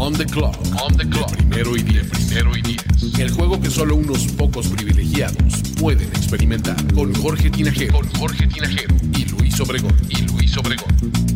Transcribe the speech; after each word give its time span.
And 0.00 0.06
we're 0.06 0.06
on 0.06 0.12
the 0.12 0.24
clock. 0.24 0.56
On 0.58 0.62
the 0.62 0.64
clock. 0.64 0.82
On 0.82 0.96
the 0.96 1.08
clock. 1.08 1.36
Primero 1.36 1.76
y 1.76 1.82
diez. 1.82 2.08
Primero 2.08 2.56
y 2.56 2.62
diez. 2.62 3.18
El 3.18 3.30
juego 3.32 3.60
que 3.60 3.70
solo 3.70 3.96
unos 3.96 4.26
pocos 4.32 4.68
privilegiados 4.68 5.62
pueden 5.80 6.08
experimentar. 6.08 6.76
Con 6.94 7.14
Jorge 7.14 7.50
Tinajero. 7.50 7.94
Con 7.94 8.08
Jorge 8.14 8.46
Tinajero. 8.46 8.94
Y 9.16 9.24
Luis 9.26 9.60
Obregón. 9.60 9.94
Y 10.08 10.22
Luis 10.32 10.56
Obregón. 10.56 10.88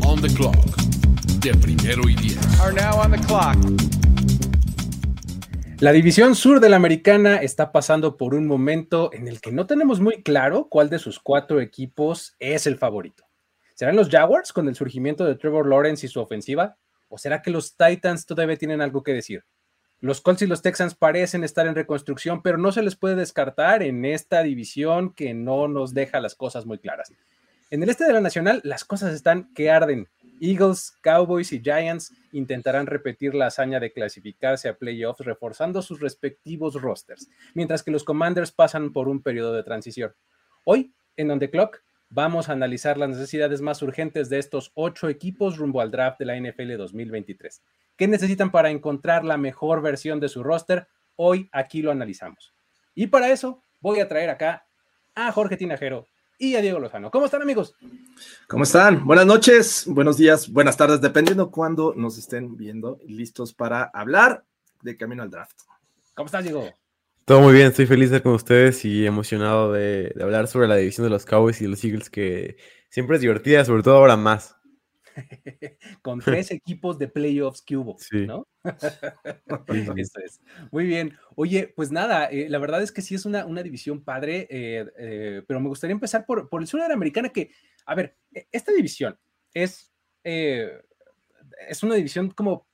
On 0.05 0.21
the 0.21 0.29
clock. 0.33 0.57
De 1.41 1.55
primero 1.55 2.09
y 2.09 2.15
diez. 2.15 2.39
Are 2.61 2.73
now 2.73 3.01
on 3.01 3.13
the 3.13 3.19
clock. 3.19 3.57
La 5.81 5.93
división 5.93 6.37
sur 6.37 6.61
de 6.61 6.69
la 6.69 6.77
americana 6.77 7.37
está 7.37 7.73
pasando 7.73 8.17
por 8.17 8.35
un 8.35 8.47
momento 8.47 9.11
en 9.13 9.27
el 9.27 9.41
que 9.41 9.51
no 9.51 9.67
tenemos 9.67 10.01
muy 10.01 10.23
claro 10.23 10.69
cuál 10.71 10.89
de 10.89 11.01
sus 11.01 11.19
cuatro 11.19 11.61
equipos 11.61 12.37
es 12.39 12.69
el 12.69 12.79
favorito. 12.79 13.25
¿Serán 13.75 13.97
los 13.97 14.09
Jaguars 14.09 14.53
con 14.53 14.69
el 14.69 14.77
surgimiento 14.77 15.25
de 15.25 15.35
Trevor 15.35 15.67
Lawrence 15.67 16.07
y 16.07 16.09
su 16.09 16.21
ofensiva? 16.21 16.77
¿O 17.13 17.19
será 17.19 17.43
que 17.43 17.51
los 17.51 17.77
Titans 17.77 18.25
todavía 18.25 18.57
tienen 18.57 18.81
algo 18.81 19.03
que 19.03 19.13
decir? 19.13 19.45
Los 20.01 20.23
Colts 20.23 20.41
y 20.41 20.47
los 20.47 20.63
Texans 20.63 20.95
parecen 20.95 21.45
estar 21.45 21.67
en 21.67 21.75
reconstrucción, 21.75 22.41
pero 22.41 22.57
no 22.57 22.73
se 22.73 22.83
les 22.83 22.97
puede 22.97 23.17
descartar 23.17 23.83
en 23.83 24.07
esta 24.07 24.43
división 24.43 25.13
que 25.13 25.35
no 25.35 25.69
nos 25.69 25.93
deja 25.93 26.21
las 26.21 26.35
cosas 26.35 26.65
muy 26.65 26.79
claras. 26.79 27.13
En 27.71 27.83
el 27.83 27.91
este 27.91 28.07
de 28.07 28.15
la 28.15 28.23
Nacional, 28.23 28.63
las 28.65 28.87
cosas 28.87 29.13
están 29.13 29.53
que 29.53 29.71
arden. 29.71 30.09
Eagles, 30.41 30.95
Cowboys 31.03 31.53
y 31.53 31.61
Giants 31.61 32.15
intentarán 32.33 32.87
repetir 32.87 33.35
la 33.35 33.49
hazaña 33.49 33.79
de 33.79 33.93
clasificarse 33.93 34.71
a 34.71 34.79
playoffs 34.79 35.23
reforzando 35.23 35.83
sus 35.83 36.01
respectivos 36.01 36.81
rosters, 36.81 37.29
mientras 37.53 37.83
que 37.83 37.91
los 37.91 38.05
Commanders 38.05 38.53
pasan 38.53 38.91
por 38.91 39.07
un 39.07 39.23
periodo 39.23 39.53
de 39.53 39.65
transición. 39.65 40.15
Hoy, 40.65 40.95
en 41.19 41.31
On 41.31 41.39
The 41.39 41.51
Clock, 41.51 41.83
vamos 42.15 42.49
a 42.49 42.53
analizar 42.53 42.99
las 42.99 43.09
necesidades 43.09 43.61
más 43.63 43.81
urgentes 43.83 44.29
de 44.29 44.39
estos 44.39 44.71
ocho 44.75 45.09
equipos 45.09 45.57
rumbo 45.57 45.81
al 45.81 45.91
draft 45.91 46.19
de 46.19 46.27
la 46.27 46.39
NFL 46.39 46.77
2023. 46.77 47.63
¿Qué 47.97 48.07
necesitan 48.07 48.51
para 48.53 48.71
encontrar 48.71 49.25
la 49.25 49.39
mejor 49.39 49.81
versión 49.81 50.21
de 50.21 50.29
su 50.29 50.43
roster? 50.43 50.87
Hoy 51.17 51.49
aquí 51.53 51.83
lo 51.83 51.91
analizamos. 51.91 52.55
Y 52.95 53.07
para 53.07 53.31
eso 53.31 53.63
voy 53.81 54.01
a 54.01 54.09
traer 54.09 54.31
acá 54.31 54.67
a 55.15 55.33
Jorge 55.33 55.57
Tinajero 55.57 56.07
y 56.39 56.57
a 56.57 56.61
Diego 56.61 56.81
Lozano. 56.81 57.11
¿Cómo 57.11 57.27
están 57.27 57.43
amigos? 57.43 57.75
¿Cómo 58.47 58.65
están? 58.65 59.07
Buenas 59.07 59.27
noches, 59.27 59.85
buenos 59.87 60.19
días, 60.19 60.51
buenas 60.51 60.77
tardes, 60.77 61.01
dependiendo 61.01 61.51
cuándo 61.51 61.95
nos 61.97 62.19
estén 62.19 62.57
viendo 62.57 62.99
listos 63.07 63.55
para 63.55 63.85
hablar 63.85 64.45
de 64.83 64.97
camino 64.97 65.23
al 65.23 65.31
draft. 65.31 65.63
¿Cómo 66.15 66.27
estás, 66.27 66.45
Diego? 66.45 66.69
Todo 67.25 67.41
muy 67.41 67.55
bien, 67.55 67.69
estoy 67.69 67.87
feliz 67.87 68.11
de 68.11 68.17
estar 68.17 68.23
con 68.25 68.33
ustedes 68.35 68.85
y 68.85 69.07
emocionado 69.07 69.73
de, 69.73 70.13
de 70.15 70.23
hablar 70.25 70.49
sobre 70.49 70.67
la 70.67 70.77
división 70.77 71.05
de 71.05 71.11
los 71.11 71.25
Cowboys 71.25 71.61
y 71.63 71.69
los 71.69 71.83
Eagles, 71.85 72.11
que 72.11 72.57
siempre 72.89 73.17
es 73.17 73.23
divertida, 73.23 73.65
sobre 73.65 73.83
todo 73.83 73.97
ahora 73.97 74.17
más. 74.17 74.57
Con 76.03 76.21
tres 76.21 76.51
equipos 76.51 76.99
de 76.99 77.07
playoffs 77.07 77.63
que 77.63 77.77
hubo, 77.77 77.97
Sí. 77.99 78.27
¿no? 78.27 78.49
Eso 79.97 80.19
es. 80.25 80.41
Muy 80.71 80.85
bien. 80.87 81.17
Oye, 81.37 81.73
pues 81.77 81.93
nada, 81.93 82.27
eh, 82.27 82.49
la 82.49 82.59
verdad 82.59 82.83
es 82.83 82.91
que 82.91 83.03
sí 83.03 83.15
es 83.15 83.25
una, 83.25 83.45
una 83.47 83.63
división 83.63 84.03
padre, 84.03 84.49
eh, 84.51 84.87
eh, 84.99 85.43
pero 85.47 85.61
me 85.61 85.69
gustaría 85.69 85.93
empezar 85.93 86.25
por, 86.27 86.49
por 86.49 86.61
el 86.63 86.67
sur 86.67 86.81
de 86.81 86.89
la 86.89 86.95
americana, 86.95 87.29
que, 87.29 87.51
a 87.87 87.95
ver, 87.95 88.17
e- 88.35 88.49
esta 88.51 88.73
división 88.73 89.17
es, 89.55 89.93
es 90.25 91.83
una 91.83 91.95
división 91.95 92.31
como 92.31 92.67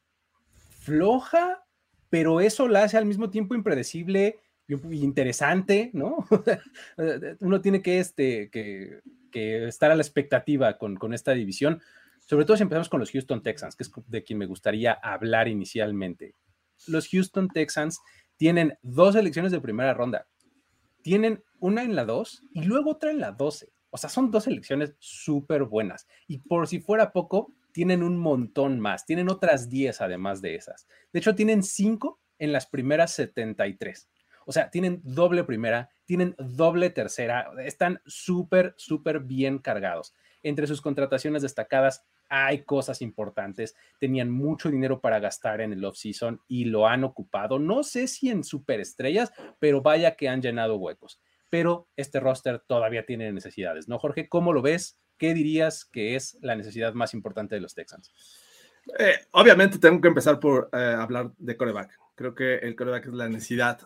floja, 0.70 1.64
pero 2.08 2.40
eso 2.40 2.68
la 2.68 2.84
hace 2.84 2.96
al 2.96 3.04
mismo 3.06 3.30
tiempo 3.30 3.54
impredecible 3.54 4.38
y 4.68 5.02
interesante, 5.02 5.90
¿no? 5.94 6.26
Uno 7.40 7.60
tiene 7.60 7.82
que, 7.82 7.98
este, 7.98 8.50
que, 8.50 9.00
que 9.30 9.66
estar 9.66 9.90
a 9.90 9.96
la 9.96 10.02
expectativa 10.02 10.76
con, 10.76 10.96
con 10.96 11.14
esta 11.14 11.32
división, 11.32 11.80
sobre 12.26 12.44
todo 12.44 12.56
si 12.56 12.62
empezamos 12.62 12.90
con 12.90 13.00
los 13.00 13.10
Houston 13.10 13.42
Texans, 13.42 13.74
que 13.74 13.84
es 13.84 13.90
de 14.06 14.22
quien 14.22 14.38
me 14.38 14.46
gustaría 14.46 14.92
hablar 14.92 15.48
inicialmente. 15.48 16.34
Los 16.86 17.08
Houston 17.08 17.48
Texans 17.48 18.00
tienen 18.36 18.78
dos 18.82 19.16
elecciones 19.16 19.52
de 19.52 19.60
primera 19.60 19.94
ronda. 19.94 20.26
Tienen 21.02 21.42
una 21.58 21.82
en 21.82 21.96
la 21.96 22.04
2 22.04 22.44
y 22.52 22.64
luego 22.64 22.90
otra 22.90 23.10
en 23.10 23.20
la 23.20 23.32
12. 23.32 23.72
O 23.90 23.96
sea, 23.96 24.10
son 24.10 24.30
dos 24.30 24.46
elecciones 24.46 24.94
súper 24.98 25.64
buenas. 25.64 26.06
Y 26.26 26.38
por 26.38 26.68
si 26.68 26.80
fuera 26.80 27.12
poco, 27.12 27.54
tienen 27.72 28.02
un 28.02 28.18
montón 28.18 28.78
más. 28.80 29.06
Tienen 29.06 29.30
otras 29.30 29.68
10 29.68 30.00
además 30.00 30.42
de 30.42 30.54
esas. 30.56 30.86
De 31.12 31.20
hecho, 31.20 31.34
tienen 31.34 31.62
5 31.62 32.20
en 32.38 32.52
las 32.52 32.66
primeras 32.66 33.12
73. 33.12 34.08
O 34.48 34.52
sea, 34.52 34.70
tienen 34.70 35.02
doble 35.04 35.44
primera, 35.44 35.90
tienen 36.06 36.34
doble 36.38 36.88
tercera. 36.88 37.50
Están 37.62 38.00
súper, 38.06 38.72
súper 38.78 39.20
bien 39.20 39.58
cargados. 39.58 40.14
Entre 40.42 40.66
sus 40.66 40.80
contrataciones 40.80 41.42
destacadas 41.42 42.06
hay 42.30 42.64
cosas 42.64 43.02
importantes. 43.02 43.76
Tenían 44.00 44.30
mucho 44.30 44.70
dinero 44.70 45.02
para 45.02 45.20
gastar 45.20 45.60
en 45.60 45.74
el 45.74 45.84
off-season 45.84 46.40
y 46.48 46.64
lo 46.64 46.88
han 46.88 47.04
ocupado. 47.04 47.58
No 47.58 47.82
sé 47.82 48.08
si 48.08 48.30
en 48.30 48.42
superestrellas, 48.42 49.34
pero 49.58 49.82
vaya 49.82 50.16
que 50.16 50.30
han 50.30 50.40
llenado 50.40 50.76
huecos. 50.76 51.20
Pero 51.50 51.86
este 51.94 52.18
roster 52.18 52.58
todavía 52.66 53.04
tiene 53.04 53.30
necesidades, 53.30 53.86
¿no, 53.86 53.98
Jorge? 53.98 54.30
¿Cómo 54.30 54.54
lo 54.54 54.62
ves? 54.62 54.98
¿Qué 55.18 55.34
dirías 55.34 55.84
que 55.84 56.16
es 56.16 56.38
la 56.40 56.56
necesidad 56.56 56.94
más 56.94 57.12
importante 57.12 57.54
de 57.54 57.60
los 57.60 57.74
Texans? 57.74 58.14
Eh, 58.98 59.26
obviamente 59.32 59.78
tengo 59.78 60.00
que 60.00 60.08
empezar 60.08 60.40
por 60.40 60.70
eh, 60.72 60.96
hablar 60.98 61.32
de 61.36 61.54
coreback. 61.54 61.98
Creo 62.14 62.34
que 62.34 62.54
el 62.56 62.74
coreback 62.74 63.08
es 63.08 63.12
la 63.12 63.28
necesidad 63.28 63.80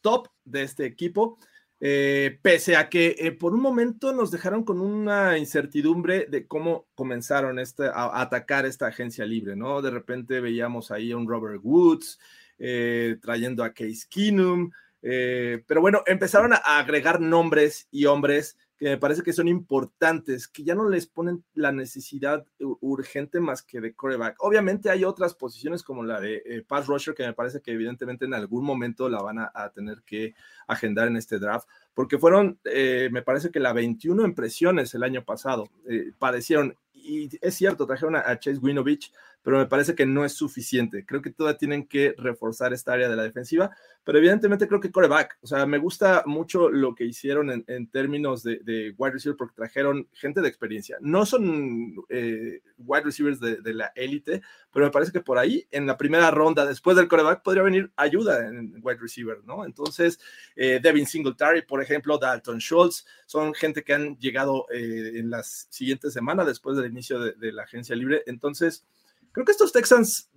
top 0.00 0.28
de 0.44 0.62
este 0.62 0.86
equipo. 0.86 1.38
Eh, 1.80 2.40
pese 2.42 2.76
a 2.76 2.88
que 2.88 3.14
eh, 3.18 3.30
por 3.30 3.54
un 3.54 3.60
momento 3.60 4.12
nos 4.12 4.32
dejaron 4.32 4.64
con 4.64 4.80
una 4.80 5.38
incertidumbre 5.38 6.26
de 6.28 6.48
cómo 6.48 6.88
comenzaron 6.96 7.60
este, 7.60 7.86
a, 7.86 8.20
atacar 8.20 8.66
esta 8.66 8.88
agencia 8.88 9.24
libre, 9.24 9.54
¿no? 9.54 9.80
De 9.80 9.90
repente 9.90 10.40
veíamos 10.40 10.90
ahí 10.90 11.12
a 11.12 11.16
un 11.16 11.28
Robert 11.28 11.60
Woods 11.62 12.18
eh, 12.58 13.16
trayendo 13.22 13.62
a 13.62 13.72
Case 13.72 14.06
Keenum, 14.10 14.70
pero 15.00 15.80
bueno, 15.80 16.02
empezaron 16.06 16.52
a 16.52 16.56
agregar 16.56 17.20
nombres 17.20 17.86
y 17.92 18.06
hombres 18.06 18.58
que 18.78 18.90
me 18.90 18.96
parece 18.96 19.22
que 19.22 19.32
son 19.32 19.48
importantes, 19.48 20.46
que 20.46 20.62
ya 20.62 20.76
no 20.76 20.88
les 20.88 21.08
ponen 21.08 21.44
la 21.54 21.72
necesidad 21.72 22.46
urgente 22.58 23.40
más 23.40 23.62
que 23.62 23.80
de 23.80 23.92
coreback. 23.92 24.36
Obviamente 24.38 24.88
hay 24.88 25.04
otras 25.04 25.34
posiciones 25.34 25.82
como 25.82 26.04
la 26.04 26.20
de 26.20 26.42
eh, 26.46 26.64
pass 26.66 26.86
rusher 26.86 27.14
que 27.14 27.26
me 27.26 27.32
parece 27.32 27.60
que 27.60 27.72
evidentemente 27.72 28.24
en 28.24 28.34
algún 28.34 28.64
momento 28.64 29.08
la 29.08 29.20
van 29.20 29.38
a, 29.40 29.72
tener 29.74 30.02
que 30.02 30.34
agendar 30.68 31.08
en 31.08 31.16
este 31.16 31.40
draft, 31.40 31.68
porque 31.92 32.18
fueron, 32.18 32.60
eh, 32.64 33.08
me 33.10 33.22
parece 33.22 33.50
que 33.50 33.58
la 33.58 33.72
21 33.72 34.24
impresiones 34.24 34.94
el 34.94 35.02
año 35.02 35.24
pasado, 35.24 35.68
eh, 35.88 36.12
padecieron, 36.16 36.76
y 36.94 37.28
es 37.40 37.54
cierto, 37.54 37.86
trajeron 37.86 38.14
a, 38.14 38.20
a 38.20 38.38
Chase 38.38 38.58
Winovich, 38.58 39.12
pero 39.48 39.60
me 39.60 39.66
parece 39.66 39.94
que 39.94 40.04
no 40.04 40.26
es 40.26 40.34
suficiente. 40.34 41.06
Creo 41.06 41.22
que 41.22 41.30
todavía 41.30 41.56
tienen 41.56 41.86
que 41.86 42.14
reforzar 42.18 42.74
esta 42.74 42.92
área 42.92 43.08
de 43.08 43.16
la 43.16 43.22
defensiva, 43.22 43.74
pero 44.04 44.18
evidentemente 44.18 44.68
creo 44.68 44.78
que 44.78 44.90
coreback, 44.90 45.38
o 45.40 45.46
sea, 45.46 45.64
me 45.64 45.78
gusta 45.78 46.22
mucho 46.26 46.68
lo 46.68 46.94
que 46.94 47.06
hicieron 47.06 47.50
en, 47.50 47.64
en 47.66 47.90
términos 47.90 48.42
de, 48.42 48.58
de 48.58 48.94
wide 48.98 49.12
receiver 49.12 49.38
porque 49.38 49.54
trajeron 49.56 50.06
gente 50.12 50.42
de 50.42 50.48
experiencia. 50.48 50.98
No 51.00 51.24
son 51.24 51.94
eh, 52.10 52.60
wide 52.76 53.04
receivers 53.04 53.40
de, 53.40 53.56
de 53.62 53.72
la 53.72 53.90
élite, 53.96 54.42
pero 54.70 54.84
me 54.84 54.92
parece 54.92 55.12
que 55.12 55.22
por 55.22 55.38
ahí, 55.38 55.66
en 55.70 55.86
la 55.86 55.96
primera 55.96 56.30
ronda, 56.30 56.66
después 56.66 56.94
del 56.98 57.08
coreback, 57.08 57.42
podría 57.42 57.62
venir 57.62 57.90
ayuda 57.96 58.46
en 58.46 58.74
wide 58.82 58.98
receiver, 59.00 59.38
¿no? 59.46 59.64
Entonces, 59.64 60.20
eh, 60.56 60.78
Devin 60.82 61.06
Singletary, 61.06 61.62
por 61.62 61.80
ejemplo, 61.80 62.18
Dalton 62.18 62.58
Schultz, 62.58 63.06
son 63.24 63.54
gente 63.54 63.82
que 63.82 63.94
han 63.94 64.18
llegado 64.18 64.66
eh, 64.70 65.12
en 65.14 65.30
las 65.30 65.68
siguientes 65.70 66.12
semanas 66.12 66.46
después 66.46 66.76
del 66.76 66.90
inicio 66.90 67.18
de, 67.18 67.32
de 67.32 67.50
la 67.50 67.62
agencia 67.62 67.96
libre. 67.96 68.24
Entonces, 68.26 68.84
creo 69.32 69.44
que 69.44 69.52
estos 69.52 69.72
Texans 69.72 70.30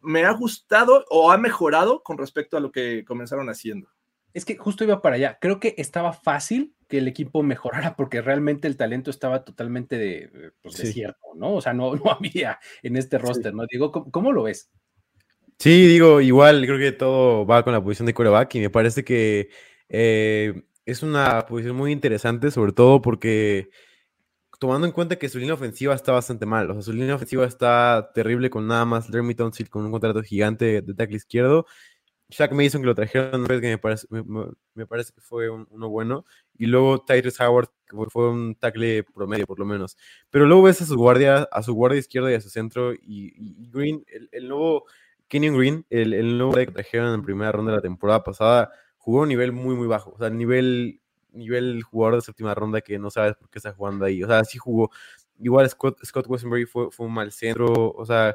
me 0.00 0.24
ha 0.24 0.32
gustado 0.32 1.04
o 1.10 1.30
ha 1.30 1.38
mejorado 1.38 2.02
con 2.02 2.18
respecto 2.18 2.56
a 2.56 2.60
lo 2.60 2.70
que 2.72 3.04
comenzaron 3.04 3.48
haciendo. 3.48 3.88
Es 4.32 4.44
que 4.44 4.56
justo 4.56 4.84
iba 4.84 5.00
para 5.00 5.16
allá. 5.16 5.38
Creo 5.40 5.60
que 5.60 5.74
estaba 5.78 6.12
fácil 6.12 6.74
que 6.88 6.98
el 6.98 7.08
equipo 7.08 7.42
mejorara 7.42 7.96
porque 7.96 8.20
realmente 8.20 8.68
el 8.68 8.76
talento 8.76 9.10
estaba 9.10 9.44
totalmente 9.44 9.96
de, 9.96 10.52
pues, 10.60 10.74
Sí. 10.74 10.88
desierto, 10.88 11.20
¿no? 11.36 11.54
O 11.54 11.60
sea, 11.60 11.72
no, 11.72 11.94
no 11.94 12.02
había 12.20 12.58
en 12.82 12.96
este 12.96 13.18
roster, 13.18 13.54
¿no? 13.54 13.64
Digo, 13.70 13.92
¿cómo, 13.92 14.10
cómo 14.10 14.32
lo 14.32 14.42
ves? 14.42 14.70
Sí, 15.58 15.86
digo, 15.86 16.20
igual 16.20 16.66
creo 16.66 16.78
que 16.78 16.92
todo 16.92 17.46
va 17.46 17.62
con 17.62 17.72
la 17.72 17.82
posición 17.82 18.06
de 18.06 18.14
coreback 18.14 18.56
y 18.56 18.60
me 18.60 18.70
parece 18.70 19.04
que 19.04 19.50
eh, 19.88 20.64
es 20.84 21.02
una 21.02 21.46
posición 21.46 21.76
muy 21.76 21.92
interesante, 21.92 22.50
sobre 22.50 22.72
todo 22.72 23.00
porque 23.00 23.70
tomando 24.66 24.86
en 24.86 24.92
cuenta 24.92 25.16
que 25.16 25.28
su 25.28 25.38
línea 25.38 25.54
ofensiva 25.54 25.94
está 25.94 26.12
bastante 26.12 26.46
mal, 26.46 26.70
o 26.70 26.74
sea, 26.74 26.82
su 26.82 26.92
línea 26.92 27.14
ofensiva 27.14 27.44
está 27.46 28.10
terrible 28.14 28.50
con 28.50 28.66
nada 28.66 28.84
más 28.84 29.06
Jeremy 29.06 29.34
con 29.34 29.84
un 29.84 29.90
contrato 29.92 30.22
gigante 30.22 30.82
de 30.82 30.94
tackle 30.94 31.16
izquierdo 31.16 31.66
Shaq 32.30 32.52
Mason 32.52 32.80
que 32.80 32.86
lo 32.86 32.94
trajeron, 32.94 33.46
que 33.46 33.60
me 33.60 33.78
parece, 33.78 34.06
me, 34.10 34.86
parece 34.86 35.12
que 35.12 35.20
fue 35.20 35.48
uno 35.50 35.88
bueno. 35.88 36.24
Y 36.56 36.66
luego 36.66 37.04
Tyrese 37.04 37.44
Howard, 37.44 37.68
que 37.86 37.96
fue 38.10 38.30
un 38.30 38.54
tackle 38.56 39.04
promedio 39.04 39.46
por 39.46 39.58
lo 39.58 39.66
menos. 39.66 39.96
Pero 40.30 40.46
luego 40.46 40.62
ves 40.62 40.80
a 40.82 40.86
su 40.86 40.96
guardia, 40.96 41.48
a 41.50 41.62
su 41.62 41.74
guardia 41.74 41.98
izquierda 41.98 42.30
y 42.30 42.34
a 42.34 42.40
su 42.40 42.50
centro. 42.50 42.92
Y, 42.94 43.70
Green, 43.70 44.04
el, 44.32 44.48
nuevo 44.48 44.84
Kenyon 45.28 45.56
Green, 45.56 45.86
el, 45.90 46.14
el 46.14 46.38
nuevo 46.38 46.54
que 46.54 46.66
trajeron 46.66 47.14
en 47.14 47.22
primera 47.22 47.52
ronda 47.52 47.72
de 47.72 47.76
la 47.76 47.82
temporada 47.82 48.24
pasada, 48.24 48.70
jugó 48.96 49.20
a 49.20 49.22
un 49.22 49.28
nivel 49.28 49.52
muy, 49.52 49.76
muy 49.76 49.86
bajo. 49.86 50.10
O 50.12 50.18
sea, 50.18 50.30
nivel, 50.30 51.00
nivel 51.34 51.82
jugador 51.82 52.16
de 52.16 52.22
séptima 52.22 52.54
ronda 52.54 52.80
que 52.80 52.98
no 52.98 53.10
sabes 53.10 53.36
por 53.36 53.50
qué 53.50 53.58
está 53.58 53.72
jugando 53.72 54.04
ahí. 54.04 54.22
O 54.22 54.26
sea, 54.26 54.44
sí 54.44 54.58
jugó. 54.58 54.90
Igual 55.40 55.68
Scott, 55.68 55.98
Scott 56.04 56.26
Westenberry 56.28 56.66
fue, 56.66 56.90
fue 56.90 57.06
un 57.06 57.14
mal 57.14 57.32
centro. 57.32 57.92
O 57.92 58.06
sea, 58.06 58.34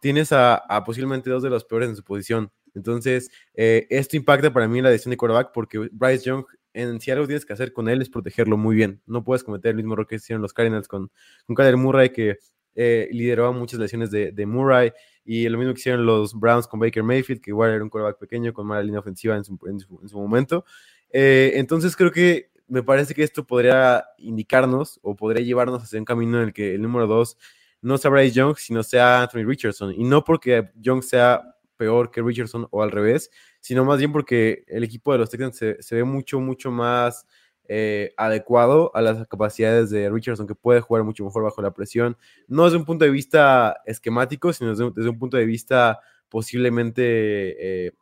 tienes 0.00 0.32
a, 0.32 0.62
posiblemente 0.84 1.30
dos 1.30 1.42
de 1.42 1.50
los 1.50 1.64
peores 1.64 1.88
en 1.88 1.96
su 1.96 2.04
posición. 2.04 2.50
Entonces, 2.74 3.30
eh, 3.54 3.86
esto 3.90 4.16
impacta 4.16 4.52
para 4.52 4.68
mí 4.68 4.80
la 4.80 4.90
decisión 4.90 5.10
de 5.10 5.16
quarterback 5.16 5.52
porque 5.52 5.88
Bryce 5.92 6.24
Young, 6.24 6.44
en 6.74 7.00
si 7.00 7.10
algo 7.10 7.26
tienes 7.26 7.44
que 7.44 7.52
hacer 7.52 7.72
con 7.72 7.88
él 7.88 8.00
es 8.02 8.10
protegerlo 8.10 8.56
muy 8.56 8.76
bien. 8.76 9.02
No 9.06 9.24
puedes 9.24 9.42
cometer 9.42 9.70
el 9.70 9.76
mismo 9.76 9.94
error 9.94 10.06
que 10.06 10.16
hicieron 10.16 10.42
los 10.42 10.52
Cardinals 10.52 10.86
con, 10.86 11.10
con 11.46 11.56
Kyler 11.56 11.76
Murray, 11.76 12.10
que 12.10 12.38
eh, 12.80 13.08
lideró 13.10 13.52
muchas 13.52 13.80
lesiones 13.80 14.12
de, 14.12 14.30
de, 14.30 14.46
Murray, 14.46 14.92
y 15.24 15.48
lo 15.48 15.58
mismo 15.58 15.74
que 15.74 15.80
hicieron 15.80 16.06
los 16.06 16.32
Browns 16.32 16.68
con 16.68 16.78
Baker 16.78 17.02
Mayfield, 17.02 17.40
que 17.40 17.50
igual 17.50 17.72
era 17.72 17.82
un 17.82 17.90
quarterback 17.90 18.20
pequeño 18.20 18.52
con 18.52 18.68
mala 18.68 18.84
línea 18.84 19.00
ofensiva 19.00 19.34
en 19.36 19.42
su, 19.42 19.58
en 19.66 19.80
su, 19.80 20.16
momento. 20.16 20.64
Eh, 21.10 21.52
entonces, 21.54 21.96
creo 21.96 22.12
que 22.12 22.50
me 22.68 22.82
parece 22.82 23.14
que 23.14 23.22
esto 23.22 23.46
podría 23.46 24.04
indicarnos 24.18 25.00
o 25.02 25.16
podría 25.16 25.42
llevarnos 25.44 25.82
hacia 25.82 25.98
un 25.98 26.04
camino 26.04 26.38
en 26.38 26.48
el 26.48 26.52
que 26.52 26.74
el 26.74 26.82
número 26.82 27.06
dos 27.06 27.38
no 27.80 27.96
sea 27.98 28.10
Bryce 28.10 28.34
Young, 28.34 28.56
sino 28.56 28.82
sea 28.82 29.22
Anthony 29.22 29.44
Richardson. 29.44 29.94
Y 29.94 30.04
no 30.04 30.24
porque 30.24 30.70
Young 30.76 31.02
sea 31.02 31.42
peor 31.76 32.10
que 32.10 32.20
Richardson 32.20 32.66
o 32.70 32.82
al 32.82 32.90
revés, 32.90 33.30
sino 33.60 33.84
más 33.84 33.98
bien 33.98 34.12
porque 34.12 34.64
el 34.66 34.84
equipo 34.84 35.12
de 35.12 35.18
los 35.18 35.30
Texans 35.30 35.56
se, 35.56 35.94
ve 35.94 36.04
mucho, 36.04 36.40
mucho 36.40 36.70
más 36.70 37.26
eh, 37.68 38.12
adecuado 38.16 38.90
a 38.94 39.00
las 39.00 39.26
capacidades 39.28 39.88
de 39.90 40.10
Richardson, 40.10 40.46
que 40.46 40.54
puede 40.54 40.80
jugar 40.80 41.04
mucho 41.04 41.24
mejor 41.24 41.44
bajo 41.44 41.62
la 41.62 41.72
presión, 41.72 42.18
no 42.48 42.64
desde 42.64 42.76
un 42.76 42.84
punto 42.84 43.04
de 43.04 43.10
vista 43.10 43.80
esquemático, 43.86 44.52
sino 44.52 44.74
desde, 44.74 45.08
un 45.08 45.18
punto 45.18 45.36
de 45.36 45.46
vista 45.46 46.00
posiblemente 46.28 47.86
eh, 47.86 47.92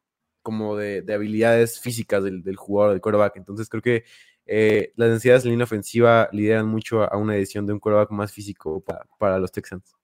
como 0.46 0.76
de, 0.76 1.04
habilidades 1.12 1.80
físicas 1.80 2.22
del, 2.22 2.44
del 2.44 2.54
jugador, 2.54 2.92
del 2.92 3.00
quarterback. 3.00 3.36
Entonces 3.36 3.68
creo 3.68 3.82
que 3.82 4.04
eh, 4.46 4.92
las 4.94 5.08
necesidades 5.08 5.42
de 5.42 5.50
línea 5.50 5.64
ofensiva 5.64 6.28
lideran 6.30 6.68
mucho 6.68 7.02
a 7.02 7.16
una 7.16 7.34
edición 7.34 7.66
de 7.66 7.72
un 7.72 7.80
quarterback 7.80 8.12
más 8.12 8.30
físico 8.30 8.80
para, 9.18 9.38
los 9.40 9.50
Texans. 9.50 9.96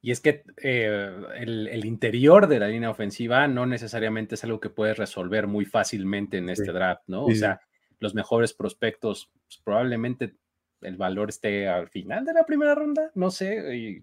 Y 0.00 0.12
es 0.12 0.20
que 0.20 0.44
eh, 0.62 1.12
el, 1.34 1.84
interior 1.84 2.46
de 2.46 2.60
la 2.60 2.68
línea 2.68 2.88
ofensiva 2.88 3.48
no 3.48 3.66
necesariamente 3.66 4.36
es 4.36 4.44
algo 4.44 4.60
que 4.60 4.70
puedes 4.70 4.96
resolver 4.96 5.48
muy 5.48 5.64
fácilmente 5.64 6.38
en 6.38 6.50
este 6.50 6.70
draft, 6.70 7.02
¿no? 7.08 7.24
o 7.24 7.34
sea, 7.34 7.58
los 7.98 8.14
mejores 8.14 8.52
prospectos, 8.52 9.32
pues, 9.44 9.60
probablemente 9.64 10.36
el 10.82 10.96
valor 10.96 11.30
esté 11.30 11.68
al 11.68 11.88
final 11.88 12.24
de 12.24 12.34
la 12.34 12.46
primera 12.46 12.76
ronda, 12.76 13.10
no 13.16 13.32
sé. 13.32 14.02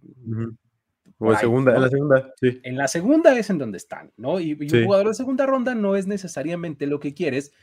O 1.23 1.31
en, 1.31 1.37
segunda, 1.37 1.75
en 1.75 1.81
la 1.81 1.89
segunda, 1.89 2.33
sí. 2.39 2.59
En 2.63 2.77
la 2.77 2.87
segunda 2.87 3.37
es 3.37 3.49
en 3.51 3.59
donde 3.59 3.77
están, 3.77 4.11
¿no? 4.17 4.39
Y, 4.39 4.53
un 4.53 4.85
jugador 4.85 5.09
de 5.09 5.13
segunda 5.13 5.45
ronda 5.45 5.75
no 5.75 5.95
es 5.95 6.07
necesariamente 6.07 6.87
lo 6.87 6.99
que 6.99 7.13
quieres, 7.13 7.53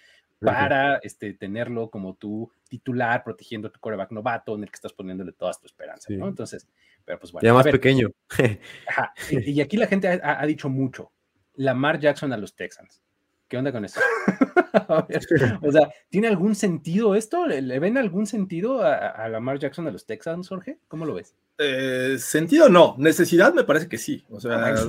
para 0.40 0.98
este, 0.98 1.34
tenerlo 1.34 1.90
como 1.90 2.14
tu 2.14 2.50
titular, 2.68 3.24
protegiendo 3.24 3.70
tu 3.70 3.80
coreback 3.80 4.12
novato, 4.12 4.54
en 4.54 4.62
el 4.62 4.70
que 4.70 4.76
estás 4.76 4.92
poniéndole 4.92 5.32
todas 5.32 5.60
tu 5.60 5.66
esperanza, 5.66 6.12
¿no? 6.12 6.28
Entonces, 6.28 6.68
pero 7.04 7.18
pues 7.18 7.32
bueno. 7.32 7.44
Ya 7.44 7.54
más 7.54 7.66
pequeño. 7.66 8.10
y, 9.30 9.60
aquí 9.60 9.76
la 9.76 9.86
gente 9.86 10.20
ha, 10.22 10.46
dicho 10.46 10.68
mucho, 10.68 11.10
Lamar 11.54 11.98
Jackson 11.98 12.32
a 12.32 12.36
los 12.36 12.54
Texans. 12.54 13.02
¿Qué 13.48 13.56
onda 13.56 13.72
con 13.72 13.84
eso? 13.84 14.00
o 15.62 15.72
sea, 15.72 15.90
¿tiene 16.10 16.28
algún 16.28 16.54
sentido 16.54 17.14
esto? 17.14 17.46
¿Le, 17.46 17.78
ven 17.78 17.96
algún 17.96 18.26
sentido 18.26 18.82
a, 18.82 18.94
a, 18.94 19.28
Lamar 19.28 19.58
Jackson 19.58 19.86
a 19.88 19.90
los 19.90 20.06
Texans, 20.06 20.48
Jorge? 20.48 20.78
¿Cómo 20.86 21.06
lo 21.06 21.14
ves? 21.14 21.34
Eh, 21.60 22.18
sentido 22.20 22.68
no, 22.68 22.94
necesidad 22.98 23.52
me 23.52 23.64
parece 23.64 23.88
que 23.88 23.98
sí. 23.98 24.24
O 24.30 24.40
sea, 24.40 24.66
ah, 24.66 24.84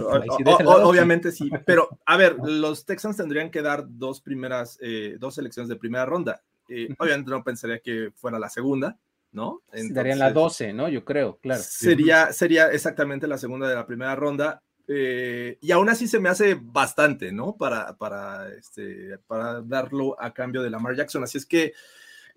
obviamente 0.66 1.31
sí. 1.31 1.50
Pero, 1.66 1.89
a 2.06 2.16
ver, 2.16 2.38
los 2.44 2.86
Texans 2.86 3.18
tendrían 3.18 3.50
que 3.50 3.63
dar 3.63 3.86
dos 3.88 4.21
primeras, 4.21 4.77
eh, 4.81 5.18
dos 5.19 5.36
selecciones 5.36 5.68
de 5.68 5.75
primera 5.75 6.06
ronda. 6.06 6.44
Eh, 6.69 6.88
obviamente 7.00 7.31
no 7.31 7.44
pensaría 7.44 7.80
que 7.80 8.12
fuera 8.16 8.38
la 8.38 8.50
segunda, 8.50 8.98
¿no? 9.31 9.63
darían 9.71 10.19
la 10.19 10.31
12, 10.31 10.71
¿no? 10.74 10.88
Yo 10.88 11.04
creo, 11.04 11.39
claro. 11.39 11.62
Sería, 11.63 12.31
sería 12.31 12.68
exactamente 12.68 13.27
la 13.27 13.39
segunda 13.39 13.68
de 13.68 13.75
la 13.75 13.88
primera 13.88 14.16
ronda. 14.16 14.62
Eh, 14.92 15.60
y 15.62 15.71
aún 15.71 15.88
así 15.89 16.07
se 16.07 16.19
me 16.19 16.30
hace 16.30 16.57
bastante, 16.60 17.31
¿no? 17.31 17.56
Para, 17.56 17.95
para, 17.95 18.51
este, 18.54 19.19
para 19.27 19.62
darlo 19.62 20.19
a 20.19 20.33
cambio 20.33 20.63
de 20.63 20.69
Lamar 20.71 20.95
Jackson. 20.95 21.24
Así 21.24 21.38
es 21.38 21.45
que, 21.45 21.74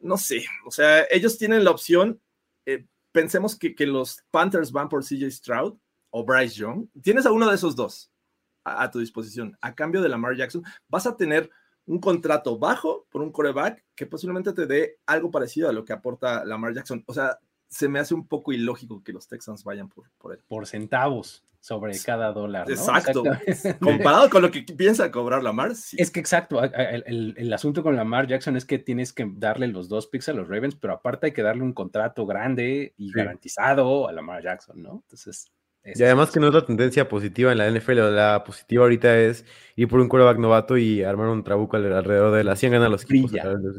no 0.00 0.18
sé, 0.18 0.44
o 0.66 0.70
sea, 0.70 1.06
ellos 1.10 1.38
tienen 1.38 1.64
la 1.64 1.70
opción, 1.70 2.20
eh, 2.66 2.84
pensemos 3.12 3.56
que, 3.56 3.74
que, 3.74 3.86
los 3.86 4.24
Panthers 4.30 4.72
van 4.72 4.88
por 4.88 5.04
CJ 5.04 5.30
Stroud 5.30 5.78
o 6.10 6.24
Bryce 6.24 6.56
Young. 6.56 6.88
Tienes 7.02 7.26
a 7.26 7.32
uno 7.32 7.48
de 7.48 7.54
esos 7.54 7.76
dos 7.76 8.10
a, 8.64 8.90
tu 8.90 8.98
disposición. 8.98 9.56
A 9.60 9.74
cambio 9.74 10.02
de 10.02 10.08
Lamar 10.08 10.36
Jackson, 10.36 10.64
vas 10.88 11.06
a 11.06 11.16
tener 11.16 11.50
un 11.84 12.00
contrato 12.00 12.58
bajo 12.58 13.06
por 13.10 13.22
un 13.22 13.32
coreback 13.32 13.84
que 13.94 14.06
posiblemente 14.06 14.52
te 14.52 14.66
dé 14.66 14.98
algo 15.06 15.30
parecido 15.30 15.68
a 15.68 15.72
lo 15.72 15.84
que 15.84 15.92
aporta 15.92 16.44
Lamar 16.44 16.74
Jackson. 16.74 17.04
O 17.06 17.14
sea, 17.14 17.38
se 17.68 17.88
me 17.88 17.98
hace 17.98 18.14
un 18.14 18.26
poco 18.26 18.52
ilógico 18.52 19.02
que 19.02 19.12
los 19.12 19.26
Texans 19.26 19.64
vayan 19.64 19.88
por, 19.88 20.10
por 20.18 20.32
él. 20.32 20.40
Por 20.46 20.66
centavos 20.66 21.44
sobre 21.62 21.96
cada 22.04 22.32
dólar. 22.32 22.68
¿no? 22.68 22.74
Exacto. 22.74 23.22
Comparado 23.80 24.28
con 24.28 24.42
lo 24.42 24.50
que 24.50 24.62
piensa 24.62 25.12
cobrar 25.12 25.44
Lamar. 25.44 25.76
Sí. 25.76 25.96
Es 25.98 26.10
que 26.10 26.18
exacto. 26.18 26.62
El, 26.62 27.34
el, 27.36 27.52
asunto 27.52 27.84
con 27.84 27.94
Lamar 27.94 28.26
Jackson 28.26 28.56
es 28.56 28.64
que 28.64 28.80
tienes 28.80 29.12
que 29.12 29.30
darle 29.36 29.68
los 29.68 29.88
dos 29.88 30.08
picks 30.08 30.28
a 30.28 30.32
los 30.32 30.48
Ravens, 30.48 30.74
pero 30.74 30.94
aparte 30.94 31.26
hay 31.26 31.32
que 31.32 31.42
darle 31.42 31.62
un 31.62 31.72
contrato 31.72 32.26
grande 32.26 32.94
y 32.96 33.12
garantizado 33.12 34.08
a 34.08 34.12
Lamar 34.12 34.42
Jackson, 34.42 34.82
¿no? 34.82 35.02
Entonces, 35.04 35.52
y 35.84 36.02
además 36.02 36.30
que 36.30 36.38
no 36.38 36.48
es 36.48 36.54
la 36.54 36.64
tendencia 36.64 37.08
positiva 37.08 37.50
en 37.50 37.58
la 37.58 37.68
NFL, 37.68 38.14
la 38.14 38.44
positiva 38.44 38.84
ahorita 38.84 39.18
es 39.18 39.44
ir 39.74 39.88
por 39.88 40.00
un 40.00 40.08
quarterback 40.08 40.38
novato 40.38 40.78
y 40.78 41.02
armar 41.02 41.28
un 41.28 41.42
trabuco 41.42 41.76
alrededor 41.76 42.32
de 42.34 42.44
la 42.44 42.54
100 42.54 42.72
ganas 42.72 42.90
los 42.90 43.04
equipos 43.04 43.32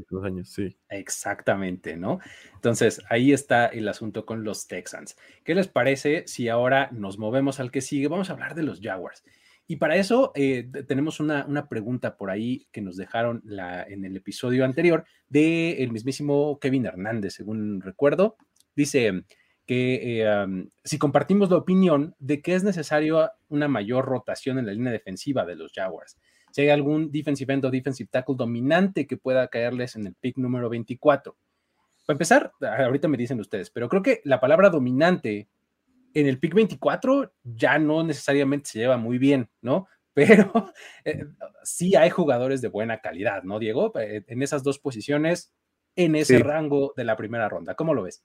los 0.09 0.23
años, 0.25 0.49
sí. 0.49 0.75
Exactamente, 0.89 1.95
¿no? 1.95 2.19
Entonces, 2.55 3.01
ahí 3.09 3.31
está 3.31 3.67
el 3.67 3.87
asunto 3.87 4.25
con 4.25 4.43
los 4.43 4.67
Texans. 4.67 5.15
¿Qué 5.45 5.55
les 5.55 5.69
parece 5.69 6.23
si 6.27 6.49
ahora 6.49 6.89
nos 6.91 7.17
movemos 7.17 7.61
al 7.61 7.71
que 7.71 7.81
sigue? 7.81 8.09
Vamos 8.09 8.29
a 8.29 8.33
hablar 8.33 8.53
de 8.53 8.63
los 8.63 8.81
Jaguars. 8.81 9.23
Y 9.65 9.77
para 9.77 9.95
eso 9.95 10.33
eh, 10.35 10.69
tenemos 10.87 11.21
una, 11.21 11.45
una, 11.45 11.69
pregunta 11.69 12.17
por 12.17 12.29
ahí 12.29 12.67
que 12.73 12.81
nos 12.81 12.97
dejaron 12.97 13.41
la, 13.45 13.83
en 13.83 14.03
el 14.03 14.17
episodio 14.17 14.65
anterior 14.65 15.05
de 15.29 15.83
el 15.83 15.91
mismísimo 15.91 16.59
Kevin 16.59 16.85
Hernández, 16.85 17.35
según 17.35 17.79
recuerdo. 17.79 18.35
Dice, 18.75 19.23
que 19.65 20.21
eh, 20.21 20.45
si 20.83 20.97
compartimos 20.97 21.49
la 21.49 21.57
opinión 21.57 22.15
de 22.19 22.41
que 22.41 22.55
es 22.55 22.63
necesario 22.63 23.29
una 23.49 23.67
mayor 23.67 24.05
rotación 24.05 24.59
en 24.59 24.65
la 24.65 24.73
línea 24.73 24.91
defensiva 24.91 25.45
de 25.45 25.55
los 25.55 25.71
Jaguars. 25.73 26.17
Si 26.51 26.61
hay 26.61 26.69
algún 26.69 27.11
defensive 27.11 27.53
end 27.53 27.65
o 27.65 27.71
defensive 27.71 28.09
tackle 28.11 28.35
dominante 28.37 29.07
que 29.07 29.17
pueda 29.17 29.47
caerles 29.47 29.95
en 29.95 30.05
el 30.07 30.13
pick 30.13 30.37
número 30.37 30.69
24. 30.69 31.35
Para 32.05 32.15
empezar, 32.15 32.51
ahorita 32.61 33.07
me 33.07 33.17
dicen 33.17 33.39
ustedes, 33.39 33.69
pero 33.69 33.89
creo 33.89 34.03
que 34.03 34.21
la 34.25 34.39
palabra 34.39 34.69
dominante 34.69 35.47
en 36.13 36.27
el 36.27 36.39
pick 36.39 36.53
24 36.53 37.33
ya 37.43 37.79
no 37.79 38.03
necesariamente 38.03 38.69
se 38.69 38.79
lleva 38.79 38.97
muy 38.97 39.17
bien, 39.17 39.49
¿no? 39.61 39.87
Pero 40.13 40.71
eh, 41.05 41.25
sí 41.63 41.95
hay 41.95 42.11
jugadores 42.11 42.61
de 42.61 42.67
buena 42.67 42.99
calidad, 42.99 43.41
¿no, 43.41 43.57
Diego? 43.57 43.91
Eh, 43.99 44.23
en 44.27 44.43
esas 44.43 44.61
dos 44.61 44.77
posiciones, 44.77 45.51
en 45.95 46.15
ese 46.15 46.37
rango 46.37 46.93
de 46.95 47.03
la 47.03 47.17
primera 47.17 47.49
ronda. 47.49 47.73
¿Cómo 47.73 47.95
lo 47.95 48.03
ves? 48.03 48.23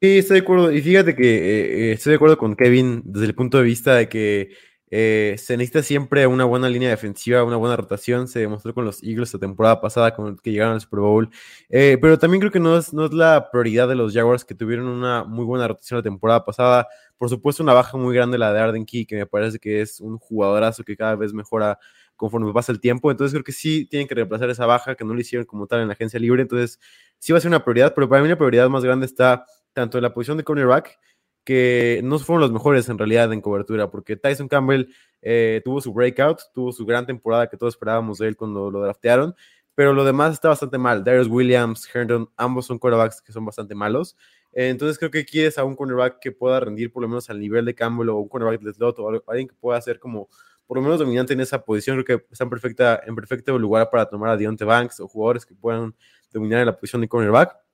Sí, 0.00 0.18
estoy 0.18 0.36
de 0.36 0.42
acuerdo. 0.42 0.70
Y 0.70 0.80
fíjate 0.80 1.16
que 1.16 1.24
eh, 1.24 1.90
eh, 1.90 1.92
estoy 1.92 2.10
de 2.12 2.16
acuerdo 2.16 2.38
con 2.38 2.54
Kevin 2.54 3.02
desde 3.04 3.26
el 3.26 3.34
punto 3.34 3.58
de 3.58 3.64
vista 3.64 3.94
de 3.96 4.08
que 4.08 4.50
eh, 4.90 5.34
se 5.38 5.56
necesita 5.56 5.82
siempre 5.82 6.24
una 6.28 6.44
buena 6.44 6.68
línea 6.68 6.88
defensiva, 6.90 7.42
una 7.42 7.56
buena 7.56 7.76
rotación. 7.76 8.28
Se 8.28 8.38
demostró 8.38 8.72
con 8.74 8.84
los 8.84 9.02
Eagles 9.02 9.34
la 9.34 9.40
temporada 9.40 9.80
pasada, 9.80 10.14
con 10.14 10.36
que 10.36 10.52
llegaron 10.52 10.74
al 10.74 10.80
Super 10.80 11.00
Bowl. 11.00 11.28
pero 11.68 12.16
también 12.16 12.40
creo 12.40 12.52
que 12.52 12.60
no 12.60 12.78
es, 12.78 12.92
no 12.92 13.06
es 13.06 13.12
la 13.12 13.50
prioridad 13.50 13.88
de 13.88 13.96
los 13.96 14.14
Jaguars, 14.14 14.44
que 14.44 14.54
tuvieron 14.54 14.86
una 14.86 15.24
muy 15.24 15.44
buena 15.44 15.66
rotación 15.66 15.98
la 15.98 16.04
temporada 16.04 16.44
pasada. 16.44 16.86
Por 17.16 17.28
supuesto, 17.28 17.64
una 17.64 17.72
baja 17.72 17.96
muy 17.98 18.14
grande 18.14 18.38
la 18.38 18.52
de 18.52 18.60
Arden 18.60 18.86
Key, 18.86 19.04
que 19.04 19.16
me 19.16 19.26
parece 19.26 19.58
que 19.58 19.80
es 19.80 20.00
un 20.00 20.18
jugadorazo 20.18 20.84
que 20.84 20.96
cada 20.96 21.16
vez 21.16 21.32
mejora 21.32 21.76
conforme 22.14 22.52
pasa 22.52 22.70
el 22.70 22.80
tiempo. 22.80 23.10
Entonces 23.10 23.32
creo 23.32 23.44
que 23.44 23.52
sí 23.52 23.84
tienen 23.86 24.06
que 24.06 24.14
reemplazar 24.14 24.48
esa 24.50 24.66
baja 24.66 24.94
que 24.94 25.04
no 25.04 25.12
lo 25.14 25.20
hicieron 25.20 25.44
como 25.44 25.66
tal 25.66 25.80
en 25.80 25.88
la 25.88 25.94
agencia 25.94 26.20
libre. 26.20 26.42
Entonces 26.42 26.78
sí 27.18 27.32
va 27.32 27.38
a 27.38 27.40
ser 27.40 27.48
una 27.48 27.64
prioridad, 27.64 27.94
pero 27.94 28.08
para 28.08 28.22
mí 28.22 28.28
la 28.28 28.36
prioridad 28.36 28.68
más 28.68 28.84
grande 28.84 29.06
está 29.06 29.44
tanto 29.78 29.98
en 29.98 30.02
la 30.02 30.12
posición 30.12 30.36
de 30.36 30.44
cornerback, 30.44 30.98
que 31.44 32.00
no 32.04 32.18
fueron 32.18 32.42
los 32.42 32.52
mejores 32.52 32.88
en 32.88 32.98
realidad 32.98 33.32
en 33.32 33.40
cobertura, 33.40 33.90
porque 33.90 34.16
Tyson 34.16 34.48
Campbell 34.48 34.86
eh, 35.22 35.62
tuvo 35.64 35.80
su 35.80 35.92
breakout, 35.92 36.40
tuvo 36.52 36.72
su 36.72 36.84
gran 36.84 37.06
temporada 37.06 37.48
que 37.48 37.56
todos 37.56 37.74
esperábamos 37.74 38.18
de 38.18 38.28
él 38.28 38.36
cuando 38.36 38.70
lo 38.70 38.82
draftearon, 38.82 39.34
pero 39.74 39.92
lo 39.92 40.04
demás 40.04 40.34
está 40.34 40.48
bastante 40.48 40.78
mal. 40.78 41.04
Darius 41.04 41.28
Williams, 41.28 41.88
Herndon, 41.94 42.28
ambos 42.36 42.66
son 42.66 42.78
cornerbacks 42.78 43.22
que 43.22 43.32
son 43.32 43.44
bastante 43.44 43.74
malos. 43.74 44.16
entonces 44.52 44.98
creo 44.98 45.10
que 45.10 45.24
quieres 45.24 45.56
a 45.58 45.64
un 45.64 45.76
cornerback 45.76 46.18
que 46.18 46.32
pueda 46.32 46.58
rendir 46.58 46.92
por 46.92 47.02
lo 47.02 47.08
menos 47.08 47.30
al 47.30 47.38
nivel 47.38 47.64
de 47.64 47.74
Campbell 47.74 48.08
o 48.08 48.16
un 48.16 48.28
cornerback 48.28 48.60
de 48.60 48.72
slot 48.72 48.98
o 48.98 49.08
alguien 49.28 49.48
que 49.48 49.54
pueda 49.54 49.78
hacer 49.78 50.00
como 50.00 50.28
por 50.66 50.76
lo 50.76 50.82
menos 50.82 50.98
dominante 50.98 51.32
en 51.34 51.40
esa 51.40 51.64
posición. 51.64 52.02
Creo 52.02 52.18
que 52.18 52.26
está 52.32 52.44
en, 52.44 52.50
perfecta, 52.50 53.00
en 53.06 53.14
perfecto 53.14 53.56
lugar 53.58 53.88
para 53.90 54.06
tomar 54.06 54.30
a 54.30 54.36
Deontay 54.36 54.66
Banks 54.66 55.00
o 55.00 55.08
jugadores 55.08 55.46
que 55.46 55.54
puedan 55.54 55.94
dominar 56.32 56.60
en 56.60 56.66
la 56.66 56.76
posición 56.76 57.00
de 57.00 57.08
cornerback. 57.08 57.67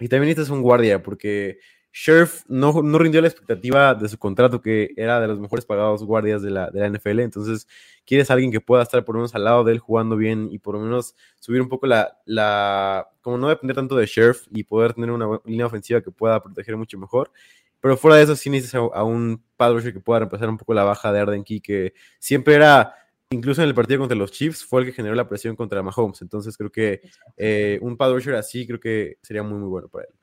Y 0.00 0.08
también 0.08 0.28
necesitas 0.28 0.50
un 0.50 0.62
guardia, 0.62 1.02
porque 1.02 1.58
Sheriff 1.92 2.44
no, 2.46 2.82
no, 2.82 2.98
rindió 2.98 3.20
la 3.20 3.28
expectativa 3.28 3.94
de 3.94 4.08
su 4.08 4.18
contrato, 4.18 4.60
que 4.60 4.90
era 4.96 5.20
de 5.20 5.26
los 5.26 5.40
mejores 5.40 5.64
pagados 5.64 6.04
guardias 6.04 6.42
de 6.42 6.50
la, 6.50 6.70
de 6.70 6.80
la 6.80 6.88
NFL. 6.88 7.20
Entonces, 7.20 7.66
quieres 8.04 8.30
a 8.30 8.34
alguien 8.34 8.52
que 8.52 8.60
pueda 8.60 8.82
estar 8.82 9.04
por 9.04 9.14
lo 9.14 9.20
menos 9.20 9.34
al 9.34 9.44
lado 9.44 9.64
de 9.64 9.72
él 9.72 9.78
jugando 9.80 10.16
bien 10.16 10.48
y 10.50 10.58
por 10.58 10.74
lo 10.74 10.80
menos 10.80 11.16
subir 11.40 11.60
un 11.60 11.68
poco 11.68 11.86
la, 11.86 12.16
la 12.24 13.08
como 13.20 13.38
no 13.38 13.48
depender 13.48 13.74
tanto 13.74 13.96
de 13.96 14.06
Sheriff 14.06 14.46
y 14.50 14.64
poder 14.64 14.94
tener 14.94 15.10
una 15.10 15.40
línea 15.44 15.66
ofensiva 15.66 16.00
que 16.00 16.10
pueda 16.10 16.42
proteger 16.42 16.76
mucho 16.76 16.98
mejor. 16.98 17.32
Pero 17.80 17.96
fuera 17.96 18.16
de 18.16 18.24
eso, 18.24 18.36
sí 18.36 18.50
necesitas 18.50 18.80
a, 18.92 19.04
un 19.04 19.42
pad 19.56 19.76
que 19.82 20.00
pueda 20.00 20.20
reemplazar 20.20 20.48
un 20.48 20.58
poco 20.58 20.74
la 20.74 20.84
baja 20.84 21.12
de 21.12 21.20
Arden 21.20 21.44
Key, 21.44 21.60
que 21.60 21.94
siempre 22.18 22.54
era, 22.54 22.94
incluso 23.30 23.62
en 23.62 23.68
el 23.68 23.74
partido 23.74 24.00
contra 24.00 24.16
los 24.16 24.32
Chiefs, 24.32 24.64
fue 24.64 24.80
el 24.80 24.86
que 24.86 24.92
generó 24.92 25.14
la 25.14 25.28
presión 25.28 25.56
contra 25.56 25.82
Mahomes. 25.82 26.22
Entonces, 26.22 26.56
creo 26.56 26.70
que 26.70 27.02
eh, 27.36 27.78
un 27.82 27.96
pad 27.96 28.16
así 28.34 28.66
creo 28.66 28.80
que 28.80 29.18
sería 29.22 29.42
muy, 29.42 29.58
muy 29.58 29.68
bueno 29.68 29.88
para 29.88 30.06
él. 30.06 30.14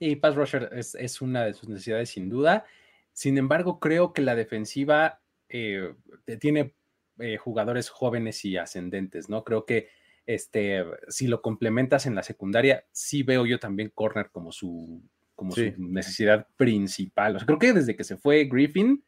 Y 0.00 0.16
pass 0.16 0.36
rusher 0.36 0.70
es, 0.72 1.20
una 1.20 1.44
de 1.44 1.54
sus 1.54 1.68
necesidades 1.68 2.10
sin 2.10 2.28
duda. 2.28 2.64
Sin 3.12 3.36
embargo, 3.36 3.80
creo 3.80 4.12
que 4.12 4.22
la 4.22 4.36
defensiva 4.36 5.20
eh, 5.48 5.92
tiene 6.40 6.74
eh, 7.18 7.36
jugadores 7.36 7.88
jóvenes 7.88 8.44
y 8.44 8.56
ascendentes, 8.56 9.28
¿no? 9.28 9.42
Creo 9.42 9.66
que 9.66 9.88
este, 10.24 10.84
si 11.08 11.26
lo 11.26 11.42
complementas 11.42 12.06
en 12.06 12.14
la 12.14 12.22
secundaria, 12.22 12.84
sí 12.92 13.24
veo 13.24 13.44
yo 13.44 13.58
también 13.58 13.90
corner 13.92 14.30
como 14.30 14.52
su, 14.52 15.02
como 15.34 15.52
su 15.52 15.72
necesidad 15.78 16.46
principal. 16.56 17.34
O 17.34 17.38
sea, 17.38 17.46
creo 17.46 17.58
que 17.58 17.72
desde 17.72 17.96
que 17.96 18.04
se 18.04 18.16
fue 18.16 18.44
Griffin, 18.44 19.02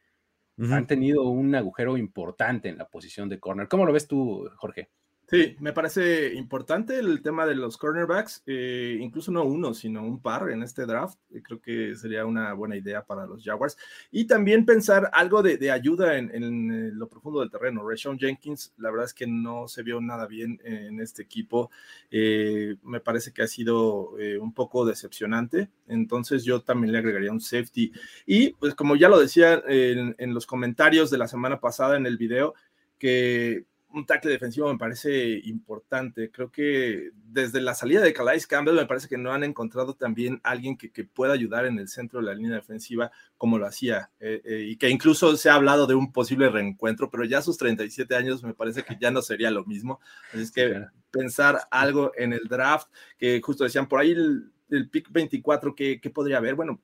han 0.57 0.85
tenido 0.87 1.23
un 1.23 1.55
agujero 1.55 1.97
importante 1.97 2.69
en 2.69 2.77
la 2.77 2.87
posición 2.87 3.29
de 3.29 3.39
corner. 3.39 3.67
¿Cómo 3.67 3.85
lo 3.85 3.93
ves 3.93 4.07
tú, 4.07 4.49
Jorge? 4.57 4.89
Sí, 5.31 5.55
me 5.61 5.71
parece 5.71 6.33
importante 6.33 6.99
el 6.99 7.21
tema 7.21 7.45
de 7.45 7.55
los 7.55 7.77
cornerbacks, 7.77 8.43
eh, 8.45 8.97
incluso 8.99 9.31
no 9.31 9.45
uno, 9.45 9.73
sino 9.73 10.03
un 10.03 10.21
par 10.21 10.49
en 10.49 10.61
este 10.61 10.85
draft. 10.85 11.17
Eh, 11.33 11.41
creo 11.41 11.61
que 11.61 11.95
sería 11.95 12.25
una 12.25 12.51
buena 12.51 12.75
idea 12.75 13.05
para 13.05 13.25
los 13.25 13.41
Jaguars. 13.41 13.77
Y 14.11 14.25
también 14.25 14.65
pensar 14.65 15.09
algo 15.13 15.41
de, 15.41 15.71
ayuda 15.71 16.17
en, 16.17 16.33
eh, 16.33 16.91
lo 16.93 17.07
profundo 17.07 17.39
del 17.39 17.49
terreno. 17.49 17.87
Rashawn 17.89 18.19
Jenkins, 18.19 18.73
la 18.75 18.91
verdad 18.91 19.05
es 19.05 19.13
que 19.13 19.25
no 19.25 19.69
se 19.69 19.83
vio 19.83 20.01
nada 20.01 20.27
bien 20.27 20.59
en 20.65 20.99
este 20.99 21.21
equipo. 21.21 21.71
me 22.11 22.99
parece 22.99 23.31
que 23.31 23.43
ha 23.43 23.47
sido 23.47 24.11
un 24.41 24.53
poco 24.53 24.85
decepcionante. 24.85 25.69
Entonces 25.87 26.43
yo 26.43 26.61
también 26.61 26.91
le 26.91 26.97
agregaría 26.97 27.31
un 27.31 27.39
safety. 27.39 27.93
Y 28.25 28.51
pues 28.55 28.75
como 28.75 28.97
ya 28.97 29.07
lo 29.07 29.17
decía 29.17 29.63
en 29.65 30.33
los 30.33 30.45
comentarios 30.45 31.09
de 31.09 31.17
la 31.19 31.29
semana 31.29 31.61
pasada 31.61 31.95
en 31.95 32.05
el 32.05 32.17
video, 32.17 32.53
que 32.97 33.65
un 33.93 34.05
tackle 34.05 34.31
defensivo 34.31 34.71
me 34.71 34.79
parece 34.79 35.39
importante. 35.45 36.31
Creo 36.31 36.51
que 36.51 37.11
desde 37.13 37.61
la 37.61 37.73
salida 37.73 38.01
de 38.01 38.13
Calais 38.13 38.47
Campbell 38.47 38.75
me 38.75 38.85
parece 38.85 39.07
que 39.07 39.17
no 39.17 39.33
han 39.33 39.43
encontrado 39.43 39.93
también 39.95 40.39
alguien 40.43 40.77
que, 40.77 40.89
pueda 41.03 41.33
ayudar 41.33 41.65
en 41.65 41.79
el 41.79 41.87
centro 41.87 42.19
de 42.19 42.25
la 42.25 42.33
línea 42.33 42.55
defensiva 42.55 43.11
como 43.37 43.57
lo 43.57 43.65
hacía. 43.65 44.11
Eh, 44.19 44.41
eh, 44.45 44.65
y 44.69 44.77
que 44.77 44.89
incluso 44.89 45.35
se 45.37 45.49
ha 45.49 45.55
hablado 45.55 45.87
de 45.87 45.95
un 45.95 46.11
posible 46.11 46.49
reencuentro, 46.49 47.09
pero 47.09 47.25
ya 47.25 47.39
a 47.39 47.41
sus 47.41 47.57
37 47.57 48.15
años 48.15 48.43
me 48.43 48.53
parece 48.53 48.83
que 48.83 48.97
ya 48.99 49.11
no 49.11 49.21
sería 49.21 49.51
lo 49.51 49.65
mismo. 49.65 49.99
Así 50.31 50.43
es 50.43 50.51
que 50.51 50.85
pensar 51.11 51.59
algo 51.69 52.11
en 52.15 52.33
el 52.33 52.47
draft, 52.47 52.87
que 53.17 53.41
justo 53.41 53.63
decían 53.63 53.87
por 53.87 53.99
ahí 53.99 54.11
el, 54.11 54.89
pick 54.89 55.11
24, 55.11 55.75
¿qué, 55.75 56.11
podría 56.13 56.37
haber? 56.37 56.55
Bueno, 56.55 56.79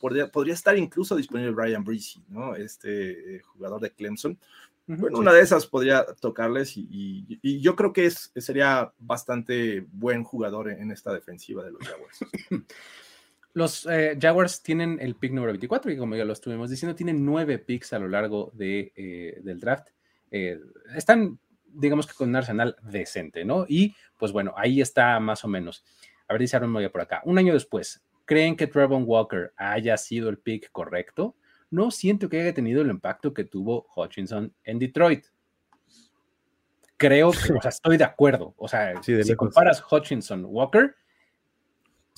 podría, 0.00 0.30
podría, 0.30 0.54
estar 0.54 0.76
incluso 0.76 1.16
disponible 1.16 1.52
Brian 1.52 1.84
Breezy, 1.84 2.24
¿no? 2.28 2.54
Este 2.54 3.36
eh, 3.36 3.40
jugador 3.40 3.80
de 3.80 3.92
Clemson 3.92 4.38
bueno, 4.86 5.18
una 5.18 5.32
de 5.32 5.40
esas 5.40 5.66
podría 5.66 6.04
tocarles 6.20 6.74
y, 6.76 7.60
yo 7.60 7.74
creo 7.74 7.92
que 7.92 8.06
es, 8.06 8.32
sería 8.36 8.92
bastante 8.98 9.86
buen 9.90 10.22
jugador 10.22 10.70
en, 10.70 10.90
esta 10.90 11.12
defensiva 11.12 11.64
de 11.64 11.72
los 11.72 11.82
Jaguars. 11.86 12.18
Los 13.52 13.86
eh, 13.86 14.18
Jaguars 14.20 14.62
tienen 14.62 14.98
el 15.00 15.14
pick 15.14 15.32
número 15.32 15.50
24 15.52 15.90
y 15.90 15.96
como 15.96 16.14
ya 16.14 16.26
lo 16.26 16.34
estuvimos 16.34 16.68
diciendo, 16.68 16.94
tienen 16.94 17.24
nueve 17.24 17.58
picks 17.58 17.94
a 17.94 17.98
lo 17.98 18.06
largo 18.06 18.50
de, 18.52 18.92
eh, 18.94 19.40
del 19.42 19.60
draft. 19.60 19.88
Eh, 20.30 20.60
están, 20.94 21.38
digamos 21.64 22.06
que 22.06 22.12
con 22.12 22.28
un 22.28 22.36
arsenal 22.36 22.76
decente, 22.82 23.46
¿no? 23.46 23.64
Y 23.66 23.94
pues 24.18 24.30
bueno, 24.30 24.52
ahí 24.58 24.82
está 24.82 25.18
más 25.20 25.42
o 25.42 25.48
menos. 25.48 25.86
A 26.28 26.34
ver, 26.34 26.42
dice 26.42 26.56
Aaron 26.56 26.70
Moya 26.70 26.92
por 26.92 27.00
acá. 27.00 27.22
Un 27.24 27.38
año 27.38 27.54
después, 27.54 28.02
¿creen 28.26 28.56
que 28.56 28.66
Trevon 28.66 29.04
Walker 29.06 29.54
haya 29.56 29.96
sido 29.96 30.28
el 30.28 30.36
pick 30.36 30.70
correcto? 30.70 31.34
No 31.70 31.90
siento 31.90 32.28
que 32.28 32.40
haya 32.40 32.54
tenido 32.54 32.82
el 32.82 32.90
impacto 32.90 33.34
que 33.34 33.44
tuvo 33.44 33.86
Hutchinson 33.94 34.52
en 34.64 34.78
Detroit. 34.78 35.24
Creo 36.96 37.30
que, 37.30 37.52
o 37.52 37.60
sea, 37.60 37.68
estoy 37.70 37.96
de 37.96 38.04
acuerdo. 38.04 38.54
O 38.56 38.68
sea, 38.68 39.02
si 39.02 39.34
comparas 39.34 39.82
Hutchinson 39.90 40.44
Walker 40.46 40.94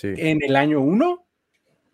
en 0.02 0.42
el 0.42 0.56
año 0.56 0.80
uno, 0.80 1.26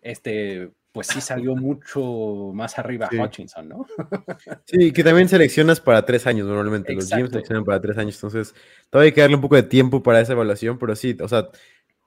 este, 0.01 0.71
pues 0.91 1.07
sí 1.07 1.19
salió 1.21 1.55
mucho 1.55 2.51
más 2.53 2.77
arriba 2.77 3.09
Hutchinson, 3.11 3.67
¿no? 3.67 3.85
sí, 4.65 4.91
que 4.91 5.03
también 5.03 5.27
seleccionas 5.27 5.81
para 5.81 6.05
tres 6.05 6.25
años 6.27 6.47
normalmente. 6.47 6.93
Los 6.93 7.09
GMs 7.09 7.31
seleccionan 7.31 7.65
para 7.65 7.81
tres 7.81 7.97
años, 7.97 8.15
entonces 8.15 8.53
todavía 8.89 9.09
hay 9.09 9.13
que 9.13 9.21
darle 9.21 9.35
un 9.35 9.41
poco 9.41 9.55
de 9.55 9.63
tiempo 9.63 10.03
para 10.03 10.21
esa 10.21 10.33
evaluación, 10.33 10.77
pero 10.77 10.95
sí, 10.95 11.17
o 11.19 11.27
sea, 11.27 11.49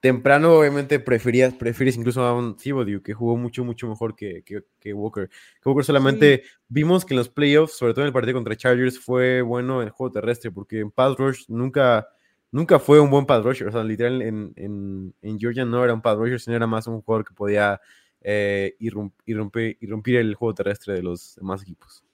temprano 0.01 0.59
obviamente 0.59 1.01
preferías, 1.01 1.55
prefieres 1.55 1.97
incluso 1.97 2.23
a 2.23 2.35
un 2.35 2.57
Thibodeau 2.57 3.03
que 3.03 3.15
jugó 3.15 3.37
mucho, 3.37 3.65
mucho 3.65 3.89
mejor 3.89 4.15
que, 4.15 4.43
que, 4.45 4.93
Walker. 4.93 5.29
Que 5.29 5.69
Walker 5.69 5.85
solamente 5.85 6.45
vimos 6.69 7.05
que 7.05 7.15
en 7.15 7.19
los 7.19 7.29
playoffs, 7.29 7.77
sobre 7.77 7.95
todo 7.95 8.03
en 8.03 8.09
el 8.09 8.13
partido 8.13 8.35
contra 8.35 8.57
Chargers, 8.57 8.99
fue 8.99 9.43
bueno 9.43 9.81
en 9.81 9.89
el 9.89 9.93
juego 9.93 10.13
terrestre, 10.13 10.51
porque 10.51 10.81
en 10.81 10.91
pass 10.91 11.17
rush 11.17 11.45
nunca, 11.49 12.09
nunca 12.51 12.79
fue 12.79 13.01
un 13.01 13.11
buen 13.11 13.27
pass 13.27 13.43
rusher. 13.43 13.69
O 13.69 13.73
sea, 13.73 13.83
literal 13.83 14.23
en, 14.23 14.53
en, 14.57 15.15
en 15.23 15.39
Georgia 15.39 15.65
no 15.65 15.83
era 15.83 15.95
un 15.95 16.03
pass 16.03 16.17
rusher, 16.17 16.41
sino 16.41 16.57
era 16.57 16.67
más 16.67 16.87
un 16.87 17.03
jugador 17.03 17.27
que 17.27 17.35
podía 17.35 17.81
eh, 18.21 18.77
irrumpir, 18.79 19.79
irrumpir 19.81 20.17
el 20.17 20.35
juego 20.35 20.55
terrestre 20.55 20.95
de 20.95 21.03
los 21.03 21.37
demás 21.37 21.63
equipos. 21.63 22.05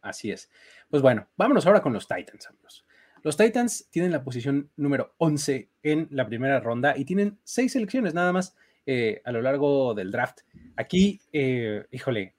Así 0.00 0.30
es. 0.30 0.48
Pues 0.88 1.02
bueno, 1.02 1.26
vámonos 1.36 1.66
ahora 1.66 1.82
con 1.82 1.92
los 1.92 2.06
Titans, 2.06 2.46
amigos. 2.46 2.84
Los 3.26 3.36
Titans 3.36 3.88
tienen 3.90 4.12
la 4.12 4.22
posición 4.22 4.70
número 4.76 5.12
11 5.18 5.68
en 5.82 6.06
la 6.12 6.28
primera 6.28 6.60
ronda 6.60 6.96
y 6.96 7.04
tienen 7.04 7.40
seis 7.42 7.72
selecciones 7.72 8.14
nada 8.14 8.32
más 8.32 8.54
eh, 8.86 9.20
a 9.24 9.32
lo 9.32 9.42
largo 9.42 9.94
del 9.94 10.12
draft. 10.12 10.42
Aquí, 10.76 11.20
eh, 11.32 11.86
híjole, 11.90 12.36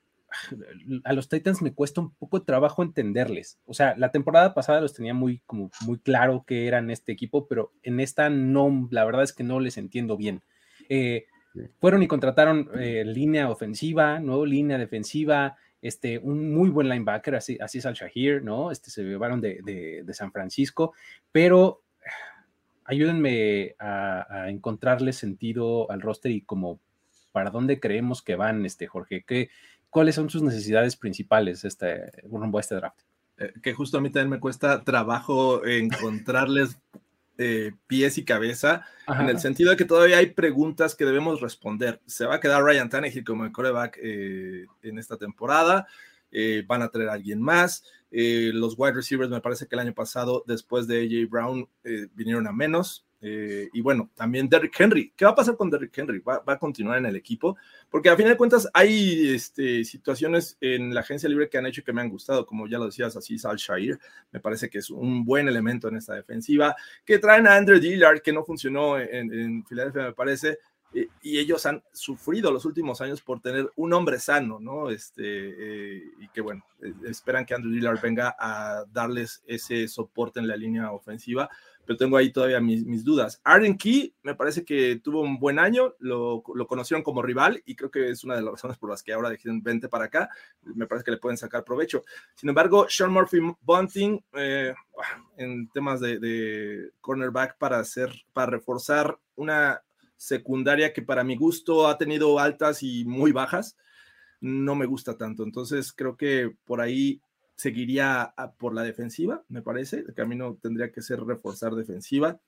a 1.03 1.11
los 1.11 1.27
Titans 1.27 1.61
me 1.61 1.73
cuesta 1.73 1.99
un 1.99 2.15
poco 2.15 2.39
de 2.39 2.45
trabajo 2.45 2.83
entenderles. 2.83 3.59
O 3.65 3.73
sea, 3.73 3.97
la 3.97 4.13
temporada 4.13 4.53
pasada 4.53 4.79
los 4.79 4.93
tenía 4.93 5.13
muy, 5.13 5.41
como 5.45 5.71
muy 5.81 5.99
claro 5.99 6.45
que 6.47 6.67
eran 6.67 6.89
este 6.89 7.11
equipo, 7.11 7.49
pero 7.49 7.73
en 7.83 7.99
esta 7.99 8.29
no, 8.29 8.87
la 8.89 9.03
verdad 9.03 9.23
es 9.23 9.33
que 9.33 9.43
no 9.43 9.59
les 9.59 9.77
entiendo 9.77 10.15
bien. 10.15 10.41
Eh, 10.87 11.25
fueron 11.81 12.01
y 12.01 12.07
contrataron 12.07 12.69
línea 12.73 13.49
ofensiva, 13.49 14.19
nuevo 14.19 14.45
línea 14.45 14.77
defensiva, 14.77 15.57
este, 15.81 16.17
un 16.19 16.53
muy 16.53 16.69
buen 16.69 16.89
linebacker, 16.89 17.35
así, 17.35 17.57
así 17.61 17.79
es 17.79 17.85
al 17.85 17.93
Shahir, 17.93 18.43
¿no? 18.43 18.71
Este, 18.71 18.89
se 18.89 19.03
llevaron 19.03 19.41
de, 19.41 20.05
San 20.13 20.31
Francisco, 20.31 20.93
pero 21.31 21.81
ayúdenme 22.85 23.75
a, 23.79 24.45
encontrarle 24.49 25.13
sentido 25.13 25.89
al 25.91 26.01
roster 26.01 26.31
y 26.31 26.41
como 26.41 26.79
para 27.31 27.51
dónde 27.51 27.79
creemos 27.79 28.21
que 28.21 28.35
van, 28.35 28.65
este, 28.65 28.87
Jorge, 28.87 29.23
¿Qué, 29.27 29.49
¿cuáles 29.89 30.15
son 30.15 30.29
sus 30.29 30.41
necesidades 30.41 30.95
principales 30.95 31.63
este, 31.63 32.11
rumbo 32.23 32.57
a 32.57 32.61
este 32.61 32.75
draft? 32.75 33.01
Eh, 33.37 33.53
que 33.61 33.73
justo 33.73 33.97
a 33.97 34.01
mí 34.01 34.09
también 34.09 34.31
me 34.31 34.39
cuesta 34.39 34.83
trabajo 34.83 35.63
encontrarles 35.65 36.79
eh, 37.37 37.71
pies 37.87 38.17
y 38.17 38.25
cabeza, 38.25 38.85
en 39.07 39.29
el 39.29 39.39
sentido 39.39 39.71
de 39.71 39.77
que 39.77 39.85
todavía 39.85 40.17
hay 40.17 40.27
preguntas 40.27 40.95
que 40.95 41.05
debemos 41.05 41.39
responder. 41.41 42.01
¿Se 42.05 42.25
va 42.25 42.35
a 42.35 42.39
quedar 42.39 42.63
Ryan 42.63 42.89
Tannehill 42.89 43.23
como 43.23 43.45
el 43.45 43.51
coreback 43.51 43.97
eh, 44.01 44.65
en 44.83 44.99
esta 44.99 45.17
temporada? 45.17 45.87
Eh, 46.31 46.63
¿Van 46.67 46.81
a 46.81 46.89
traer 46.89 47.09
a 47.09 47.13
alguien 47.13 47.41
más? 47.41 47.83
los 48.09 48.75
wide 48.77 48.93
receivers 48.93 49.29
me 49.29 49.41
parece 49.41 49.67
que 49.67 49.75
el 49.75 49.81
año 49.81 49.93
pasado, 49.93 50.43
después 50.47 50.87
de 50.87 51.03
AJ 51.03 51.29
Brown, 51.29 51.69
vinieron 52.13 52.47
a 52.47 52.53
menos. 52.53 53.06
Eh, 53.19 53.69
y 53.73 53.81
bueno, 53.81 54.09
también 54.15 54.47
Derrick 54.47 54.79
Henry. 54.79 55.13
¿Qué 55.15 55.25
va 55.25 55.31
a 55.31 55.35
pasar 55.35 55.55
con 55.55 55.69
Derrick 55.69 55.97
Henry? 55.97 56.19
¿Va, 56.19 56.43
a 56.45 56.59
continuar 56.59 56.97
en 56.97 57.07
el 57.07 57.15
equipo? 57.15 57.57
Porque 57.89 58.09
a 58.09 58.15
final 58.15 58.33
de 58.33 58.37
cuentas 58.37 58.69
hay 58.73 59.33
este, 59.33 59.83
situaciones 59.83 60.57
en 60.61 60.93
la 60.93 61.01
agencia 61.01 61.27
libre 61.27 61.49
que 61.49 61.57
han 61.57 61.65
hecho 61.65 61.83
que 61.83 61.93
me 61.93 62.01
han 62.01 62.09
gustado, 62.09 62.45
como 62.45 62.67
ya 62.67 62.77
lo 62.77 62.85
decías, 62.85 63.15
así 63.15 63.37
Sal 63.37 63.57
Shire. 63.57 63.97
Me 64.31 64.39
parece 64.39 64.69
que 64.69 64.79
es 64.79 64.89
un 64.89 65.25
buen 65.25 65.47
elemento 65.47 65.87
en 65.87 65.97
esta 65.97 66.13
defensiva. 66.13 66.75
Que 67.05 67.19
traen 67.19 67.47
a 67.47 67.55
Andrew 67.55 67.79
Dillard, 67.79 68.21
que 68.21 68.33
no 68.33 68.43
funcionó 68.43 68.99
en, 68.99 69.65
Filadelfia, 69.65 70.03
me 70.03 70.13
parece. 70.13 70.59
y, 70.93 71.07
y 71.21 71.39
ellos 71.39 71.65
han 71.65 71.83
sufrido 71.91 72.51
los 72.51 72.65
últimos 72.65 73.01
años 73.01 73.21
por 73.21 73.41
tener 73.41 73.71
un 73.75 73.93
hombre 73.93 74.19
sano, 74.19 74.59
¿no? 74.59 74.89
Este, 74.89 75.23
eh, 75.23 76.03
y 76.19 76.29
que 76.29 76.41
bueno, 76.41 76.63
eh, 76.81 76.93
esperan 77.05 77.45
que 77.45 77.53
Andrew 77.53 77.73
Dillard 77.73 77.99
venga 78.01 78.35
a 78.39 78.85
darles 78.91 79.43
ese 79.47 79.87
soporte 79.87 80.39
en 80.39 80.47
la 80.47 80.55
línea 80.55 80.91
ofensiva, 80.91 81.49
pero 81.87 81.97
tengo 81.97 82.17
ahí 82.17 82.31
todavía 82.31 82.59
mis, 82.59 82.85
mis 82.85 83.05
dudas. 83.05 83.39
Arden 83.45 83.77
Key 83.77 84.13
me 84.21 84.35
parece 84.35 84.65
que 84.65 84.99
tuvo 85.01 85.21
un 85.21 85.39
buen 85.39 85.57
año, 85.57 85.95
lo, 85.99 86.43
lo, 86.53 86.67
conocieron 86.67 87.01
como 87.01 87.21
rival 87.21 87.63
y 87.65 87.75
creo 87.75 87.89
que 87.89 88.09
es 88.09 88.25
una 88.25 88.35
de 88.35 88.41
las 88.41 88.51
razones 88.51 88.77
por 88.77 88.89
las 88.89 89.01
que 89.01 89.13
ahora 89.13 89.29
dijeron 89.29 89.63
vente 89.63 89.87
para 89.87 90.05
acá, 90.05 90.29
me 90.61 90.85
parece 90.85 91.05
que 91.05 91.11
le 91.11 91.17
pueden 91.17 91.37
sacar 91.37 91.63
provecho. 91.63 92.03
Sin 92.35 92.49
embargo, 92.49 92.87
Sean 92.89 93.11
Murphy 93.11 93.39
Bunting, 93.61 94.21
eh, 94.33 94.75
en 95.37 95.69
temas 95.69 96.01
de, 96.01 96.19
de, 96.19 96.91
cornerback 96.99 97.57
para 97.57 97.79
hacer, 97.79 98.11
para 98.33 98.51
reforzar 98.51 99.17
una 99.37 99.81
secundaria 100.17 100.91
que 100.91 101.03
para 101.03 101.23
mi 101.23 101.37
gusto 101.37 101.87
ha 101.87 101.97
tenido 101.97 102.37
altas 102.37 102.83
y 102.83 103.05
muy 103.05 103.31
bajas, 103.31 103.77
no 104.41 104.75
me 104.75 104.85
gusta 104.85 105.17
tanto. 105.17 105.43
Entonces 105.43 105.93
creo 105.93 106.17
que 106.17 106.53
por 106.65 106.81
ahí 106.81 107.21
seguiría 107.57 108.33
por 108.57 108.73
la 108.73 108.83
defensiva, 108.83 109.43
me 109.49 109.61
parece. 109.61 110.05
El 110.07 110.13
camino 110.13 110.57
tendría 110.61 110.91
que 110.91 111.01
ser 111.01 111.19
reforzar 111.21 111.73
defensiva. 111.73 112.39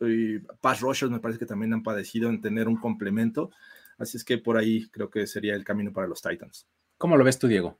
Y 0.00 0.38
pass 0.38 0.80
rushers 0.80 1.10
me 1.10 1.20
parece 1.20 1.38
que 1.38 1.46
también 1.46 1.72
han 1.72 1.82
padecido 1.82 2.30
en 2.30 2.40
tener 2.40 2.68
un 2.68 2.76
complemento. 2.76 3.50
Así 3.98 4.16
es 4.16 4.24
que 4.24 4.38
por 4.38 4.56
ahí 4.56 4.88
creo 4.90 5.10
que 5.10 5.26
sería 5.26 5.54
el 5.54 5.64
camino 5.64 5.92
para 5.92 6.06
los 6.06 6.22
Titans. 6.22 6.66
¿Cómo 6.96 7.16
lo 7.16 7.24
ves 7.24 7.38
tú, 7.38 7.48
Diego? 7.48 7.78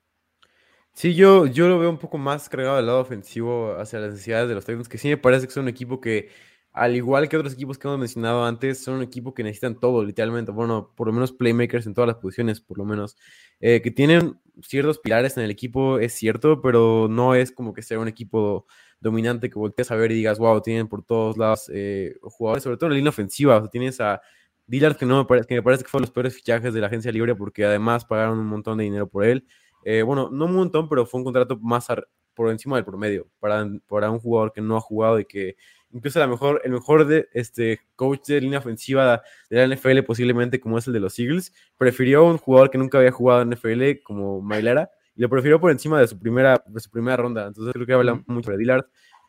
Sí, 0.92 1.14
yo, 1.14 1.46
yo 1.46 1.68
lo 1.68 1.78
veo 1.78 1.90
un 1.90 1.98
poco 1.98 2.18
más 2.18 2.48
cargado 2.48 2.76
del 2.76 2.86
lado 2.86 3.00
ofensivo 3.00 3.76
hacia 3.78 4.00
las 4.00 4.12
necesidades 4.12 4.48
de 4.48 4.54
los 4.54 4.64
Titans, 4.64 4.88
que 4.88 4.98
sí 4.98 5.08
me 5.08 5.18
parece 5.18 5.46
que 5.46 5.52
son 5.52 5.64
un 5.64 5.68
equipo 5.68 6.00
que, 6.00 6.30
al 6.76 6.94
igual 6.94 7.26
que 7.26 7.38
otros 7.38 7.54
equipos 7.54 7.78
que 7.78 7.88
hemos 7.88 7.98
mencionado 7.98 8.44
antes, 8.44 8.84
son 8.84 8.96
un 8.96 9.02
equipo 9.02 9.32
que 9.32 9.42
necesitan 9.42 9.80
todo, 9.80 10.04
literalmente. 10.04 10.52
Bueno, 10.52 10.92
por 10.94 11.06
lo 11.06 11.12
menos 11.14 11.32
playmakers 11.32 11.86
en 11.86 11.94
todas 11.94 12.06
las 12.06 12.18
posiciones, 12.18 12.60
por 12.60 12.76
lo 12.76 12.84
menos. 12.84 13.16
Eh, 13.60 13.80
que 13.80 13.90
tienen 13.90 14.38
ciertos 14.60 14.98
pilares 14.98 15.38
en 15.38 15.44
el 15.44 15.50
equipo, 15.50 15.98
es 15.98 16.12
cierto, 16.12 16.60
pero 16.60 17.08
no 17.08 17.34
es 17.34 17.50
como 17.50 17.72
que 17.72 17.80
sea 17.80 17.98
un 17.98 18.08
equipo 18.08 18.66
dominante 19.00 19.48
que 19.48 19.58
voltees 19.58 19.90
a 19.90 19.96
ver 19.96 20.12
y 20.12 20.16
digas, 20.16 20.38
wow, 20.38 20.60
tienen 20.60 20.86
por 20.86 21.02
todos 21.02 21.38
lados 21.38 21.70
eh, 21.72 22.14
jugadores, 22.20 22.62
sobre 22.62 22.76
todo 22.76 22.88
en 22.88 22.92
la 22.92 22.96
línea 22.96 23.08
ofensiva. 23.08 23.66
Tienes 23.70 23.98
a 24.02 24.20
Dillard, 24.66 24.98
que, 24.98 25.06
no 25.06 25.16
me 25.16 25.24
parece, 25.24 25.46
que 25.48 25.54
me 25.54 25.62
parece 25.62 25.82
que 25.82 25.88
fue 25.88 26.02
los 26.02 26.10
peores 26.10 26.34
fichajes 26.34 26.74
de 26.74 26.80
la 26.82 26.88
agencia 26.88 27.10
libre, 27.10 27.34
porque 27.34 27.64
además 27.64 28.04
pagaron 28.04 28.38
un 28.38 28.48
montón 28.48 28.76
de 28.76 28.84
dinero 28.84 29.08
por 29.08 29.24
él. 29.24 29.46
Eh, 29.82 30.02
bueno, 30.02 30.28
no 30.30 30.44
un 30.44 30.54
montón, 30.54 30.90
pero 30.90 31.06
fue 31.06 31.20
un 31.20 31.24
contrato 31.24 31.58
más 31.58 31.86
por 32.34 32.50
encima 32.50 32.76
del 32.76 32.84
promedio 32.84 33.30
para, 33.40 33.66
para 33.88 34.10
un 34.10 34.18
jugador 34.18 34.52
que 34.52 34.60
no 34.60 34.76
ha 34.76 34.80
jugado 34.80 35.18
y 35.18 35.24
que 35.24 35.56
incluso 35.92 36.18
la 36.18 36.26
mejor, 36.26 36.60
el 36.64 36.72
mejor 36.72 37.06
de, 37.06 37.28
este, 37.32 37.80
coach 37.96 38.26
de 38.26 38.40
línea 38.40 38.58
ofensiva 38.58 39.22
de 39.50 39.66
la 39.66 39.74
NFL, 39.74 40.02
posiblemente 40.02 40.60
como 40.60 40.78
es 40.78 40.86
el 40.86 40.92
de 40.92 41.00
los 41.00 41.18
Eagles, 41.18 41.52
prefirió 41.78 42.24
un 42.24 42.38
jugador 42.38 42.70
que 42.70 42.78
nunca 42.78 42.98
había 42.98 43.12
jugado 43.12 43.42
en 43.42 43.50
NFL 43.50 44.02
como 44.02 44.40
Mailera 44.40 44.90
y 45.14 45.22
lo 45.22 45.28
prefirió 45.28 45.58
por 45.60 45.70
encima 45.70 46.00
de 46.00 46.06
su 46.06 46.18
primera, 46.18 46.62
de 46.66 46.80
su 46.80 46.90
primera 46.90 47.16
ronda. 47.16 47.46
Entonces 47.46 47.72
creo 47.72 47.86
que 47.86 47.92
habla 47.94 48.22
mucho 48.26 48.50
de 48.50 48.58
Dillard. 48.58 48.84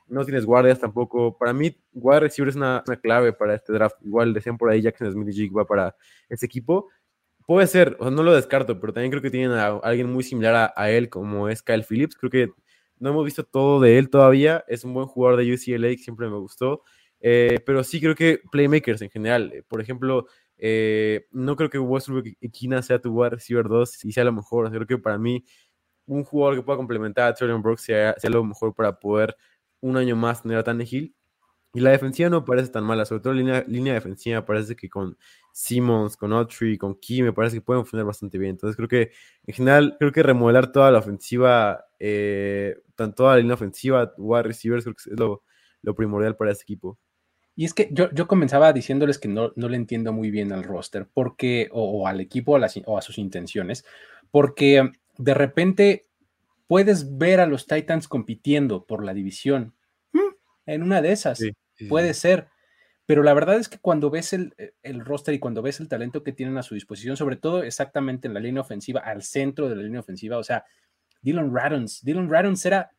No 0.08 0.24
tienes 0.26 0.46
guardias 0.46 0.80
tampoco. 0.80 1.38
Para 1.38 1.54
mí, 1.54 1.76
wide 1.94 2.22
receiver 2.22 2.50
es 2.50 2.56
una, 2.56 2.84
una, 2.86 2.98
clave 2.98 3.34
para 3.34 3.56
este 3.56 3.74
draft. 3.74 3.96
Igual 4.04 4.34
decían 4.34 4.58
por 4.58 4.70
ahí 4.70 4.82
Jackson 4.82 5.12
Smith 5.12 5.30
y 5.30 5.34
Jig 5.34 5.58
va 5.58 5.66
para 5.66 5.96
ese 6.30 6.46
equipo. 6.46 6.90
Puede 7.46 7.68
ser, 7.68 7.96
o 8.00 8.04
sea, 8.04 8.12
no 8.12 8.24
lo 8.24 8.34
descarto, 8.34 8.80
pero 8.80 8.92
también 8.92 9.12
creo 9.12 9.22
que 9.22 9.32
tienen 9.32 9.52
a 9.52 9.68
alguien 9.78 10.12
muy 10.12 10.24
similar 10.24 10.56
a, 10.56 10.74
a 10.76 10.92
él, 10.92 11.10
como 11.10 11.48
es 11.48 11.62
Kyle 11.62 11.84
Phillips. 11.84 12.16
Creo 12.16 12.30
que 12.30 12.52
no 13.00 13.10
hemos 13.10 13.26
visto 13.26 13.44
todo 13.44 13.80
de 13.80 13.98
él 13.98 14.10
todavía. 14.10 14.64
Es 14.68 14.84
un 14.84 14.94
buen 14.94 15.08
jugador 15.08 15.40
de 15.40 15.54
UCLA 15.54 15.90
que 15.90 15.98
siempre 15.98 16.30
me 16.30 16.38
gustó. 16.38 16.84
Eh, 17.20 17.60
pero 17.66 17.84
sí 17.84 18.00
creo 18.00 18.16
que 18.16 18.42
playmakers 18.52 19.02
en 19.02 19.10
general. 19.10 19.52
Eh, 19.54 19.64
por 19.68 19.82
ejemplo, 19.82 20.28
eh, 20.58 21.28
no 21.32 21.56
creo 21.56 21.70
que 21.70 21.80
Westbrook 21.80 22.26
Kina 22.52 22.82
sea 22.82 23.00
tu 23.00 23.12
wide 23.12 23.32
receiver 23.32 23.68
2 23.68 24.06
y 24.06 24.12
sea 24.12 24.24
lo 24.24 24.34
mejor. 24.34 24.70
Creo 24.72 24.88
que 24.88 24.98
para 24.98 25.18
mí, 25.18 25.44
un 26.06 26.24
jugador 26.24 26.56
que 26.58 26.64
pueda 26.64 26.78
complementar 26.78 27.34
a 27.34 27.36
Jordan 27.38 27.62
Brooks 27.62 27.82
sea, 27.82 28.16
sea, 28.18 28.30
lo 28.30 28.44
mejor 28.44 28.74
para 28.76 29.00
poder 29.00 29.36
un 29.82 29.98
año 29.98 30.16
más 30.16 30.42
tener 30.42 30.58
a 30.58 30.64
Tannehill. 30.64 31.16
Y 31.78 31.80
la 31.80 31.92
defensiva 31.92 32.28
no 32.28 32.44
parece 32.44 32.72
tan 32.72 32.84
mala, 32.84 33.06
sobre 33.06 33.22
todo 33.22 33.34
la 33.34 33.40
línea, 33.40 33.64
línea 33.68 33.94
defensiva. 33.94 34.44
Parece 34.44 34.76
que 34.76 34.90
con 34.90 35.16
Simmons, 35.52 36.18
con 36.18 36.34
Autry, 36.34 36.76
con 36.76 36.96
Key, 36.96 37.22
me 37.22 37.34
parece 37.34 37.58
que 37.58 37.62
pueden 37.62 37.84
funcionar 37.84 38.08
bastante 38.08 38.40
bien. 38.40 38.50
Entonces 38.50 38.76
creo 38.76 38.88
que 38.88 39.12
en 39.46 39.54
general, 39.54 39.96
creo 40.00 40.12
que 40.12 40.24
remodelar 40.24 40.72
toda 40.72 40.90
la 40.90 40.98
ofensiva, 40.98 41.86
eh, 42.00 42.80
tanto 42.96 43.28
la 43.28 43.38
línea 43.38 43.54
ofensiva, 43.54 44.12
wide 44.18 44.42
receivers, 44.42 44.86
creo 44.86 44.96
que 44.96 45.12
es 45.12 45.20
lo, 45.20 45.44
lo 45.84 45.94
primordial 45.94 46.36
para 46.36 46.52
este 46.52 46.64
equipo. 46.64 46.98
Y 47.56 47.66
es 47.66 47.76
que 47.76 47.90
yo, 47.92 48.10
yo 48.12 48.28
comenzaba 48.28 48.74
diciéndoles 48.74 49.20
que 49.20 49.28
no, 49.28 49.54
no, 49.56 49.70
le 49.70 49.78
entiendo 49.78 50.12
muy 50.12 50.32
bien 50.32 50.54
al 50.54 50.64
roster, 50.64 51.08
porque, 51.14 51.70
o, 51.72 52.02
o 52.02 52.08
al 52.08 52.22
equipo, 52.22 52.54
o 52.54 52.56
a, 52.56 52.60
las, 52.60 52.82
o 52.88 52.98
a 52.98 53.04
sus 53.04 53.20
intenciones, 53.20 53.86
porque 54.32 54.94
de 55.20 55.34
repente 55.36 56.08
puedes 56.66 57.20
ver 57.20 57.40
a 57.40 57.46
los 57.46 57.68
Titans 57.68 58.08
compitiendo 58.08 58.84
por 58.84 59.06
la 59.06 59.14
división. 59.14 59.76
En 60.66 60.84
una 60.84 61.02
de 61.02 61.14
esas, 61.14 61.38
sí, 61.38 61.52
sí, 61.78 61.86
puede 61.86 62.14
sí. 62.14 62.22
ser. 62.22 62.48
Pero 63.06 63.24
la 63.24 63.34
verdad 63.34 63.56
es 63.56 63.70
que 63.70 63.80
cuando 63.80 64.10
ves 64.10 64.34
el, 64.34 64.54
el, 64.84 65.00
roster 65.00 65.34
y 65.34 65.40
cuando 65.40 65.62
ves 65.62 65.80
el 65.80 65.88
talento 65.88 66.24
que 66.24 66.34
tienen 66.34 66.58
a 66.58 66.64
su 66.64 66.76
disposición, 66.76 67.16
sobre 67.16 67.38
todo 67.38 67.64
exactamente 67.64 68.28
en 68.28 68.34
la 68.34 68.42
línea 68.42 68.62
ofensiva, 68.62 69.00
al 69.00 69.24
centro 69.24 69.70
de 69.70 69.78
la 69.78 69.84
línea 69.84 70.02
ofensiva, 70.02 70.38
o 70.38 70.44
sea, 70.44 70.66
Dylan 71.22 71.56
Radons, 71.56 72.04
Dylan 72.04 72.30
Radons 72.30 72.66
era, 72.66 72.92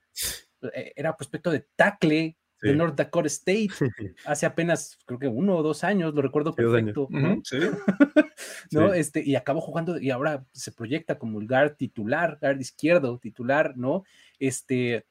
era 0.97 1.15
prospecto 1.15 1.51
de 1.51 1.67
tackle 1.77 2.37
de 2.63 2.75
North 2.75 2.97
Dakota 2.97 3.29
State 3.29 3.69
hace 4.25 4.47
apenas, 4.47 4.99
creo 5.05 5.19
que 5.19 5.29
uno 5.29 5.57
o 5.57 5.63
dos 5.63 5.85
años, 5.85 6.15
lo 6.15 6.23
recuerdo 6.23 6.55
perfecto. 6.55 7.03
Uh 7.03 7.09
-huh, 7.11 7.41
sí. 7.45 7.59
¿no? 8.73 8.93
Este, 8.95 9.23
y 9.25 9.37
acabó 9.37 9.61
jugando 9.61 9.99
y 9.99 10.11
ahora 10.11 10.45
se 10.53 10.73
proyecta 10.73 11.19
como 11.19 11.41
el 11.41 11.47
guard 11.47 11.77
titular, 11.77 12.39
guard 12.41 12.61
izquierdo 12.61 13.19
titular, 13.19 13.77
¿no? 13.77 14.05
Este, 14.39 15.07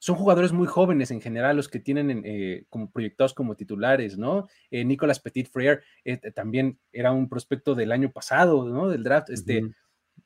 son 0.00 0.16
jugadores 0.16 0.52
muy 0.52 0.66
jóvenes 0.66 1.10
en 1.10 1.20
general 1.20 1.56
los 1.56 1.68
que 1.68 1.78
tienen 1.78 2.22
eh, 2.24 2.64
como 2.70 2.90
proyectados 2.90 3.34
como 3.34 3.54
titulares, 3.54 4.16
¿no? 4.16 4.48
Eh, 4.70 4.82
Nicolas 4.82 5.20
Petit 5.20 5.46
Frere 5.48 5.82
eh, 6.04 6.16
también 6.32 6.78
era 6.90 7.12
un 7.12 7.28
prospecto 7.28 7.74
del 7.74 7.92
año 7.92 8.10
pasado, 8.10 8.66
¿no? 8.66 8.88
Del 8.88 9.04
draft, 9.04 9.28
este. 9.28 9.62
Uh 9.62 9.66
-huh. 9.66 9.74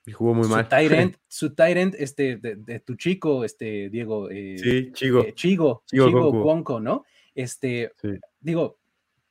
Y 0.07 0.13
jugó 0.13 0.35
muy 0.35 0.45
su 0.45 0.51
mal. 0.51 0.69
Su 1.29 1.55
end, 1.59 1.97
este, 1.99 2.37
de, 2.37 2.57
de, 2.57 2.81
tu 2.81 2.95
chico, 2.95 3.45
este, 3.45 3.91
Diego. 3.91 4.29
sí, 4.29 4.93
Chigo. 4.93 5.25
Chigo, 5.35 5.83
Chigo, 5.87 6.07
Chigo 6.07 6.81
¿no? 6.81 7.05
Este, 7.35 7.91
sí. 8.01 8.11
digo, 8.41 8.79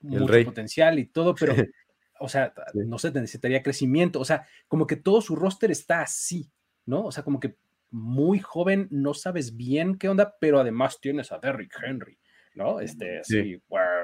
El 0.03 0.09
mucho 0.09 0.27
rey. 0.27 0.43
potencial 0.43 0.99
y 0.99 1.05
todo, 1.05 1.35
pero, 1.35 1.53
o 2.19 2.27
sea, 2.27 2.53
sí. 2.73 2.79
no 2.85 2.97
sé, 2.97 3.11
necesitaría 3.11 3.63
crecimiento, 3.63 4.19
o 4.19 4.25
sea, 4.25 4.45
como 4.67 4.87
que 4.87 4.97
todo 4.97 5.21
su 5.21 5.35
roster 5.35 5.71
está 5.71 6.01
así, 6.01 6.49
¿no? 6.85 7.05
O 7.05 7.11
sea, 7.11 7.23
como 7.23 7.39
que 7.39 7.55
muy 7.93 8.39
joven, 8.39 8.87
no 8.89 9.13
sabes 9.13 9.55
bien 9.55 9.97
qué 9.97 10.09
onda, 10.09 10.35
pero 10.41 10.59
además 10.59 10.99
tienes 10.99 11.31
a 11.31 11.37
Derrick 11.37 11.75
Henry, 11.81 12.17
¿no? 12.55 12.79
Este, 12.79 13.19
así, 13.19 13.43
sí. 13.43 13.61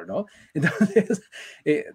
¿no? 0.07 0.27
Entonces, 0.53 1.23
eh, 1.65 1.85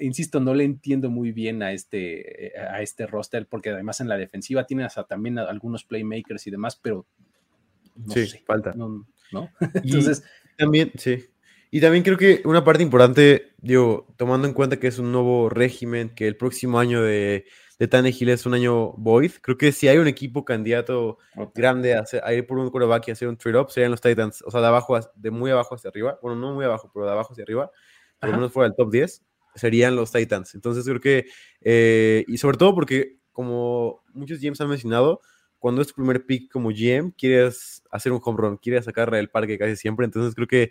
insisto, 0.00 0.40
no 0.40 0.54
le 0.54 0.64
entiendo 0.64 1.10
muy 1.10 1.30
bien 1.30 1.62
a 1.62 1.72
este, 1.72 2.54
a 2.58 2.80
este 2.80 3.06
roster, 3.06 3.46
porque 3.46 3.68
además 3.68 4.00
en 4.00 4.08
la 4.08 4.16
defensiva 4.16 4.64
tienes 4.64 4.96
a, 4.96 5.04
también 5.04 5.38
a 5.38 5.42
algunos 5.42 5.84
playmakers 5.84 6.46
y 6.46 6.50
demás, 6.50 6.76
pero 6.76 7.06
no 7.96 8.14
sí, 8.14 8.26
sé, 8.26 8.42
falta. 8.46 8.72
No, 8.72 9.06
¿no? 9.30 9.50
Entonces, 9.74 10.24
y 10.54 10.56
también, 10.56 10.92
sí. 10.96 11.26
Y 11.70 11.80
también 11.80 12.02
creo 12.02 12.16
que 12.16 12.40
una 12.44 12.64
parte 12.64 12.82
importante, 12.82 13.52
digo, 13.58 14.06
tomando 14.16 14.46
en 14.46 14.54
cuenta 14.54 14.78
que 14.78 14.88
es 14.88 14.98
un 14.98 15.12
nuevo 15.12 15.50
régimen, 15.50 16.10
que 16.10 16.28
el 16.28 16.36
próximo 16.36 16.78
año 16.78 17.02
de, 17.02 17.46
de 17.82 17.88
Tannehill 17.88 18.28
es 18.28 18.46
un 18.46 18.54
año 18.54 18.92
void, 18.92 19.32
creo 19.40 19.58
que 19.58 19.72
si 19.72 19.88
hay 19.88 19.98
un 19.98 20.06
equipo 20.06 20.44
candidato 20.44 21.18
okay. 21.34 21.50
grande 21.52 21.94
a, 21.94 22.02
hacer, 22.02 22.22
a, 22.24 22.32
ir 22.32 22.46
por 22.46 22.56
un 22.58 22.70
quarterback 22.70 23.08
y 23.08 23.10
hacer 23.10 23.26
un 23.26 23.36
trade-up, 23.36 23.72
serían 23.72 23.90
los 23.90 24.00
Titans, 24.00 24.40
o 24.46 24.52
sea, 24.52 24.60
de 24.60 24.68
abajo, 24.68 25.00
de 25.16 25.30
muy 25.32 25.50
abajo 25.50 25.74
hacia 25.74 25.90
arriba, 25.90 26.16
bueno, 26.22 26.38
no 26.38 26.54
muy 26.54 26.64
abajo, 26.64 26.92
pero 26.94 27.06
de 27.06 27.10
abajo 27.10 27.32
hacia 27.32 27.42
arriba, 27.42 27.72
por 28.20 28.30
lo 28.30 28.36
menos 28.36 28.52
fuera 28.52 28.68
del 28.68 28.76
top 28.76 28.92
10, 28.92 29.24
serían 29.56 29.96
los 29.96 30.12
Titans. 30.12 30.54
Entonces 30.54 30.84
creo 30.84 31.00
que, 31.00 31.26
eh, 31.60 32.24
y 32.28 32.38
sobre 32.38 32.56
todo 32.56 32.72
porque, 32.72 33.16
como 33.32 34.04
muchos 34.12 34.40
GMs 34.40 34.60
han 34.60 34.68
mencionado, 34.68 35.20
cuando 35.58 35.82
es 35.82 35.88
tu 35.88 35.94
primer 35.94 36.24
pick 36.24 36.52
como 36.52 36.68
GM, 36.68 37.12
quieres 37.18 37.82
hacer 37.90 38.12
un 38.12 38.20
home 38.22 38.38
run, 38.38 38.56
quieres 38.58 38.84
sacarle 38.84 39.18
el 39.18 39.28
parque 39.28 39.58
casi 39.58 39.74
siempre, 39.74 40.04
entonces 40.04 40.36
creo 40.36 40.46
que 40.46 40.70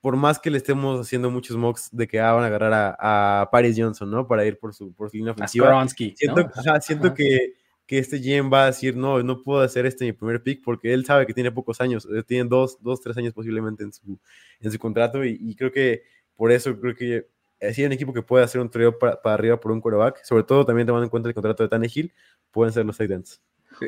por 0.00 0.16
más 0.16 0.38
que 0.38 0.50
le 0.50 0.58
estemos 0.58 1.00
haciendo 1.00 1.30
muchos 1.30 1.56
mocks 1.56 1.88
de 1.90 2.06
que 2.06 2.20
ah, 2.20 2.32
van 2.32 2.44
a 2.44 2.46
agarrar 2.46 2.72
a, 2.72 3.42
a, 3.42 3.50
Paris 3.50 3.76
Johnson, 3.78 4.10
¿no? 4.10 4.26
Para 4.26 4.44
ir 4.46 4.58
por 4.58 4.74
su, 4.74 4.92
por 4.92 5.10
su 5.10 5.16
línea 5.16 5.32
ofensiva. 5.32 5.86
Siento, 5.88 6.40
¿no? 6.40 6.50
ajá, 6.54 6.80
siento 6.80 7.14
que, 7.14 7.54
que, 7.86 7.98
este 7.98 8.18
GM 8.18 8.52
va 8.52 8.64
a 8.64 8.66
decir, 8.66 8.96
no, 8.96 9.22
no 9.22 9.42
puedo 9.42 9.60
hacer 9.60 9.86
este 9.86 10.04
mi 10.04 10.12
primer 10.12 10.42
pick 10.42 10.62
porque 10.62 10.92
él 10.92 11.04
sabe 11.04 11.26
que 11.26 11.34
tiene 11.34 11.50
pocos 11.50 11.80
años, 11.80 12.06
eh, 12.14 12.22
tiene 12.22 12.48
dos, 12.48 12.78
dos 12.80 13.00
tres 13.00 13.16
años 13.16 13.32
posiblemente 13.32 13.82
en 13.82 13.92
su, 13.92 14.18
en 14.60 14.70
su 14.70 14.78
contrato 14.78 15.24
y, 15.24 15.38
y 15.40 15.54
creo 15.56 15.72
que 15.72 16.02
por 16.36 16.52
eso 16.52 16.78
creo 16.78 16.94
que 16.94 17.26
eh, 17.60 17.74
si 17.74 17.82
hay 17.82 17.86
un 17.86 17.92
equipo 17.92 18.12
que 18.12 18.22
puede 18.22 18.44
hacer 18.44 18.60
un 18.60 18.70
trío 18.70 18.96
para, 18.96 19.20
para, 19.20 19.34
arriba 19.34 19.58
por 19.58 19.72
un 19.72 19.80
quarterback, 19.80 20.22
sobre 20.22 20.44
todo 20.44 20.64
también 20.64 20.86
tomando 20.86 21.04
en 21.04 21.10
cuenta 21.10 21.28
el 21.28 21.34
contrato 21.34 21.64
de 21.64 21.68
Tannehill, 21.68 22.12
pueden 22.52 22.72
ser 22.72 22.86
los 22.86 22.96
Titans. 22.96 23.42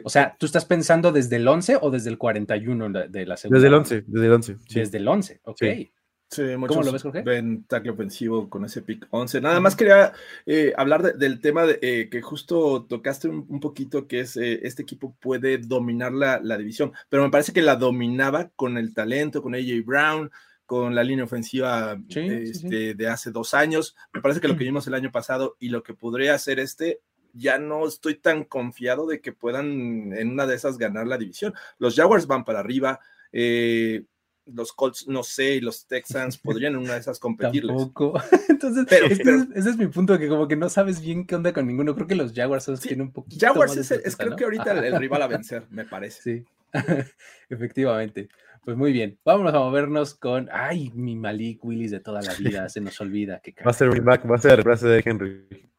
O 0.04 0.10
sea, 0.10 0.36
¿tú 0.38 0.46
estás 0.46 0.64
pensando 0.64 1.10
desde 1.12 1.36
el 1.36 1.46
11 1.46 1.78
o 1.80 1.90
desde 1.90 2.10
el 2.10 2.18
41 2.18 3.08
de 3.08 3.26
la 3.26 3.36
segunda? 3.36 3.58
Desde 3.58 3.68
el 3.68 3.74
11, 3.74 4.04
desde 4.06 4.26
el 4.26 4.32
11. 4.32 4.56
Sí. 4.68 4.74
Desde 4.78 4.98
el 4.98 5.08
11, 5.08 5.40
ok. 5.44 5.58
Sí. 5.58 5.92
Sí, 6.30 6.42
muchos 6.56 6.76
¿Cómo 6.76 6.86
lo 6.86 6.92
ves, 6.92 7.02
Jorge? 7.02 7.22
ven 7.22 7.64
tackle 7.64 7.90
ofensivo 7.90 8.48
con 8.48 8.64
ese 8.64 8.82
pick 8.82 9.06
11. 9.10 9.40
Nada 9.40 9.58
más 9.58 9.74
quería 9.74 10.12
eh, 10.46 10.72
hablar 10.76 11.02
de- 11.02 11.12
del 11.14 11.40
tema 11.40 11.66
de, 11.66 11.78
eh, 11.82 12.08
que 12.08 12.22
justo 12.22 12.84
tocaste 12.88 13.26
un, 13.28 13.44
un 13.48 13.58
poquito, 13.58 14.06
que 14.06 14.20
es 14.20 14.36
eh, 14.36 14.60
este 14.62 14.82
equipo 14.82 15.16
puede 15.20 15.58
dominar 15.58 16.12
la, 16.12 16.38
la 16.40 16.56
división, 16.56 16.92
pero 17.08 17.24
me 17.24 17.30
parece 17.30 17.52
que 17.52 17.62
la 17.62 17.74
dominaba 17.74 18.48
con 18.54 18.78
el 18.78 18.94
talento, 18.94 19.42
con 19.42 19.56
AJ 19.56 19.84
Brown, 19.84 20.30
con 20.66 20.94
la 20.94 21.02
línea 21.02 21.24
ofensiva 21.24 21.96
Sí, 22.08 22.28
sí, 22.28 22.54
sí. 22.54 22.66
este, 22.66 22.94
de 22.94 23.08
hace 23.08 23.32
dos 23.32 23.52
años. 23.52 23.96
Me 24.12 24.20
parece 24.20 24.40
que 24.40 24.46
lo 24.46 24.56
que 24.56 24.62
vimos 24.62 24.86
el 24.86 24.94
año 24.94 25.10
pasado 25.10 25.56
y 25.58 25.70
lo 25.70 25.82
que 25.82 25.94
podría 25.94 26.34
hacer 26.34 26.60
este, 26.60 27.00
ya 27.32 27.58
no 27.58 27.88
estoy 27.88 28.14
tan 28.14 28.44
confiado 28.44 29.08
de 29.08 29.20
que 29.20 29.32
puedan 29.32 30.12
en 30.12 30.30
una 30.30 30.46
de 30.46 30.54
esas 30.54 30.78
ganar 30.78 31.08
la 31.08 31.18
división. 31.18 31.54
Los 31.80 31.96
Jaguars 31.96 32.28
van 32.28 32.44
para 32.44 32.60
arriba. 32.60 33.00
eh, 33.32 34.04
los 34.46 34.72
Colts, 34.72 35.06
no 35.06 35.22
sé, 35.22 35.54
y 35.56 35.60
los 35.60 35.86
Texans 35.86 36.36
podrían 36.38 36.72
en 36.74 36.80
una 36.80 36.94
de 36.94 37.00
esas 37.00 37.18
competirles. 37.20 37.76
Tampoco. 37.76 38.20
Entonces, 38.48 38.86
Pero- 38.88 39.06
este 39.06 39.24
pero- 39.24 39.36
es- 39.38 39.48
ese 39.54 39.70
es 39.70 39.76
mi 39.76 39.86
punto, 39.86 40.18
que 40.18 40.28
como 40.28 40.48
que 40.48 40.56
no 40.56 40.68
sabes 40.68 41.00
bien 41.00 41.26
qué 41.26 41.36
onda 41.36 41.52
con 41.52 41.66
ninguno. 41.66 41.94
Creo 41.94 42.06
que 42.06 42.14
los 42.16 42.32
Jaguars 42.32 42.64
son 42.64 42.72
los 42.72 42.80
Sí, 42.80 42.88
que 42.88 42.94
tienen 42.94 43.06
un 43.08 43.12
poquito 43.12 43.46
Jaguars 43.46 43.70
más 43.70 43.76
de 43.76 43.82
es, 43.82 43.90
el- 43.90 43.96
es 43.98 44.02
certeza, 44.02 44.16
creo 44.18 44.30
¿no? 44.30 44.36
que 44.36 44.44
ahorita 44.44 44.86
el, 44.86 44.96
rival 44.98 45.22
a 45.22 45.26
vencer, 45.28 45.64
me 45.70 45.84
parece. 45.84 46.22
Sí, 46.22 46.44
efectivamente. 47.48 48.28
Pues 48.64 48.76
muy 48.76 48.92
bien, 48.92 49.18
vámonos 49.24 49.54
a 49.54 49.58
movernos 49.58 50.14
con, 50.14 50.48
ay, 50.52 50.90
mi 50.94 51.16
Malik 51.16 51.64
Willis 51.64 51.90
de 51.90 52.00
toda 52.00 52.20
la 52.20 52.34
vida, 52.34 52.68
se 52.68 52.80
nos 52.82 53.00
olvida. 53.00 53.40
Qué 53.42 53.54
Va 53.64 53.70
a 53.70 53.74
ser 53.74 53.88
va 53.88 54.14
a 54.34 54.38
ser 54.38 54.50
el 54.50 54.56
reemplazo 54.58 54.86
de 54.88 55.02
Henry. 55.04 55.70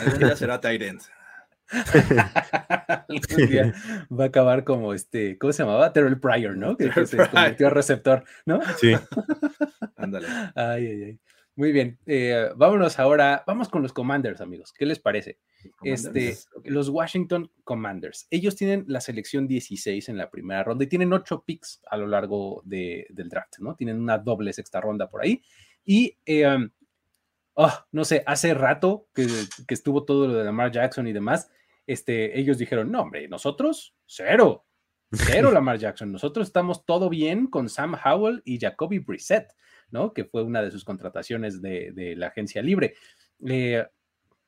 Algún 0.00 0.18
día 0.18 0.34
será 0.36 0.60
Tyrant. 0.60 1.02
Algún 3.08 3.46
día 3.48 3.74
va 4.10 4.24
a 4.24 4.26
acabar 4.28 4.64
como 4.64 4.94
este, 4.94 5.38
¿cómo 5.38 5.52
se 5.52 5.62
llamaba? 5.62 5.92
Terrell 5.92 6.20
Pryor, 6.20 6.56
¿no? 6.56 6.76
Que, 6.76 6.90
se 7.06 7.16
convirtió 7.16 7.66
a 7.66 7.70
receptor, 7.70 8.24
¿no? 8.46 8.60
Sí. 8.78 8.92
Ándale. 9.96 10.28
Ay, 10.54 10.86
ay, 10.86 11.02
ay. 11.04 11.20
Muy 11.54 11.70
bien, 11.70 11.98
eh, 12.06 12.48
vámonos 12.56 12.98
ahora, 12.98 13.44
vamos 13.46 13.68
con 13.68 13.82
los 13.82 13.92
Commanders, 13.92 14.40
amigos. 14.40 14.72
¿Qué 14.72 14.86
les 14.86 14.98
parece? 14.98 15.38
Este, 15.82 16.34
los 16.64 16.88
Washington 16.88 17.50
Commanders. 17.62 18.26
Ellos 18.30 18.56
tienen 18.56 18.84
la 18.88 19.02
selección 19.02 19.46
16 19.46 20.08
en 20.08 20.16
la 20.16 20.30
primera 20.30 20.64
ronda 20.64 20.84
y 20.84 20.86
tienen 20.88 21.12
8 21.12 21.44
picks 21.46 21.82
a 21.90 21.98
lo 21.98 22.06
largo 22.06 22.62
de- 22.64 23.06
del 23.10 23.28
draft, 23.28 23.58
¿no? 23.58 23.74
Tienen 23.76 24.00
una 24.00 24.16
doble 24.16 24.54
sexta 24.54 24.80
ronda 24.80 25.10
por 25.10 25.22
ahí. 25.22 25.42
Y, 25.84 26.16
eh, 26.24 26.46
um, 26.46 26.70
oh, 27.54 27.72
no 27.92 28.06
sé, 28.06 28.22
hace 28.24 28.54
rato 28.54 29.08
que, 29.12 29.26
que 29.66 29.74
estuvo 29.74 30.04
todo 30.04 30.28
lo 30.28 30.34
de 30.34 30.44
Lamar 30.44 30.72
Jackson 30.72 31.06
y 31.06 31.12
demás, 31.12 31.50
este, 31.86 32.38
ellos 32.38 32.58
dijeron, 32.58 32.90
no, 32.90 33.02
hombre, 33.02 33.28
nosotros, 33.28 33.94
cero, 34.06 34.64
cero 35.10 35.50
Lamar 35.52 35.78
Jackson. 35.78 36.12
Nosotros 36.12 36.46
estamos 36.48 36.84
todo 36.84 37.08
bien 37.08 37.46
con 37.46 37.68
Sam 37.68 37.96
Howell 38.04 38.42
y 38.44 38.58
Jacoby 38.58 38.98
Brissett, 39.00 39.52
¿no? 39.90 40.12
Que 40.12 40.24
fue 40.24 40.42
una 40.42 40.62
de 40.62 40.70
sus 40.70 40.84
contrataciones 40.84 41.60
de, 41.60 41.92
de 41.92 42.16
la 42.16 42.28
agencia 42.28 42.62
libre. 42.62 42.94
Eh, 43.46 43.84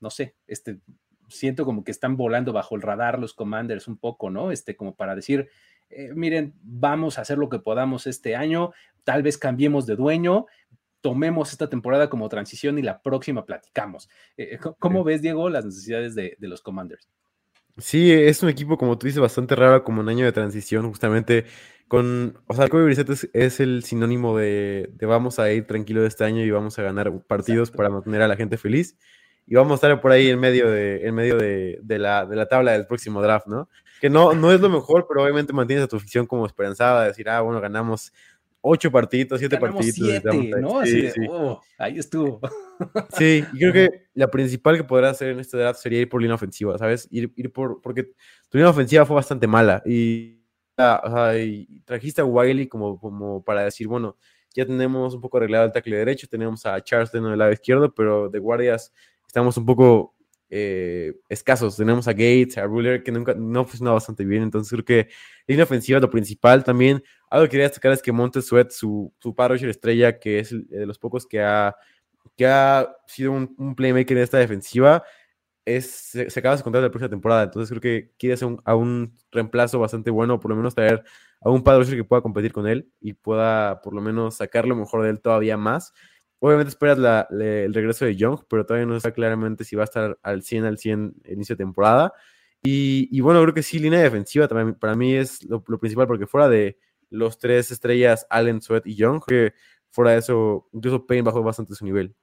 no 0.01 0.11
sé, 0.11 0.37
este, 0.47 0.81
siento 1.29 1.65
como 1.65 1.85
que 1.85 1.91
están 1.91 2.17
volando 2.17 2.53
bajo 2.53 2.77
el 2.77 2.83
radar 2.83 3.19
los 3.19 3.35
commanders 3.35 3.89
un 3.89 3.99
poco, 3.99 4.31
¿no? 4.31 4.51
Este, 4.53 4.77
como 4.77 4.95
para 4.95 5.15
decir, 5.17 5.49
eh, 5.91 6.13
miren, 6.15 6.55
vamos 6.63 7.19
a 7.19 7.23
hacer 7.23 7.39
lo 7.39 7.49
que 7.49 7.59
podamos 7.59 8.07
este 8.07 8.37
año, 8.37 8.73
tal 9.05 9.23
vez 9.23 9.37
cambiemos 9.39 9.87
de 9.87 9.97
dueño, 9.97 10.47
tomemos 11.01 11.53
esta 11.53 11.69
temporada 11.69 12.09
como 12.09 12.29
transición 12.31 12.79
y 12.79 12.83
la 12.83 13.03
próxima 13.03 13.45
platicamos. 13.45 14.09
Eh, 14.39 14.57
¿cómo- 14.59 14.77
¿Cómo 14.79 14.99
Sí. 15.03 15.07
ves, 15.07 15.23
Diego, 15.23 15.51
las 15.51 15.65
necesidades 15.67 16.15
de, 16.15 16.37
de 16.39 16.49
los 16.49 16.63
commanders? 16.63 17.11
Sí, 17.79 18.13
es 18.13 18.43
un 18.43 18.49
equipo, 18.49 18.79
como 18.79 18.99
tú 18.99 19.07
dices, 19.07 19.21
bastante 19.21 19.57
raro, 19.57 19.83
como 19.83 20.01
un 20.01 20.09
año 20.09 20.25
de 20.25 20.33
transición, 20.33 20.89
justamente 20.89 21.45
con, 21.89 22.39
o 22.47 22.55
sea, 22.55 22.69
Kobe 22.69 22.85
Brissett 22.85 23.11
es, 23.11 23.29
es 23.33 23.61
el 23.61 23.83
sinónimo 23.83 24.37
de, 24.39 24.91
de 24.93 25.07
vamos 25.07 25.39
a 25.39 25.51
ir 25.53 25.67
tranquilo 25.67 26.03
de 26.03 26.09
este 26.09 26.25
año 26.25 26.43
y 26.43 26.51
vamos 26.51 26.79
a 26.79 26.83
ganar 26.83 27.13
partidos 27.27 27.69
Exacto. 27.69 27.77
para 27.77 27.91
mantener 27.91 28.23
a 28.23 28.29
la 28.29 28.37
gente 28.37 28.59
feliz 28.59 28.97
y 29.47 29.55
vamos 29.57 29.73
a 29.73 29.75
estar 29.75 30.01
por 30.01 30.13
ahí 30.13 30.31
en 30.31 30.41
medio 30.41 30.71
de, 30.71 31.07
en 31.07 31.15
medio 31.15 31.37
de, 31.37 31.79
de 31.83 31.99
la, 31.99 32.25
de 32.27 32.37
la 32.37 32.47
tabla 32.47 32.73
del 32.73 32.87
próximo 32.87 33.21
draft, 33.21 33.47
¿no? 33.47 33.69
Que 34.01 34.09
no, 34.09 34.35
no 34.35 34.53
es 34.53 34.61
lo 34.61 34.71
mejor, 34.71 35.07
pero 35.09 35.23
obviamente 35.23 35.53
mantienes 35.53 35.85
a 35.85 35.89
tu 35.89 35.97
afición 35.97 36.27
como 36.27 36.47
esperanzada, 36.47 37.03
de 37.03 37.09
decir, 37.09 37.29
ah, 37.29 37.41
bueno, 37.41 37.61
ganamos 37.61 38.13
ocho 38.67 38.91
partiditos, 38.91 39.39
siete 39.39 39.57
Ganamos 39.57 39.77
partiditos. 39.87 40.09
siete, 40.09 40.17
estamos 40.17 40.45
ahí". 40.45 40.63
¿no? 40.63 40.81
Así 40.81 40.91
Sí, 40.91 41.03
de, 41.03 41.11
sí. 41.13 41.21
"Oh, 41.29 41.61
ahí 41.79 41.99
estuvo. 41.99 42.41
Sí, 43.23 43.45
y 43.53 43.59
creo 43.59 43.73
que 43.73 43.89
la 44.15 44.29
principal 44.29 44.77
que 44.77 44.85
podrás 44.85 45.13
hacer 45.13 45.29
en 45.31 45.39
este 45.41 45.57
draft 45.57 45.79
sería 45.81 46.01
ir 46.01 46.09
por 46.09 46.21
línea 46.21 46.35
ofensiva, 46.35 46.77
¿sabes? 46.79 47.07
Ir, 47.11 47.33
ir 47.37 47.53
por, 47.53 47.81
porque 47.81 48.05
tu 48.49 48.59
línea 48.59 48.71
ofensiva 48.71 49.07
fue 49.07 49.15
bastante 49.17 49.47
mala 49.47 49.81
y, 49.87 50.41
ah, 50.77 51.01
o 51.05 51.11
sea, 51.11 51.39
y 51.39 51.81
trajiste 51.85 52.21
a 52.21 52.25
Wiley 52.25 52.67
como, 52.67 52.99
como 52.99 53.45
para 53.45 53.63
decir, 53.65 53.87
bueno, 53.87 54.17
ya 54.55 54.65
tenemos 54.67 55.15
un 55.15 55.21
poco 55.21 55.37
arreglado 55.37 55.67
el 55.67 55.73
tackle 55.73 55.97
derecho, 55.97 56.27
tenemos 56.29 56.65
a 56.67 56.81
Charles 56.83 57.15
en 57.15 57.25
el 57.27 57.39
lado 57.39 57.53
izquierdo, 57.53 57.93
pero 57.95 58.29
de 58.29 58.39
guardias 58.41 58.93
estamos 59.27 59.57
un 59.57 59.67
poco 59.67 60.14
eh, 60.57 61.17
escasos. 61.29 61.77
Tenemos 61.77 62.07
a 62.07 62.13
Gates, 62.13 62.59
a 62.59 62.65
Ruler, 62.65 63.03
que 63.03 63.11
nunca 63.11 63.35
no 63.35 63.65
funcionó 63.65 63.93
bastante 63.93 64.25
bien, 64.25 64.45
entonces 64.45 64.71
creo 64.71 64.85
que 64.85 65.09
línea 65.49 65.65
ofensiva 65.65 65.99
lo 65.99 66.09
principal. 66.09 66.63
También 66.63 67.03
algo 67.29 67.47
que 67.47 67.51
quería 67.51 67.67
destacar 67.67 67.91
es 67.91 68.01
que 68.01 68.13
Montez 68.13 68.47
Sweat, 68.47 68.71
su, 68.71 69.13
su 69.19 69.35
par 69.35 69.51
rusher 69.51 69.69
estrella, 69.69 70.21
que 70.21 70.39
es 70.39 70.51
de 70.69 70.87
los 70.87 70.97
pocos 70.99 71.27
que 71.27 71.43
ha 71.43 71.75
que 72.37 72.47
ha 72.47 72.89
sido 73.07 73.33
un, 73.33 73.75
playmaker 73.75 74.17
en 74.17 74.23
esta 74.23 74.39
defensiva, 74.39 75.03
es, 75.65 75.91
se, 75.91 76.31
se 76.31 76.41
acaba 76.41 76.57
de 76.57 76.63
contrato 76.63 76.87
la 76.87 76.91
próxima 76.91 77.11
temporada. 77.11 77.43
Entonces 77.45 77.71
creo 77.71 77.81
que 77.81 78.13
quiere 78.17 78.35
hacer 78.35 78.49
un, 78.49 78.61
a 78.65 78.77
un 78.77 79.13
reemplazo 79.33 79.81
bastante 79.81 80.11
bueno, 80.11 80.39
por 80.41 80.51
lo 80.51 80.57
menos 80.57 80.75
traer 80.75 81.03
a 81.41 81.51
un 81.51 81.65
padre 81.65 81.85
que 81.97 82.05
pueda 82.05 82.23
competir 82.23 82.53
con 82.53 82.69
él 82.69 82.91
y 83.01 83.15
pueda 83.15 83.81
por 83.83 83.95
lo 83.95 84.01
menos 84.01 84.37
sacar 84.37 84.67
lo 84.67 84.77
mejor 84.77 85.03
de 85.03 85.11
él 85.11 85.21
todavía 85.21 85.57
más. 85.57 85.93
Obviamente 86.41 86.69
esperas 86.71 86.99
la- 86.99 87.27
el 87.31 87.73
regreso 87.73 88.05
de 88.05 88.17
Young, 88.17 88.41
pero 88.49 88.67
todavía 88.67 88.87
no 88.87 88.97
está 88.97 89.13
claramente 89.13 89.65
si 89.65 89.77
va 89.77 89.83
a 89.83 89.85
estar 89.85 90.19
al 90.23 90.43
100 90.43 90.65
al 90.65 90.79
100 90.79 91.15
inicio 91.27 91.55
de 91.57 91.65
temporada. 91.65 92.13
Y, 92.63 93.09
y 93.11 93.21
bueno, 93.21 93.41
creo 93.43 93.55
que 93.55 93.63
sí, 93.63 93.79
línea 93.79 94.01
defensiva 94.01 94.49
también 94.49 94.75
para 94.75 94.95
mí 94.95 95.15
es 95.15 95.43
lo, 95.45 95.63
lo 95.67 95.79
principal, 95.79 96.07
porque 96.07 96.27
fuera 96.27 96.49
de 96.49 96.79
los 97.11 97.39
tres 97.39 97.71
estrellas, 97.71 98.27
Allen, 98.31 98.61
Sweat 98.63 98.87
y 98.87 98.95
Young, 98.95 99.21
creo 99.25 99.51
que 99.53 99.57
fuera 99.91 100.13
de 100.13 100.19
eso, 100.19 100.69
incluso 100.73 101.07
Payne 101.07 101.23
bajó 101.23 101.43
bastante 101.43 101.75
su 101.75 101.85
nivel. 101.85 102.15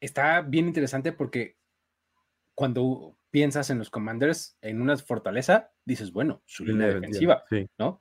Está 0.00 0.42
bien 0.42 0.66
interesante 0.68 1.12
porque 1.12 1.56
cuando 2.54 3.16
piensas 3.30 3.70
en 3.70 3.78
los 3.78 3.90
commanders 3.90 4.56
en 4.62 4.80
una 4.80 4.96
fortaleza, 4.96 5.72
dices, 5.84 6.12
bueno, 6.12 6.42
su 6.46 6.64
línea 6.64 6.88
defensiva, 6.88 7.44
Sí, 7.50 7.68
¿no? 7.78 8.00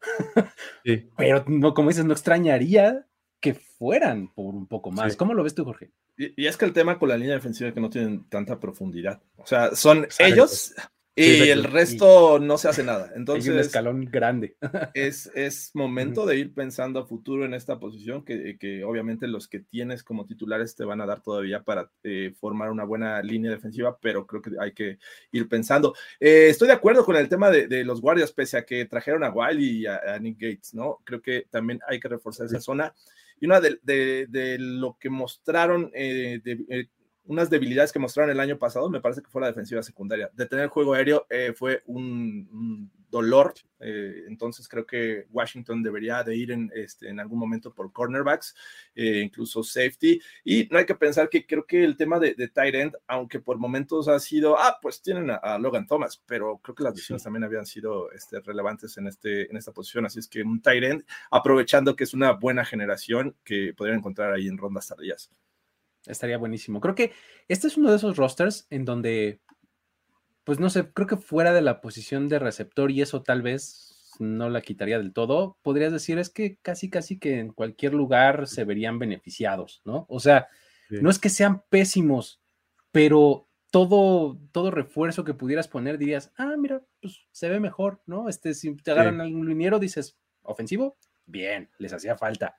sí. 0.83 1.09
Pero 1.17 1.43
no, 1.47 1.73
como 1.73 1.89
dices, 1.89 2.05
no 2.05 2.13
extrañaría 2.13 3.05
que 3.53 3.53
fueran 3.53 4.33
por 4.33 4.55
un 4.55 4.67
poco 4.67 4.91
más. 4.91 5.13
Sí. 5.13 5.17
¿Cómo 5.17 5.33
lo 5.33 5.43
ves 5.43 5.53
tú, 5.53 5.63
Jorge? 5.63 5.91
Y, 6.17 6.43
y 6.43 6.47
es 6.47 6.57
que 6.57 6.65
el 6.65 6.73
tema 6.73 6.97
con 6.97 7.09
la 7.09 7.17
línea 7.17 7.35
defensiva 7.35 7.69
es 7.69 7.73
que 7.73 7.81
no 7.81 7.89
tienen 7.89 8.27
tanta 8.29 8.59
profundidad. 8.59 9.21
O 9.37 9.45
sea, 9.45 9.75
son 9.75 10.05
Exacto. 10.05 10.25
ellos 10.25 10.73
y 11.17 11.23
exacto. 11.23 11.53
el 11.53 11.63
resto 11.63 12.39
no 12.39 12.57
se 12.57 12.67
hace 12.67 12.83
nada. 12.83 13.05
Hay 13.09 13.11
un 13.11 13.17
Entonces, 13.19 13.67
escalón 13.67 14.05
grande. 14.05 14.57
es, 14.93 15.31
es 15.33 15.71
momento 15.73 16.25
de 16.25 16.37
ir 16.37 16.53
pensando 16.53 16.99
a 16.99 17.05
futuro 17.05 17.45
en 17.45 17.53
esta 17.53 17.79
posición, 17.79 18.25
que, 18.25 18.57
que 18.57 18.83
obviamente 18.83 19.27
los 19.27 19.47
que 19.47 19.61
tienes 19.61 20.03
como 20.03 20.25
titulares 20.25 20.75
te 20.75 20.83
van 20.83 20.99
a 20.99 21.05
dar 21.05 21.21
todavía 21.21 21.63
para 21.63 21.89
eh, 22.03 22.33
formar 22.37 22.69
una 22.69 22.83
buena 22.83 23.21
línea 23.21 23.49
defensiva, 23.49 23.97
pero 24.01 24.27
creo 24.27 24.41
que 24.41 24.51
hay 24.59 24.73
que 24.73 24.97
ir 25.31 25.47
pensando. 25.47 25.95
Eh, 26.19 26.47
estoy 26.49 26.67
de 26.67 26.73
acuerdo 26.73 27.05
con 27.05 27.15
el 27.15 27.29
tema 27.29 27.49
de, 27.49 27.67
de 27.67 27.85
los 27.85 28.01
guardias, 28.01 28.33
pese 28.33 28.57
a 28.57 28.65
que 28.65 28.83
trajeron 28.85 29.23
a 29.23 29.31
Wiley 29.31 29.83
y 29.83 29.85
a, 29.85 30.01
a 30.15 30.19
Nick 30.19 30.37
Gates, 30.37 30.73
¿no? 30.73 30.99
Creo 31.05 31.21
que 31.21 31.47
también 31.49 31.79
hay 31.87 31.99
que 32.01 32.09
reforzar 32.09 32.47
esa 32.47 32.59
zona. 32.59 32.93
Y 33.39 33.45
una 33.45 33.59
de, 33.61 33.79
de- 33.83 34.57
lo 34.59 34.97
que 34.99 35.09
mostraron, 35.09 35.91
eh, 35.93 36.41
eh, 36.45 36.87
unas 37.25 37.49
debilidades 37.49 37.91
que 37.91 37.99
mostraron 37.99 38.31
el 38.31 38.39
año 38.39 38.57
pasado, 38.57 38.89
me 38.89 39.01
parece 39.01 39.21
que 39.21 39.29
fue 39.29 39.41
la 39.41 39.47
defensiva 39.47 39.81
secundaria. 39.83 40.29
Detener 40.33 40.65
el 40.65 40.69
juego 40.69 40.93
aéreo 40.93 41.25
eh, 41.29 41.53
fue 41.55 41.83
un 41.87 42.91
dolor, 43.15 43.53
eh, 43.79 44.25
entonces 44.27 44.67
creo 44.67 44.85
que 44.85 45.25
Washington 45.31 45.81
debería 45.81 46.21
de 46.21 46.35
ir 46.35 46.51
en, 46.51 46.69
este, 46.75 47.07
en 47.07 47.21
algún 47.21 47.39
momento 47.39 47.73
por 47.73 47.93
cornerbacks, 47.93 48.53
eh, 48.93 49.21
incluso 49.23 49.63
safety, 49.63 50.19
y 50.43 50.67
no 50.69 50.77
hay 50.77 50.85
que 50.85 50.95
pensar 50.95 51.29
que 51.29 51.45
creo 51.45 51.65
que 51.65 51.83
el 51.83 51.95
tema 51.95 52.19
de, 52.19 52.33
de 52.35 52.49
tight 52.49 52.75
end, 52.75 52.93
aunque 53.07 53.39
por 53.39 53.57
momentos 53.57 54.09
ha 54.09 54.19
sido, 54.19 54.59
ah, 54.59 54.77
pues 54.81 55.01
tienen 55.01 55.31
a, 55.31 55.35
a 55.35 55.57
Logan 55.57 55.87
Thomas, 55.87 56.21
pero 56.25 56.57
creo 56.57 56.75
que 56.75 56.83
las 56.83 56.93
decisiones 56.93 57.23
también 57.23 57.45
habían 57.45 57.65
sido 57.65 58.11
este, 58.11 58.41
relevantes 58.41 58.97
en, 58.97 59.07
este, 59.07 59.49
en 59.49 59.55
esta 59.55 59.71
posición, 59.71 60.05
así 60.05 60.19
es 60.19 60.27
que 60.27 60.41
un 60.41 60.61
tight 60.61 60.83
end, 60.83 61.05
aprovechando 61.31 61.95
que 61.95 62.03
es 62.03 62.13
una 62.13 62.33
buena 62.33 62.65
generación 62.65 63.37
que 63.45 63.73
podrían 63.73 63.99
encontrar 63.99 64.33
ahí 64.33 64.47
en 64.47 64.57
rondas 64.57 64.87
tardías. 64.87 65.31
Estaría 66.05 66.37
buenísimo. 66.37 66.79
Creo 66.81 66.95
que 66.95 67.13
este 67.47 67.67
es 67.67 67.77
uno 67.77 67.89
de 67.89 67.97
esos 67.97 68.17
rosters 68.17 68.67
en 68.69 68.85
donde, 68.85 69.41
pues 70.45 70.59
no 70.59 70.69
sé, 70.69 70.91
creo 70.93 71.07
que 71.07 71.17
fuera 71.17 71.53
de 71.53 71.61
la 71.61 71.81
posición 71.81 72.29
de 72.29 72.39
receptor 72.39 72.91
y 72.91 73.01
eso 73.01 73.21
tal 73.23 73.41
vez 73.41 74.15
no 74.19 74.49
la 74.49 74.61
quitaría 74.61 74.97
del 74.97 75.11
todo, 75.13 75.57
podrías 75.61 75.91
decir 75.91 76.17
es 76.19 76.29
que 76.29 76.57
casi, 76.61 76.89
casi 76.89 77.19
que 77.19 77.39
en 77.39 77.51
cualquier 77.51 77.93
lugar 77.93 78.47
se 78.47 78.63
verían 78.63 78.97
beneficiados, 78.99 79.81
¿no? 79.85 80.05
O 80.09 80.19
sea, 80.21 80.47
Sí. 80.89 80.97
no 81.01 81.09
es 81.09 81.19
que 81.19 81.29
sean 81.29 81.63
pésimos, 81.69 82.39
pero 82.91 83.49
todo, 83.71 84.39
todo 84.53 84.71
refuerzo 84.71 85.25
que 85.25 85.33
pudieras 85.33 85.67
poner 85.67 85.97
dirías, 85.97 86.31
ah, 86.37 86.55
mira, 86.57 86.83
pues 87.01 87.25
se 87.31 87.49
ve 87.49 87.59
mejor, 87.59 88.01
¿no? 88.05 88.29
Este, 88.29 88.53
si 88.53 88.73
te 88.77 88.91
agarran 88.91 89.19
algún 89.19 89.49
liniero, 89.49 89.79
dices, 89.79 90.17
ofensivo, 90.43 90.97
bien, 91.25 91.69
les 91.79 91.91
hacía 91.91 92.15
falta. 92.17 92.55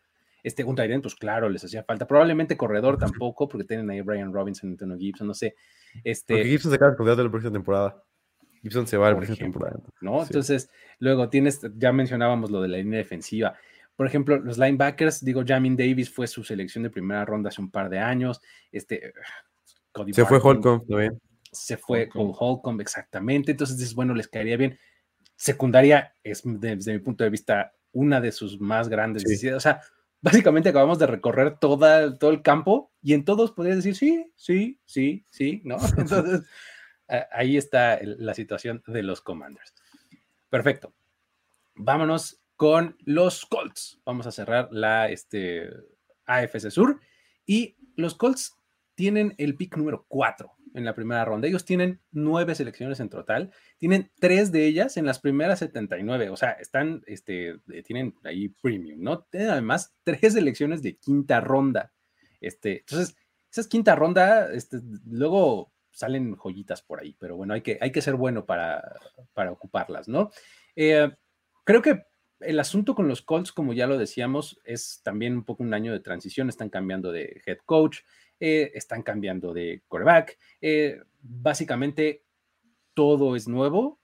Este, 0.46 0.62
un 0.62 0.76
Tyrant, 0.76 1.02
pues 1.02 1.16
claro, 1.16 1.48
les 1.48 1.64
hacía 1.64 1.82
falta. 1.82 2.06
Probablemente 2.06 2.56
corredor 2.56 2.96
tampoco, 2.98 3.48
porque 3.48 3.64
tienen 3.66 3.90
ahí 3.90 4.00
Brian 4.00 4.32
Robinson, 4.32 4.70
Antonio 4.70 4.96
Gibson, 4.96 5.26
no 5.26 5.34
sé. 5.34 5.56
Este, 6.04 6.34
Porque 6.34 6.48
Gibson 6.48 6.70
se 6.70 6.76
acaba 6.76 7.16
de 7.16 7.24
la 7.24 7.30
próxima 7.30 7.52
temporada. 7.52 8.00
Gibson 8.62 8.86
se 8.86 8.96
va 8.96 9.08
a 9.08 9.10
la 9.10 9.16
próxima 9.16 9.34
ejemplo, 9.34 9.66
temporada. 9.66 9.92
¿no? 10.00 10.20
Sí. 10.20 10.26
Entonces, 10.28 10.70
luego 11.00 11.28
tienes, 11.30 11.60
ya 11.76 11.90
mencionábamos 11.90 12.52
lo 12.52 12.62
de 12.62 12.68
la 12.68 12.76
línea 12.76 12.98
defensiva. 12.98 13.56
Por 13.96 14.06
ejemplo, 14.06 14.38
los 14.38 14.56
linebackers, 14.56 15.24
digo, 15.24 15.42
Jamin 15.44 15.76
Davis 15.76 16.10
fue 16.10 16.28
su 16.28 16.44
selección 16.44 16.84
de 16.84 16.90
primera 16.90 17.24
ronda 17.24 17.48
hace 17.48 17.60
un 17.60 17.72
par 17.72 17.90
de 17.90 17.98
años. 17.98 18.40
Este, 18.70 19.14
Cody 19.90 20.12
Se 20.12 20.24
fue 20.26 20.38
Barton 20.38 20.58
Holcomb 20.58 20.86
también. 20.86 21.20
Se 21.50 21.76
fue 21.76 22.02
Holcomb. 22.04 22.36
con 22.36 22.48
Holcomb, 22.48 22.80
exactamente. 22.82 23.50
Entonces 23.50 23.76
dices, 23.78 23.96
bueno, 23.96 24.14
les 24.14 24.28
caería 24.28 24.56
bien. 24.56 24.78
Secundaria 25.34 26.14
es, 26.22 26.42
desde 26.44 26.92
mi 26.92 27.00
punto 27.00 27.24
de 27.24 27.30
vista, 27.30 27.72
una 27.90 28.20
de 28.20 28.30
sus 28.30 28.60
más 28.60 28.88
grandes 28.88 29.22
Sí. 29.22 29.28
necesidades. 29.30 29.56
O 29.56 29.60
sea, 29.60 29.80
básicamente 30.26 30.70
acabamos 30.70 30.98
de 30.98 31.06
recorrer 31.06 31.56
toda, 31.60 32.18
todo 32.18 32.30
el 32.30 32.42
campo 32.42 32.92
y 33.00 33.14
en 33.14 33.24
todos 33.24 33.52
podrías 33.52 33.76
decir 33.76 33.94
sí, 33.94 34.32
sí, 34.34 34.80
sí, 34.84 35.24
sí, 35.30 35.62
¿no? 35.64 35.76
Entonces, 35.96 36.42
ahí 37.30 37.56
está 37.56 38.00
la 38.02 38.34
situación 38.34 38.82
de 38.88 39.04
los 39.04 39.20
Commanders. 39.20 39.72
Perfecto. 40.50 40.92
Vámonos 41.76 42.40
con 42.56 42.96
los 43.04 43.46
Colts. 43.46 44.00
Vamos 44.04 44.26
a 44.26 44.32
cerrar 44.32 44.68
la 44.72 45.08
este, 45.10 45.70
AFC 46.24 46.70
Sur. 46.70 46.98
Y 47.44 47.76
los 47.94 48.16
Colts 48.16 48.56
tienen 48.96 49.32
el 49.38 49.54
pick 49.54 49.76
número 49.76 50.06
4 50.08 50.55
en 50.74 50.84
la 50.84 50.94
primera 50.94 51.24
ronda. 51.24 51.48
Ellos 51.48 51.64
tienen 51.64 52.00
nueve 52.10 52.54
selecciones 52.54 53.00
en 53.00 53.08
total. 53.08 53.52
Tienen 53.78 54.10
tres 54.18 54.52
de 54.52 54.66
ellas 54.66 54.96
en 54.96 55.06
las 55.06 55.18
primeras 55.18 55.60
79. 55.60 56.30
O 56.30 56.36
sea, 56.36 56.52
están, 56.52 57.02
este, 57.06 57.60
eh, 57.72 57.82
tienen 57.84 58.14
ahí 58.24 58.48
premium, 58.48 59.00
¿no? 59.02 59.22
Tienen 59.24 59.50
además 59.50 59.94
tres 60.04 60.34
selecciones 60.34 60.82
de 60.82 60.96
quinta 60.96 61.40
ronda. 61.40 61.92
Este, 62.40 62.80
entonces, 62.80 63.16
esas 63.50 63.68
quinta 63.68 63.94
ronda, 63.94 64.52
este, 64.52 64.78
luego 65.06 65.72
salen 65.90 66.36
joyitas 66.36 66.82
por 66.82 67.00
ahí, 67.00 67.16
pero 67.18 67.36
bueno, 67.36 67.54
hay 67.54 67.62
que, 67.62 67.78
hay 67.80 67.90
que 67.90 68.02
ser 68.02 68.16
bueno 68.16 68.44
para, 68.44 68.82
para 69.32 69.50
ocuparlas, 69.50 70.08
¿no? 70.08 70.30
Eh, 70.74 71.10
creo 71.64 71.80
que 71.80 72.02
el 72.40 72.60
asunto 72.60 72.94
con 72.94 73.08
los 73.08 73.22
Colts, 73.22 73.52
como 73.52 73.72
ya 73.72 73.86
lo 73.86 73.96
decíamos, 73.96 74.60
es 74.64 75.00
también 75.02 75.34
un 75.34 75.44
poco 75.44 75.62
un 75.62 75.72
año 75.72 75.92
de 75.92 76.00
transición, 76.00 76.48
están 76.48 76.68
cambiando 76.68 77.12
de 77.12 77.42
head 77.46 77.58
coach, 77.64 78.00
eh, 78.40 78.72
están 78.74 79.02
cambiando 79.02 79.52
de 79.52 79.82
quarterback, 79.88 80.38
eh, 80.60 81.00
básicamente 81.20 82.24
todo 82.94 83.36
es 83.36 83.48
nuevo. 83.48 84.00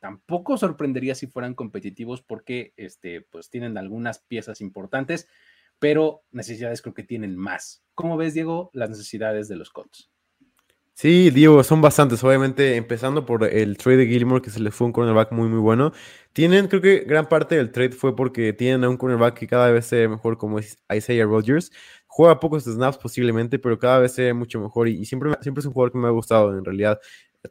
Tampoco 0.00 0.56
sorprendería 0.56 1.14
si 1.14 1.26
fueran 1.26 1.54
competitivos 1.54 2.22
porque 2.22 2.72
este, 2.76 3.22
pues 3.22 3.50
tienen 3.50 3.76
algunas 3.78 4.18
piezas 4.18 4.60
importantes, 4.60 5.28
pero 5.78 6.22
necesidades 6.30 6.82
creo 6.82 6.94
que 6.94 7.02
tienen 7.02 7.36
más. 7.36 7.82
¿Cómo 7.94 8.16
ves, 8.16 8.34
Diego, 8.34 8.70
las 8.72 8.90
necesidades 8.90 9.48
de 9.48 9.56
los 9.56 9.70
Colts? 9.70 10.10
Sí, 10.98 11.28
Diego, 11.28 11.62
son 11.62 11.82
bastantes. 11.82 12.24
Obviamente, 12.24 12.74
empezando 12.76 13.26
por 13.26 13.44
el 13.44 13.76
trade 13.76 13.98
de 13.98 14.06
Gilmore, 14.06 14.40
que 14.40 14.48
se 14.48 14.60
le 14.60 14.70
fue 14.70 14.86
un 14.86 14.94
cornerback 14.94 15.30
muy, 15.30 15.46
muy 15.46 15.58
bueno. 15.58 15.92
Tienen, 16.32 16.68
creo 16.68 16.80
que 16.80 17.00
gran 17.00 17.28
parte 17.28 17.54
del 17.54 17.70
trade 17.70 17.90
fue 17.92 18.16
porque 18.16 18.54
tienen 18.54 18.82
a 18.82 18.88
un 18.88 18.96
cornerback 18.96 19.34
que 19.38 19.46
cada 19.46 19.70
vez 19.70 19.84
se 19.84 19.96
ve 19.96 20.08
mejor, 20.08 20.38
como 20.38 20.58
Isaiah 20.58 21.26
Rodgers. 21.26 21.70
Juega 22.06 22.40
pocos 22.40 22.64
snaps 22.64 22.96
posiblemente, 22.96 23.58
pero 23.58 23.78
cada 23.78 23.98
vez 23.98 24.12
se 24.12 24.22
ve 24.22 24.32
mucho 24.32 24.58
mejor. 24.58 24.88
Y, 24.88 25.04
siempre, 25.04 25.32
siempre 25.42 25.60
es 25.60 25.66
un 25.66 25.74
jugador 25.74 25.92
que 25.92 25.98
me 25.98 26.06
ha 26.06 26.10
gustado, 26.10 26.56
en 26.56 26.64
realidad. 26.64 26.98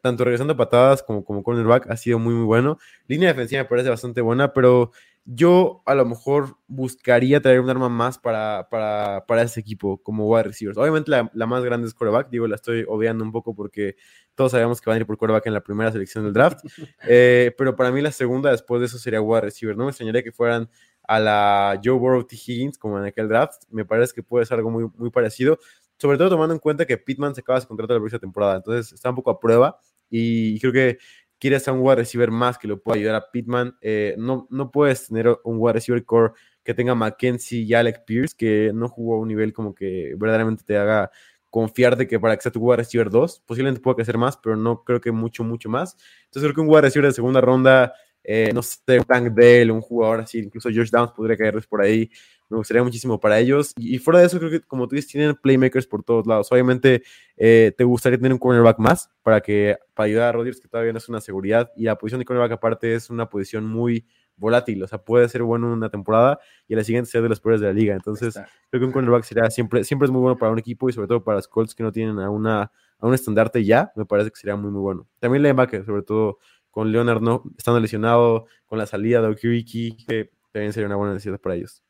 Tanto 0.02 0.24
regresando 0.24 0.54
a 0.54 0.56
patadas 0.56 1.02
como 1.04 1.24
como 1.24 1.42
cornerback 1.44 1.88
ha 1.88 1.96
sido 1.96 2.18
muy, 2.18 2.34
muy 2.34 2.44
bueno. 2.44 2.78
Línea 3.06 3.28
defensiva 3.28 3.62
me 3.62 3.68
parece 3.68 3.88
bastante 3.90 4.20
buena, 4.22 4.52
pero 4.52 4.90
yo 5.28 5.82
a 5.86 5.94
lo 5.96 6.06
mejor 6.06 6.56
buscaría 6.68 7.40
traer 7.40 7.60
un 7.60 7.68
arma 7.68 7.88
más 7.88 8.16
para, 8.16 8.68
para, 8.70 9.26
para 9.26 9.42
ese 9.42 9.58
equipo 9.58 10.00
como 10.00 10.28
wide 10.28 10.44
receivers. 10.44 10.78
Obviamente 10.78 11.10
la, 11.10 11.28
la 11.34 11.46
más 11.46 11.64
grande 11.64 11.88
es 11.88 11.94
quarterback, 11.94 12.30
digo, 12.30 12.46
la 12.46 12.54
estoy 12.54 12.84
obviando 12.86 13.24
un 13.24 13.32
poco 13.32 13.54
porque 13.54 13.96
todos 14.36 14.52
sabemos 14.52 14.80
que 14.80 14.88
van 14.88 14.98
a 14.98 15.00
ir 15.00 15.06
por 15.06 15.18
quarterback 15.18 15.46
en 15.46 15.54
la 15.54 15.62
primera 15.62 15.90
selección 15.90 16.24
del 16.24 16.32
draft, 16.32 16.64
Eh, 17.08 17.52
pero 17.58 17.74
para 17.74 17.90
mí 17.90 18.00
la 18.00 18.12
segunda 18.12 18.50
después 18.50 18.80
de 18.80 18.86
eso 18.86 18.98
sería 18.98 19.20
wide 19.20 19.42
receiver. 19.42 19.76
No 19.76 19.84
me 19.84 19.90
extrañaría 19.90 20.22
que 20.22 20.32
fueran 20.32 20.68
a 21.02 21.18
la 21.20 21.80
Joe 21.82 21.98
Burrow 21.98 22.24
T. 22.24 22.36
Higgins 22.36 22.78
como 22.78 22.98
en 22.98 23.04
aquel 23.04 23.28
draft. 23.28 23.62
Me 23.70 23.84
parece 23.84 24.14
que 24.14 24.22
puede 24.22 24.46
ser 24.46 24.58
algo 24.58 24.70
muy, 24.70 24.88
muy 24.96 25.10
parecido, 25.10 25.58
sobre 25.98 26.18
todo 26.18 26.30
tomando 26.30 26.54
en 26.54 26.60
cuenta 26.60 26.86
que 26.86 26.98
Pittman 26.98 27.34
se 27.34 27.40
acaba 27.40 27.58
de 27.58 27.66
contrato 27.66 27.94
la 27.94 28.00
próxima 28.00 28.20
temporada, 28.20 28.56
entonces 28.56 28.92
está 28.92 29.10
un 29.10 29.16
poco 29.16 29.30
a 29.30 29.40
prueba 29.40 29.78
y 30.08 30.58
creo 30.60 30.72
que 30.72 30.98
quieres 31.38 31.66
a 31.68 31.72
un 31.72 31.80
wide 31.80 31.96
receiver 31.96 32.30
más 32.30 32.58
que 32.58 32.68
lo 32.68 32.80
pueda 32.80 32.98
ayudar 32.98 33.14
a 33.16 33.30
Pittman. 33.30 33.76
Eh, 33.80 34.14
no, 34.18 34.46
no 34.50 34.70
puedes 34.70 35.08
tener 35.08 35.28
un 35.44 35.56
wide 35.58 35.74
receiver 35.74 36.04
core 36.04 36.32
que 36.64 36.74
tenga 36.74 36.94
Mackenzie 36.94 37.62
y 37.62 37.74
Alec 37.74 38.04
Pierce, 38.04 38.34
que 38.36 38.72
no 38.74 38.88
jugó 38.88 39.16
a 39.16 39.20
un 39.20 39.28
nivel 39.28 39.52
como 39.52 39.74
que 39.74 40.14
verdaderamente 40.16 40.64
te 40.64 40.76
haga 40.76 41.10
confiar 41.48 41.96
de 41.96 42.06
que 42.06 42.18
para 42.20 42.36
que 42.36 42.42
sea 42.42 42.52
tu 42.52 42.60
wide 42.60 42.78
receiver 42.78 43.08
2, 43.08 43.42
posiblemente 43.46 43.80
pueda 43.80 43.94
crecer 43.96 44.18
más, 44.18 44.36
pero 44.36 44.56
no 44.56 44.82
creo 44.84 45.00
que 45.00 45.12
mucho, 45.12 45.44
mucho 45.44 45.68
más. 45.68 45.96
Entonces 46.24 46.42
creo 46.42 46.54
que 46.54 46.60
un 46.60 46.68
wide 46.68 46.82
receiver 46.82 47.08
de 47.08 47.14
segunda 47.14 47.40
ronda, 47.40 47.94
eh, 48.22 48.50
no 48.52 48.62
sé, 48.62 49.00
Tank 49.06 49.32
Dell, 49.32 49.70
un 49.70 49.80
jugador 49.80 50.20
así, 50.20 50.40
incluso 50.40 50.68
Josh 50.68 50.90
Downs 50.90 51.12
podría 51.12 51.36
caerles 51.36 51.66
por 51.66 51.80
ahí. 51.80 52.10
Me 52.48 52.56
gustaría 52.56 52.82
muchísimo 52.82 53.18
para 53.18 53.38
ellos. 53.38 53.72
Y, 53.76 53.96
y 53.96 53.98
fuera 53.98 54.20
de 54.20 54.26
eso, 54.26 54.38
creo 54.38 54.50
que 54.50 54.60
como 54.60 54.86
tú 54.86 54.94
dices, 54.96 55.10
tienen 55.10 55.34
playmakers 55.34 55.86
por 55.86 56.02
todos 56.02 56.26
lados. 56.26 56.50
Obviamente, 56.52 57.02
eh, 57.36 57.72
te 57.76 57.84
gustaría 57.84 58.18
tener 58.18 58.32
un 58.32 58.38
cornerback 58.38 58.78
más 58.78 59.10
para 59.22 59.40
que 59.40 59.76
para 59.94 60.06
ayudar 60.06 60.28
a 60.28 60.32
Rodgers, 60.32 60.60
que 60.60 60.68
todavía 60.68 60.92
no 60.92 60.98
es 60.98 61.08
una 61.08 61.20
seguridad. 61.20 61.70
Y 61.76 61.84
la 61.84 61.96
posición 61.96 62.20
de 62.20 62.24
cornerback, 62.24 62.52
aparte, 62.52 62.94
es 62.94 63.10
una 63.10 63.28
posición 63.28 63.66
muy 63.66 64.06
volátil. 64.36 64.82
O 64.82 64.86
sea, 64.86 64.98
puede 64.98 65.28
ser 65.28 65.42
bueno 65.42 65.66
en 65.66 65.72
una 65.72 65.90
temporada 65.90 66.38
y 66.68 66.74
a 66.74 66.76
la 66.76 66.84
siguiente 66.84 67.10
ser 67.10 67.22
de 67.22 67.28
los 67.28 67.40
peores 67.40 67.60
de 67.60 67.66
la 67.66 67.72
liga. 67.72 67.94
Entonces, 67.94 68.36
Está. 68.36 68.48
creo 68.70 68.80
que 68.80 68.86
un 68.86 68.92
cornerback 68.92 69.24
sería 69.24 69.50
siempre, 69.50 69.84
siempre 69.84 70.06
es 70.06 70.12
muy 70.12 70.20
bueno 70.20 70.36
para 70.36 70.52
un 70.52 70.58
equipo 70.58 70.88
y 70.88 70.92
sobre 70.92 71.08
todo 71.08 71.24
para 71.24 71.36
los 71.36 71.48
Colts 71.48 71.74
que 71.74 71.82
no 71.82 71.92
tienen 71.92 72.18
a, 72.18 72.30
una, 72.30 72.70
a 72.98 73.06
un 73.06 73.14
estandarte 73.14 73.64
ya, 73.64 73.92
me 73.96 74.04
parece 74.04 74.30
que 74.30 74.36
sería 74.36 74.56
muy, 74.56 74.70
muy 74.70 74.80
bueno. 74.80 75.06
También 75.18 75.42
linebacker, 75.42 75.84
sobre 75.84 76.02
todo 76.02 76.38
con 76.70 76.92
Leonard 76.92 77.22
no, 77.22 77.42
estando 77.56 77.80
lesionado, 77.80 78.46
con 78.66 78.78
la 78.78 78.84
salida 78.86 79.22
de 79.22 79.28
Okiriki, 79.28 79.96
que 80.06 80.30
también 80.52 80.74
sería 80.74 80.86
una 80.86 80.96
buena 80.96 81.14
necesidad 81.14 81.40
para 81.40 81.54
ellos. 81.54 81.82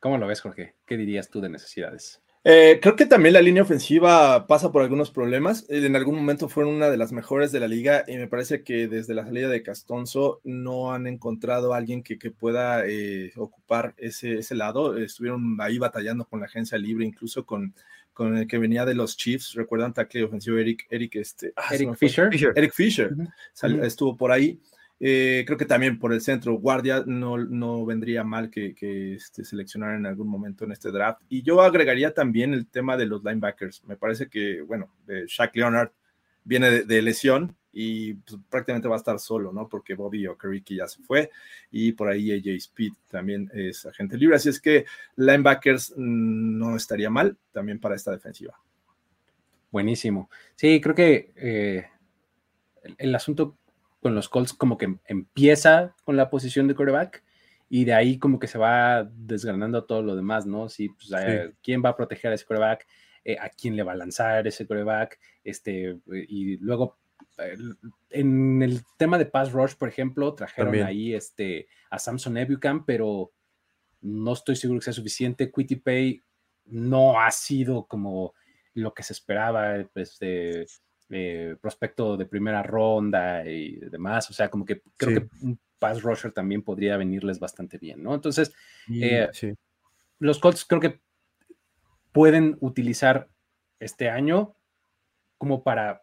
¿Cómo 0.00 0.18
lo 0.18 0.26
ves, 0.26 0.40
Jorge? 0.40 0.74
¿Qué 0.86 0.96
dirías 0.96 1.30
tú 1.30 1.40
de 1.40 1.48
necesidades? 1.48 2.22
Eh, 2.48 2.78
creo 2.80 2.94
que 2.94 3.06
también 3.06 3.32
la 3.32 3.42
línea 3.42 3.64
ofensiva 3.64 4.46
pasa 4.46 4.70
por 4.70 4.82
algunos 4.82 5.10
problemas. 5.10 5.66
Eh, 5.68 5.84
En 5.84 5.96
algún 5.96 6.14
momento 6.14 6.48
fueron 6.48 6.74
una 6.74 6.88
de 6.90 6.96
las 6.96 7.10
mejores 7.10 7.50
de 7.50 7.58
la 7.58 7.66
liga 7.66 8.04
y 8.06 8.16
me 8.18 8.28
parece 8.28 8.62
que 8.62 8.86
desde 8.86 9.14
la 9.14 9.24
salida 9.24 9.48
de 9.48 9.64
Castonzo 9.64 10.40
no 10.44 10.92
han 10.92 11.08
encontrado 11.08 11.74
a 11.74 11.78
alguien 11.78 12.04
que, 12.04 12.18
que 12.20 12.30
pueda 12.30 12.86
eh, 12.86 13.32
ocupar 13.34 13.94
ese, 13.96 14.34
ese 14.38 14.54
lado. 14.54 14.96
Estuvieron 14.96 15.56
ahí 15.60 15.78
batallando 15.78 16.24
con 16.24 16.38
la 16.38 16.46
agencia 16.46 16.78
libre, 16.78 17.04
incluso 17.04 17.44
con, 17.44 17.74
con 18.12 18.36
el 18.36 18.46
que 18.46 18.58
venía 18.58 18.84
de 18.84 18.94
los 18.94 19.16
Chiefs. 19.16 19.54
¿Recuerdan 19.54 19.92
tackle 19.92 20.22
ofensivo 20.22 20.56
Eric, 20.58 20.86
Eric, 20.88 21.16
este, 21.16 21.52
ah, 21.56 21.74
Eric 21.74 21.96
fue. 21.96 22.08
Fisher. 22.30 22.52
Eric 22.54 22.72
Fisher 22.72 23.10
sal- 23.54 23.74
Ujú. 23.74 23.84
estuvo 23.84 24.16
por 24.16 24.30
ahí. 24.30 24.60
Eh, 24.98 25.44
creo 25.46 25.58
que 25.58 25.66
también 25.66 25.98
por 25.98 26.12
el 26.12 26.22
centro, 26.22 26.54
guardia, 26.54 27.04
no, 27.06 27.36
no 27.36 27.84
vendría 27.84 28.24
mal 28.24 28.50
que, 28.50 28.74
que 28.74 29.14
este, 29.14 29.42
en 29.74 30.06
algún 30.06 30.28
momento 30.28 30.64
en 30.64 30.72
este 30.72 30.90
draft. 30.90 31.20
Y 31.28 31.42
yo 31.42 31.60
agregaría 31.60 32.14
también 32.14 32.54
el 32.54 32.66
tema 32.66 32.96
de 32.96 33.06
los 33.06 33.22
linebackers. 33.22 33.84
Me 33.84 33.96
parece 33.96 34.28
que, 34.28 34.62
bueno, 34.62 34.90
eh, 35.08 35.24
Shaq 35.26 35.54
Leonard 35.54 35.90
viene 36.44 36.82
de, 36.84 37.02
lesión 37.02 37.56
y 37.72 38.14
pues, 38.14 38.40
prácticamente 38.48 38.88
va 38.88 38.94
a 38.94 38.98
estar 38.98 39.18
solo, 39.18 39.52
¿no? 39.52 39.68
Porque 39.68 39.94
Bobby 39.94 40.26
Okereke 40.26 40.76
ya 40.76 40.88
se 40.88 41.02
fue 41.02 41.30
y 41.70 41.92
por 41.92 42.08
ahí 42.08 42.32
AJ 42.32 42.56
Speed 42.56 42.92
también 43.10 43.50
es 43.52 43.84
agente 43.84 44.16
libre. 44.16 44.36
Así 44.36 44.48
es 44.48 44.60
que 44.60 44.86
linebackers 45.16 45.92
mm, 45.96 46.58
no 46.58 46.76
estaría 46.76 47.10
mal 47.10 47.36
también 47.52 47.78
para 47.78 47.96
esta 47.96 48.12
defensiva. 48.12 48.58
Buenísimo. 49.70 50.30
Sí, 50.54 50.80
creo 50.80 50.94
que 50.94 51.32
eh, 51.36 51.86
el 52.96 53.14
asunto 53.14 53.58
con 54.06 54.14
los 54.14 54.28
Colts 54.28 54.52
como 54.52 54.78
que 54.78 55.00
empieza 55.06 55.96
con 56.04 56.16
la 56.16 56.30
posición 56.30 56.68
de 56.68 56.76
quarterback 56.76 57.24
y 57.68 57.84
de 57.84 57.92
ahí 57.92 58.20
como 58.20 58.38
que 58.38 58.46
se 58.46 58.56
va 58.56 59.02
desgranando 59.02 59.82
todo 59.82 60.00
lo 60.00 60.14
demás, 60.14 60.46
¿no? 60.46 60.68
Sí, 60.68 60.90
pues, 60.90 61.10
eh, 61.20 61.54
¿quién 61.60 61.82
va 61.84 61.88
a 61.88 61.96
proteger 61.96 62.30
a 62.30 62.36
ese 62.36 62.46
quarterback? 62.46 62.86
Eh, 63.24 63.36
¿A 63.40 63.48
quién 63.48 63.74
le 63.74 63.82
va 63.82 63.90
a 63.90 63.96
lanzar 63.96 64.46
ese 64.46 64.64
quarterback? 64.64 65.18
Este, 65.42 65.98
y 66.28 66.56
luego 66.58 66.98
eh, 67.38 67.56
en 68.10 68.62
el 68.62 68.84
tema 68.96 69.18
de 69.18 69.26
pass 69.26 69.50
rush, 69.50 69.74
por 69.74 69.88
ejemplo, 69.88 70.32
trajeron 70.34 70.68
También. 70.68 70.86
ahí 70.86 71.12
este, 71.12 71.66
a 71.90 71.98
Samson 71.98 72.36
Ebucam, 72.36 72.84
pero 72.86 73.32
no 74.02 74.34
estoy 74.34 74.54
seguro 74.54 74.78
que 74.78 74.84
sea 74.84 74.92
suficiente. 74.92 75.50
Quitty 75.50 75.74
Pay 75.74 76.22
no 76.66 77.20
ha 77.20 77.32
sido 77.32 77.86
como 77.86 78.34
lo 78.72 78.94
que 78.94 79.02
se 79.02 79.14
esperaba, 79.14 79.84
pues, 79.92 80.16
de, 80.20 80.64
eh, 81.10 81.56
prospecto 81.60 82.16
de 82.16 82.26
primera 82.26 82.62
ronda 82.62 83.46
y 83.48 83.76
demás. 83.76 84.28
O 84.30 84.32
sea, 84.32 84.48
como 84.50 84.64
que 84.64 84.82
creo 84.96 85.20
Sí. 85.20 85.26
que 85.28 85.44
un 85.46 85.58
pass 85.78 86.02
rusher 86.02 86.32
también 86.32 86.62
podría 86.62 86.96
venirles 86.96 87.38
bastante 87.38 87.78
bien, 87.78 88.02
¿no? 88.02 88.14
Entonces, 88.14 88.52
Eh, 88.92 89.28
sí. 89.32 89.52
los 90.18 90.38
Colts 90.38 90.64
creo 90.64 90.80
que 90.80 91.00
pueden 92.12 92.56
utilizar 92.60 93.28
este 93.78 94.08
año 94.08 94.54
como 95.38 95.62
para, 95.62 96.02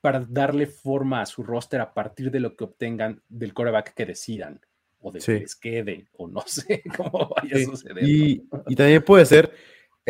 para 0.00 0.20
darle 0.20 0.66
forma 0.66 1.20
a 1.20 1.26
su 1.26 1.42
roster 1.42 1.80
a 1.80 1.92
partir 1.92 2.30
de 2.30 2.40
lo 2.40 2.56
que 2.56 2.64
obtengan 2.64 3.22
del 3.28 3.52
coreback 3.54 3.94
que 3.94 4.06
decidan. 4.06 4.60
o 5.02 5.10
de 5.10 5.20
Sí. 5.22 5.32
que 5.32 5.40
les 5.40 5.56
quede, 5.56 6.08
o 6.12 6.28
no 6.28 6.42
sé 6.46 6.82
cómo 6.94 7.30
vaya 7.34 7.56
a 7.56 7.60
suceder. 7.64 8.04
Y, 8.06 8.46
y 8.66 8.74
también 8.76 9.02
puede 9.02 9.24
ser 9.24 9.50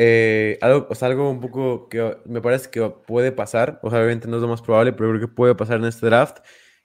eh, 0.03 0.57
algo, 0.63 0.87
o 0.89 0.95
sea, 0.95 1.09
algo 1.09 1.29
un 1.29 1.41
poco 1.41 1.87
que 1.91 2.17
me 2.25 2.41
parece 2.41 2.71
que 2.71 2.89
puede 3.07 3.33
pasar, 3.33 3.79
o 3.83 3.91
sea, 3.91 3.99
obviamente 3.99 4.29
no 4.29 4.37
es 4.37 4.43
lo 4.43 4.49
más 4.49 4.63
probable, 4.63 4.95
pero 4.95 5.11
creo 5.11 5.21
que 5.21 5.29
puede 5.29 5.55
pasar 5.55 5.77
en 5.77 5.85
este 5.85 6.07
draft, 6.07 6.39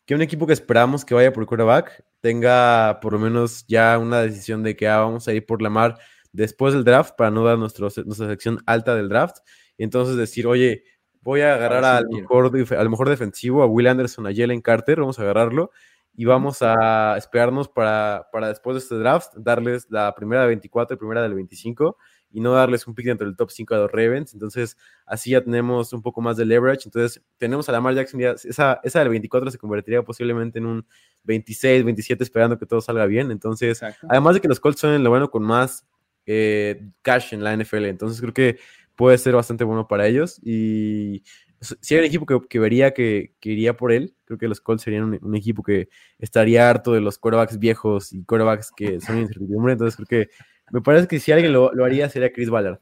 que 0.05 0.15
un 0.15 0.21
equipo 0.21 0.45
que 0.45 0.51
esperamos 0.51 1.05
que 1.05 1.15
vaya 1.15 1.31
por 1.31 1.45
quarterback 1.45 2.03
tenga 2.19 2.99
por 3.01 3.13
lo 3.13 3.19
menos 3.19 3.65
ya 3.69 3.97
una 3.99 4.19
decisión 4.19 4.63
de 4.63 4.75
que 4.75 4.89
ah, 4.89 4.97
vamos 4.97 5.29
a 5.29 5.33
ir 5.33 5.45
por 5.45 5.61
Lamar 5.61 5.97
después 6.33 6.73
del 6.73 6.83
draft 6.83 7.15
para 7.15 7.31
no 7.31 7.45
dar 7.45 7.57
nuestro, 7.57 7.87
nuestra 8.03 8.27
sección 8.27 8.59
alta 8.65 8.95
del 8.97 9.07
draft, 9.07 9.37
y 9.77 9.85
entonces 9.85 10.17
decir, 10.17 10.45
oye, 10.45 10.83
voy 11.21 11.39
a 11.39 11.53
agarrar 11.53 11.83
sí 11.83 11.89
al 11.89 12.07
mejor, 12.09 12.51
al 12.77 12.89
mejor 12.89 13.07
defensivo, 13.07 13.63
a 13.63 13.65
Will 13.65 13.87
Anderson, 13.87 14.27
a 14.27 14.35
Jalen 14.35 14.59
Carter, 14.59 14.99
vamos 14.99 15.19
a 15.19 15.21
agarrarlo 15.21 15.71
y 16.13 16.25
vamos 16.25 16.57
a 16.61 17.15
esperarnos 17.17 17.69
para, 17.69 18.27
para 18.33 18.49
después 18.49 18.73
de 18.73 18.79
este 18.79 18.95
draft, 18.95 19.35
darles 19.37 19.87
la 19.89 20.13
primera 20.15 20.41
de 20.41 20.47
24 20.47 20.95
y 20.95 20.97
primera 20.97 21.21
del 21.21 21.33
25 21.33 21.97
y 22.35 22.41
no 22.41 22.51
darles 22.51 22.85
un 22.85 22.93
pick 22.93 23.05
dentro 23.05 23.25
del 23.25 23.35
top 23.35 23.49
5 23.49 23.73
a 23.75 23.77
los 23.79 23.91
Ravens. 23.91 24.33
Entonces, 24.33 24.77
así 25.05 25.31
ya 25.31 25.41
tenemos 25.43 25.93
un 25.93 26.01
poco 26.01 26.21
más 26.21 26.37
de 26.37 26.45
leverage. 26.45 26.81
Entonces, 26.85 27.23
tenemos 27.37 27.69
a 27.69 27.71
Lamar 27.71 27.95
Jackson, 27.95 28.19
ya- 28.19 28.31
esa, 28.43 28.79
esa 28.83 28.99
del 28.99 29.09
24 29.09 29.49
se 29.51 29.57
convertiría 29.57 30.03
posiblemente 30.03 30.59
en 30.59 30.65
un 30.65 30.85
26, 31.23 31.83
27, 31.83 32.23
esperando 32.23 32.57
que 32.59 32.65
todo 32.65 32.81
salga 32.81 33.05
bien. 33.05 33.31
Entonces, 33.31 33.81
Exacto. 33.81 34.07
además 34.09 34.35
de 34.35 34.41
que 34.41 34.47
los 34.47 34.59
Colts 34.59 34.79
son 34.79 35.03
lo 35.03 35.09
bueno 35.09 35.31
con 35.31 35.43
más 35.43 35.85
eh, 36.25 36.81
cash 37.01 37.33
en 37.33 37.43
la 37.43 37.53
NFL, 37.55 37.85
entonces 37.85 38.19
creo 38.19 38.33
que 38.33 38.57
puede 38.95 39.17
ser 39.17 39.33
bastante 39.35 39.63
bueno 39.63 39.87
para 39.87 40.07
ellos. 40.07 40.39
Y 40.43 41.23
si 41.61 41.95
hay 41.95 41.99
un 42.01 42.05
equipo 42.07 42.25
que, 42.25 42.39
que 42.47 42.59
vería 42.59 42.93
que, 42.93 43.33
que 43.39 43.49
iría 43.51 43.75
por 43.77 43.91
él, 43.91 44.15
creo 44.25 44.37
que 44.37 44.47
los 44.47 44.59
Colts 44.61 44.83
serían 44.83 45.03
un, 45.03 45.19
un 45.21 45.35
equipo 45.35 45.63
que 45.63 45.89
estaría 46.19 46.69
harto 46.69 46.93
de 46.93 47.01
los 47.01 47.17
quarterbacks 47.17 47.59
viejos 47.59 48.11
y 48.13 48.23
quarterbacks 48.23 48.71
que 48.75 48.99
son 49.01 49.19
incertidumbre. 49.19 49.73
Entonces 49.73 49.95
creo 49.95 50.07
que 50.07 50.31
me 50.71 50.81
parece 50.81 51.07
que 51.07 51.19
si 51.19 51.31
alguien 51.31 51.53
lo, 51.53 51.73
lo 51.73 51.85
haría 51.85 52.09
sería 52.09 52.31
Chris 52.33 52.49
Ballard. 52.49 52.79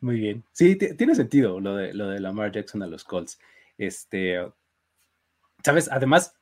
Muy 0.00 0.18
bien. 0.18 0.44
Sí, 0.52 0.76
ti- 0.76 0.94
tiene 0.96 1.14
sentido 1.14 1.60
lo 1.60 1.76
de, 1.76 1.94
lo 1.94 2.08
de 2.08 2.18
Lamar 2.20 2.50
Jackson 2.52 2.82
a 2.82 2.86
los 2.86 3.04
Colts. 3.04 3.38
Este, 3.78 4.38
¿sabes? 5.64 5.88
Además, 5.92 6.34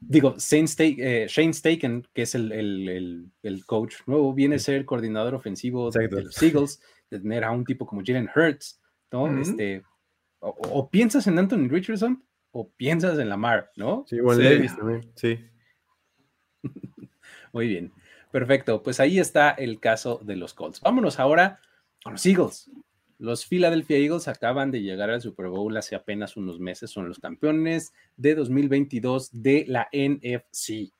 digo, 0.00 0.36
Shane, 0.38 0.66
eh, 0.78 1.26
Shane 1.28 1.52
Staken, 1.52 2.06
que 2.14 2.22
es 2.22 2.34
el, 2.34 2.52
el- 2.52 2.88
el- 2.88 3.32
el 3.42 3.66
coach 3.66 3.96
nuevo, 4.06 4.32
viene 4.32 4.56
a 4.56 4.58
ser 4.60 4.84
coordinador 4.84 5.34
ofensivo 5.34 5.90
de, 5.90 6.04
Exacto. 6.04 6.16
de 6.16 6.22
los 6.24 6.42
Eagles, 6.42 6.82
de 7.10 7.20
tener 7.20 7.44
a 7.44 7.50
un 7.50 7.64
tipo 7.64 7.86
como 7.86 8.02
Jalen 8.04 8.30
Hurts, 8.34 8.80
¿no? 9.12 9.40
Este, 9.40 9.82
o, 10.40 10.48
o 10.50 10.88
piensas 10.90 11.26
en 11.26 11.38
Anthony 11.38 11.68
Richardson 11.68 12.22
o 12.52 12.68
piensas 12.70 13.18
en 13.18 13.28
Lamar, 13.28 13.70
¿no? 13.76 14.04
Sí, 14.08 14.20
bueno, 14.20 14.40
Sí. 14.40 14.48
Levis 14.48 14.76
también, 14.76 15.12
sí. 15.16 15.38
Muy 17.52 17.68
bien. 17.68 17.92
Perfecto. 18.30 18.82
Pues 18.82 19.00
ahí 19.00 19.18
está 19.18 19.50
el 19.50 19.80
caso 19.80 20.20
de 20.22 20.36
los 20.36 20.54
Colts. 20.54 20.80
Vámonos 20.80 21.18
ahora 21.18 21.60
con 22.02 22.12
los 22.14 22.26
Eagles. 22.26 22.70
Los 23.18 23.46
Philadelphia 23.46 23.96
Eagles 23.96 24.28
acaban 24.28 24.70
de 24.70 24.82
llegar 24.82 25.10
al 25.10 25.20
Super 25.20 25.48
Bowl 25.48 25.76
hace 25.76 25.96
apenas 25.96 26.36
unos 26.36 26.60
meses. 26.60 26.90
Son 26.90 27.08
los 27.08 27.18
campeones 27.18 27.92
de 28.16 28.34
2022 28.34 29.30
de 29.32 29.64
la 29.66 29.88
NFC. 29.92 30.92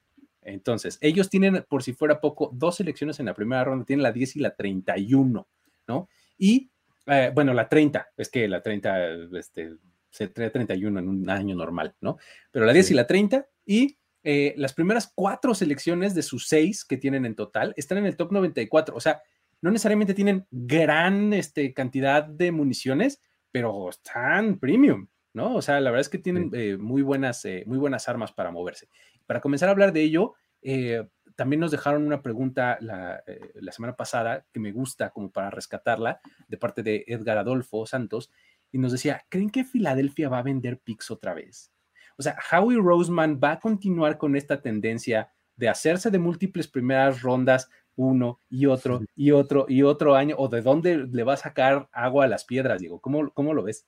Entonces, 0.43 0.99
ellos 1.01 1.29
tienen, 1.29 1.65
por 1.69 1.83
si 1.83 1.93
fuera 1.93 2.21
poco, 2.21 2.51
dos 2.53 2.77
selecciones 2.77 3.21
en 3.21 3.27
la 3.27 3.35
primera 3.35 3.63
ronda. 3.65 3.85
Tienen 3.85 4.03
la 4.03 4.13
10 4.13 4.37
y 4.37 4.41
la 4.41 4.57
31, 4.57 5.47
¿no? 5.87 6.09
Y, 6.39 6.71
eh, 7.07 7.31
bueno, 7.35 7.53
la 7.53 7.69
30. 7.69 8.09
Es 8.17 8.31
que 8.31 8.49
la 8.49 8.63
30, 8.63 9.13
este, 9.39 9.75
se 10.11 10.29
trae 10.29 10.51
31 10.51 10.99
en 10.99 11.09
un 11.09 11.29
año 11.31 11.55
normal, 11.55 11.95
¿no? 12.01 12.17
Pero 12.51 12.65
la 12.65 12.73
10 12.73 12.87
Sí. 12.87 12.95
y 12.95 12.97
la 12.97 13.07
30. 13.07 13.47
Y 13.67 13.99
eh, 14.23 14.55
las 14.57 14.75
primeras 14.75 15.13
cuatro 15.15 15.55
selecciones 15.55 16.15
de 16.15 16.23
sus 16.23 16.49
seis 16.49 16.85
que 16.85 16.97
tienen 16.97 17.25
en 17.25 17.35
total 17.35 17.75
están 17.77 17.99
en 17.99 18.07
el 18.07 18.17
top 18.17 18.33
94. 18.33 18.97
O 18.97 19.01
sea, 19.01 19.23
no 19.61 19.71
necesariamente 19.71 20.15
tienen 20.15 20.47
gran 20.51 21.33
este, 21.33 21.73
cantidad 21.75 22.25
de 22.25 22.53
municiones, 22.53 23.21
pero 23.51 23.89
están 23.91 24.59
premium, 24.59 25.09
¿no? 25.33 25.57
O 25.57 25.63
sea, 25.63 25.81
la 25.81 25.91
verdad 25.91 26.03
es 26.03 26.09
que 26.09 26.19
tienen 26.19 26.51
eh, 26.53 26.77
muy, 26.77 27.03
buenas, 27.03 27.45
eh, 27.45 27.65
muy 27.67 27.79
buenas 27.79 28.09
armas 28.09 28.33
para 28.33 28.51
moverse. 28.51 28.89
Para 29.27 29.41
comenzar 29.41 29.69
a 29.69 29.73
hablar 29.73 29.93
de 29.93 30.03
ello, 30.03 30.35
eh, 30.63 31.05
también 31.35 31.61
nos 31.61 31.71
dejaron 31.71 32.05
una 32.05 32.23
pregunta 32.23 32.79
la, 32.81 33.23
la 33.55 33.73
semana 33.73 33.95
pasada 33.95 34.45
que 34.53 34.61
me 34.61 34.73
gusta 34.73 35.11
como 35.11 35.31
para 35.31 35.51
rescatarla 35.51 36.21
de 36.49 36.57
parte 36.57 36.83
de 36.83 37.05
Edgar 37.07 37.39
Adolfo 37.39 37.87
Santos 37.87 38.31
y 38.73 38.79
nos 38.79 38.93
decía, 38.93 39.25
¿creen 39.29 39.51
que 39.51 39.65
Filadelfia 39.65 40.29
va 40.29 40.39
a 40.39 40.43
vender 40.43 40.79
picks 40.79 41.11
otra 41.11 41.35
vez? 41.35 41.73
O 42.19 42.23
sea, 42.23 42.37
Howie 42.51 42.79
Roseman 42.79 43.41
va 43.43 43.53
a 43.53 43.61
continuar 43.61 44.19
con 44.19 44.35
esta 44.35 44.61
tendencia 44.61 45.31
de 45.57 45.69
hacerse 45.69 46.11
de 46.11 46.19
múltiples 46.19 46.67
primeras 46.69 47.23
rondas, 47.23 47.69
uno 47.95 48.41
y 48.49 48.67
otro 48.67 49.01
y 49.17 49.33
otro 49.33 49.67
y 49.69 49.83
otro 49.83 50.15
año, 50.15 50.37
o 50.39 50.49
de 50.49 50.63
dónde 50.63 51.07
le 51.11 51.25
va 51.25 51.35
a 51.35 51.37
sacar 51.37 51.89
agua 51.93 52.25
a 52.25 52.29
las 52.29 52.45
piedras, 52.45 52.81
Diego. 52.81 53.01
¿Cómo, 53.01 53.31
cómo 53.33 53.55
lo 53.55 53.63
ves? 53.63 53.87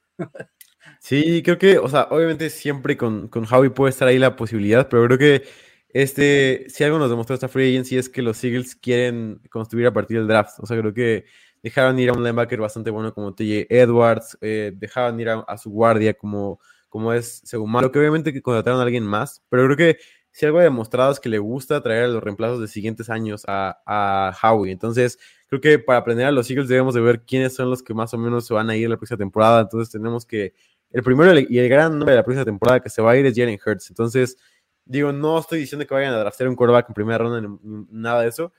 Sí, 0.99 1.43
creo 1.43 1.59
que, 1.59 1.79
o 1.79 1.89
sea, 1.89 2.09
obviamente 2.11 2.49
siempre 2.49 2.97
con, 2.97 3.29
con 3.29 3.45
Howie 3.45 3.71
puede 3.71 3.91
estar 3.91 4.09
ahí 4.09 4.19
la 4.19 4.35
posibilidad, 4.35 4.89
pero 4.89 5.05
creo 5.07 5.19
que 5.19 5.43
este, 5.91 6.67
si 6.69 6.85
algo 6.85 6.99
nos 6.99 7.11
demostró 7.11 7.35
esta 7.35 7.49
free 7.49 7.71
agency 7.71 7.99
es 7.99 8.09
que 8.09 8.23
los 8.23 8.43
Eagles 8.43 8.77
quieren 8.77 9.41
construir 9.51 9.87
a 9.87 9.93
partir 9.93 10.19
del 10.19 10.29
draft. 10.29 10.59
O 10.61 10.67
sea, 10.67 10.79
creo 10.79 10.95
que 10.95 11.27
dejaron 11.63 11.99
ir 11.99 12.09
a 12.09 12.13
un 12.13 12.23
linebacker 12.23 12.61
bastante 12.61 12.91
bueno 12.91 13.13
como 13.13 13.35
TJ 13.35 13.67
Edwards, 13.69 14.39
eh, 14.41 14.73
dejaron 14.75 15.21
ir 15.21 15.29
a, 15.29 15.41
a, 15.41 15.59
su 15.59 15.71
guardia 15.71 16.15
como, 16.15 16.61
como 16.91 17.15
es 17.15 17.41
Segumalo, 17.45 17.87
lo 17.87 17.93
que 17.93 17.99
obviamente 17.99 18.35
que 18.35 18.43
contrataron 18.43 18.81
a 18.81 18.83
alguien 18.83 19.05
más, 19.05 19.43
pero 19.49 19.65
creo 19.65 19.77
que 19.77 19.99
si 20.33 20.47
algo 20.47 20.59
ha 20.59 20.63
demostrado 20.63 21.11
es 21.11 21.21
que 21.21 21.29
le 21.29 21.39
gusta 21.39 21.83
traer 21.83 22.05
a 22.05 22.09
los 22.09 22.23
reemplazos 22.23 22.61
de 22.61 22.69
siguientes 22.69 23.11
años 23.11 23.45
a, 23.49 23.81
a 23.87 24.33
Howie. 24.43 24.73
Entonces, 24.73 25.19
creo 25.49 25.61
que 25.61 25.79
para 25.79 25.99
aprender 25.99 26.27
a 26.27 26.31
los 26.31 26.49
Eagles 26.51 26.69
debemos 26.69 26.95
de 26.95 27.01
ver 27.01 27.23
quiénes 27.23 27.55
son 27.55 27.71
los 27.71 27.83
que 27.83 27.95
más 27.95 28.15
o 28.15 28.19
menos 28.19 28.47
se 28.47 28.55
van 28.55 28.71
a 28.71 28.77
ir 28.77 28.89
la 28.89 28.97
próxima 28.97 29.19
temporada. 29.19 29.63
Entonces, 29.63 29.91
tenemos 29.91 30.25
que 30.27 30.55
el 30.91 31.03
primero 31.03 31.33
y 31.39 31.59
el 31.59 31.69
gran 31.69 31.93
nombre 31.93 32.13
de 32.13 32.19
la 32.19 32.25
próxima 32.25 32.45
temporada 32.45 32.81
que 32.81 32.91
se 32.91 33.03
va 33.03 33.13
a 33.13 33.17
ir 33.17 33.27
es 33.27 33.35
Jalen 33.37 33.59
Hurts. 33.65 33.91
Entonces, 33.91 34.37
digo, 34.85 35.13
no 35.13 35.39
estoy 35.39 35.61
diciendo 35.61 35.87
que 35.87 35.95
vayan 35.95 36.15
a 36.15 36.19
draftear 36.19 36.49
un 36.49 36.57
quarterback 36.57 36.89
en 36.89 36.95
primera 36.95 37.19
ronda, 37.19 37.41
ni 37.41 37.87
nada 37.91 38.23
de 38.23 38.29
eso, 38.29 38.53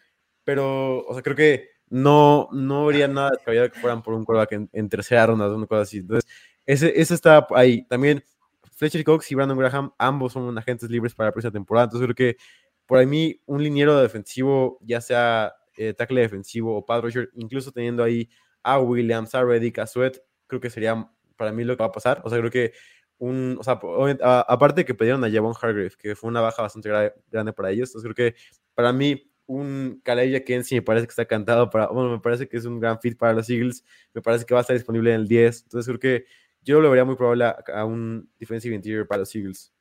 pero, 0.43 1.05
o 1.05 1.13
sea, 1.13 1.21
creo 1.23 1.35
que 1.35 1.69
no, 1.89 2.47
no 2.53 2.83
habría 2.83 3.07
nada 3.07 3.31
descabellado 3.31 3.69
que 3.69 3.79
fueran 3.79 4.01
por 4.01 4.13
un 4.13 4.23
quarterback 4.23 4.53
en, 4.53 4.69
en 4.71 4.89
tercera 4.89 5.27
ronda, 5.27 5.53
una 5.53 5.67
cosa 5.67 5.81
así. 5.81 5.97
Entonces, 5.97 6.29
ese, 6.65 6.99
ese 6.99 7.13
está 7.13 7.47
ahí. 7.55 7.85
También 7.87 8.23
Fletcher 8.75 9.03
Cox 9.03 9.31
y 9.31 9.35
Brandon 9.35 9.57
Graham, 9.57 9.93
ambos 9.97 10.33
son 10.33 10.57
agentes 10.57 10.89
libres 10.89 11.13
para 11.13 11.29
la 11.29 11.33
próxima 11.33 11.51
temporada. 11.51 11.85
Entonces, 11.85 12.05
creo 12.07 12.15
que 12.15 12.37
por 12.85 13.05
mí, 13.05 13.39
un 13.45 13.63
liniero 13.63 13.97
defensivo, 14.01 14.77
ya 14.81 14.99
sea 14.99 15.53
eh, 15.77 15.93
tackle 15.93 16.21
defensivo 16.21 16.75
o 16.75 16.85
pad 16.85 17.01
rusher, 17.01 17.29
incluso 17.35 17.71
teniendo 17.71 18.03
ahí 18.03 18.29
a 18.63 18.79
Williams, 18.79 19.33
a 19.33 19.43
Reddick, 19.43 19.79
a 19.79 19.87
Sweat, 19.87 20.17
creo 20.47 20.59
que 20.59 20.69
sería 20.69 21.09
para 21.37 21.51
mí 21.51 21.63
lo 21.63 21.77
que 21.77 21.83
va 21.83 21.87
a 21.87 21.91
pasar. 21.91 22.21
O 22.25 22.29
sea, 22.29 22.39
creo 22.39 22.51
que 22.51 22.73
un, 23.17 23.57
o 23.59 23.63
sea, 23.63 23.79
aparte 24.47 24.83
que 24.83 24.95
pidieron 24.95 25.23
a 25.23 25.31
Javon 25.31 25.53
Hargrave, 25.59 25.91
que 25.97 26.15
fue 26.15 26.29
una 26.29 26.41
baja 26.41 26.63
bastante 26.63 26.89
grande 27.29 27.53
para 27.53 27.71
ellos, 27.71 27.89
entonces 27.89 28.11
creo 28.11 28.31
que 28.31 28.37
para 28.73 28.91
mí 28.91 29.31
un 29.45 30.01
Calais 30.03 30.41
Kensi 30.43 30.75
me 30.75 30.81
parece 30.81 31.07
que 31.07 31.11
está 31.11 31.25
cantado 31.25 31.69
para, 31.69 31.87
bueno, 31.87 32.09
me 32.09 32.19
parece 32.19 32.47
que 32.47 32.57
es 32.57 32.65
un 32.65 32.79
gran 32.79 32.99
fit 32.99 33.17
para 33.17 33.33
los 33.33 33.49
Eagles, 33.49 33.85
me 34.13 34.21
parece 34.21 34.45
que 34.45 34.53
va 34.53 34.59
a 34.59 34.63
estar 34.63 34.75
disponible 34.75 35.13
en 35.13 35.21
el 35.21 35.27
10, 35.27 35.63
entonces 35.63 35.87
creo 35.87 35.99
que 35.99 36.25
yo 36.61 36.81
lo 36.81 36.89
vería 36.89 37.05
muy 37.05 37.15
probable 37.15 37.45
a, 37.45 37.63
a 37.73 37.85
un 37.85 38.29
defensive 38.39 38.75
interior 38.75 39.07
para 39.07 39.19
los 39.19 39.35
Eagles. 39.35 39.73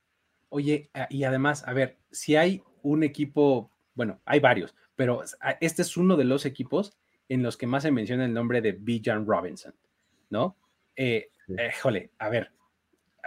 Oye, 0.49 0.89
y 1.09 1.23
además, 1.23 1.65
a 1.65 1.73
ver, 1.73 1.97
si 2.11 2.35
hay 2.35 2.61
un 2.81 3.03
equipo, 3.03 3.71
bueno, 3.93 4.19
hay 4.25 4.39
varios, 4.39 4.75
pero 4.95 5.23
este 5.61 5.81
es 5.81 5.95
uno 5.95 6.17
de 6.17 6.25
los 6.25 6.45
equipos 6.45 6.97
en 7.29 7.41
los 7.41 7.55
que 7.55 7.67
más 7.67 7.83
se 7.83 7.91
menciona 7.91 8.25
el 8.25 8.33
nombre 8.33 8.59
de 8.61 8.73
Bijan 8.73 9.25
Robinson, 9.25 9.73
¿no? 10.29 10.57
Eh, 10.97 11.29
sí. 11.47 11.53
Híjole, 11.53 12.11
a 12.19 12.29
ver, 12.29 12.51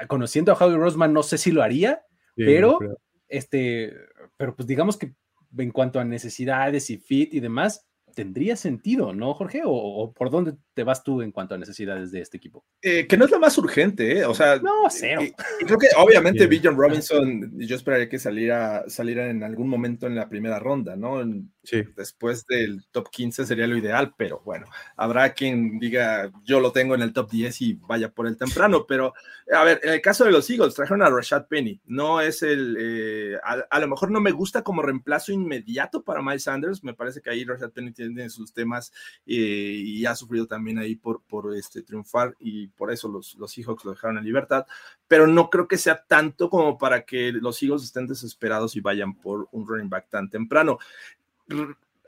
conociendo 0.07 0.53
a 0.53 0.57
Howie 0.57 0.77
Roseman, 0.77 1.15
no 1.15 1.23
sé 1.23 1.39
si 1.39 1.51
lo 1.51 1.63
haría, 1.63 2.05
sí, 2.37 2.45
pero, 2.45 2.79
no 2.81 2.95
este, 3.29 3.95
pero 4.37 4.55
pues 4.55 4.67
digamos 4.67 4.99
que 4.99 5.15
en 5.57 5.71
cuanto 5.71 6.01
a 6.01 6.05
necesidades 6.05 6.91
y 6.91 6.99
fit 6.99 7.33
y 7.33 7.41
demás, 7.41 7.87
tendría 8.15 8.57
sentido, 8.57 9.15
¿no, 9.15 9.33
Jorge? 9.35 9.63
¿O, 9.65 9.73
o 9.73 10.13
por 10.13 10.31
dónde 10.31 10.57
te 10.75 10.85
vas 10.85 11.03
tú 11.03 11.23
en 11.23 11.33
cuanto 11.33 11.55
a 11.55 11.59
necesidades 11.59 12.11
de 12.11 12.21
este 12.21 12.37
equipo? 12.37 12.65
Eh, 12.83 13.07
que 13.07 13.17
no 13.17 13.25
es 13.25 13.31
lo 13.31 13.39
más 13.39 13.57
urgente, 13.57 14.19
¿eh? 14.19 14.25
O 14.25 14.35
sea, 14.35 14.57
no, 14.57 14.91
cero. 14.91 15.23
Eh, 15.23 15.33
creo 15.65 15.79
que 15.79 15.89
obviamente 15.97 16.47
Bijan 16.47 16.77
Robinson, 16.77 17.53
yo 17.59 17.77
esperaría 17.77 18.09
que 18.09 18.19
saliera, 18.19 18.85
saliera 18.89 19.31
en 19.31 19.43
algún 19.43 19.69
momento 19.69 20.07
en 20.07 20.17
la 20.17 20.29
primera 20.29 20.59
ronda, 20.59 20.97
¿no? 20.97 21.23
Sí. 21.63 21.83
Después 21.97 22.45
del 22.47 22.85
top 22.91 23.09
15 23.11 23.47
sería 23.47 23.67
lo 23.67 23.79
ideal, 23.79 24.15
pero 24.19 24.43
bueno, 24.45 24.67
habrá 24.97 25.33
quien 25.33 25.79
diga, 25.79 26.31
yo 26.45 26.61
lo 26.61 26.73
tengo 26.73 26.95
en 26.95 27.03
el 27.03 27.13
top 27.13 27.31
10 27.31 27.63
y 27.63 27.75
vaya 27.75 28.11
por 28.11 28.27
el 28.27 28.37
temprano, 28.37 28.85
pero 28.89 29.15
a 29.53 29.65
ver, 29.65 29.81
en 29.83 29.95
el 29.95 30.03
caso 30.03 30.25
de 30.25 30.33
los 30.33 30.49
Eagles, 30.51 30.75
trajeron 30.75 31.03
a 31.03 31.11
Rashad 31.11 31.47
Penny, 31.47 31.81
no 31.87 32.21
es 32.21 32.43
el, 32.43 32.77
eh, 32.79 33.39
a, 33.43 33.65
a, 33.71 33.81
lo 33.81 33.89
mejor 33.89 34.11
no 34.11 34.21
me 34.21 34.33
gusta 34.33 34.63
como 34.63 34.83
reemplazo 34.83 35.33
inmediato 35.33 36.03
para 36.03 36.23
Miles 36.23 36.45
Sanders, 36.45 36.85
me 36.85 36.95
parece 36.95 37.21
que 37.21 37.31
ahí 37.31 37.45
Rashad 37.45 37.71
Penny 37.71 37.93
tiene 37.93 38.29
sus 38.29 38.53
temas 38.53 38.93
eh, 39.27 39.35
y 39.37 40.05
ha 40.07 40.15
sufrido 40.15 40.47
también 40.47 40.64
también 40.65 40.79
ahí 40.79 40.97
por, 40.97 41.21
por 41.25 41.55
este, 41.55 41.83
triunfar 41.83 42.35
y 42.41 42.69
por 42.69 42.91
eso 42.91 43.07
los, 43.07 43.35
los 43.35 43.53
Seahawks 43.53 43.85
lo 43.85 43.91
dejaron 43.91 44.17
en 44.17 44.25
libertad, 44.25 44.67
pero 45.07 45.27
no 45.27 45.51
creo 45.51 45.69
que 45.69 45.77
sea 45.77 46.03
tanto 46.09 46.49
como 46.49 46.79
para 46.79 47.05
que 47.05 47.33
los 47.33 47.63
Eagles 47.63 47.85
estén 47.85 48.07
desesperados 48.07 48.75
y 48.75 48.81
vayan 48.81 49.15
por 49.15 49.47
un 49.53 49.67
running 49.67 49.91
back 49.91 50.09
tan 50.09 50.31
temprano. 50.31 50.79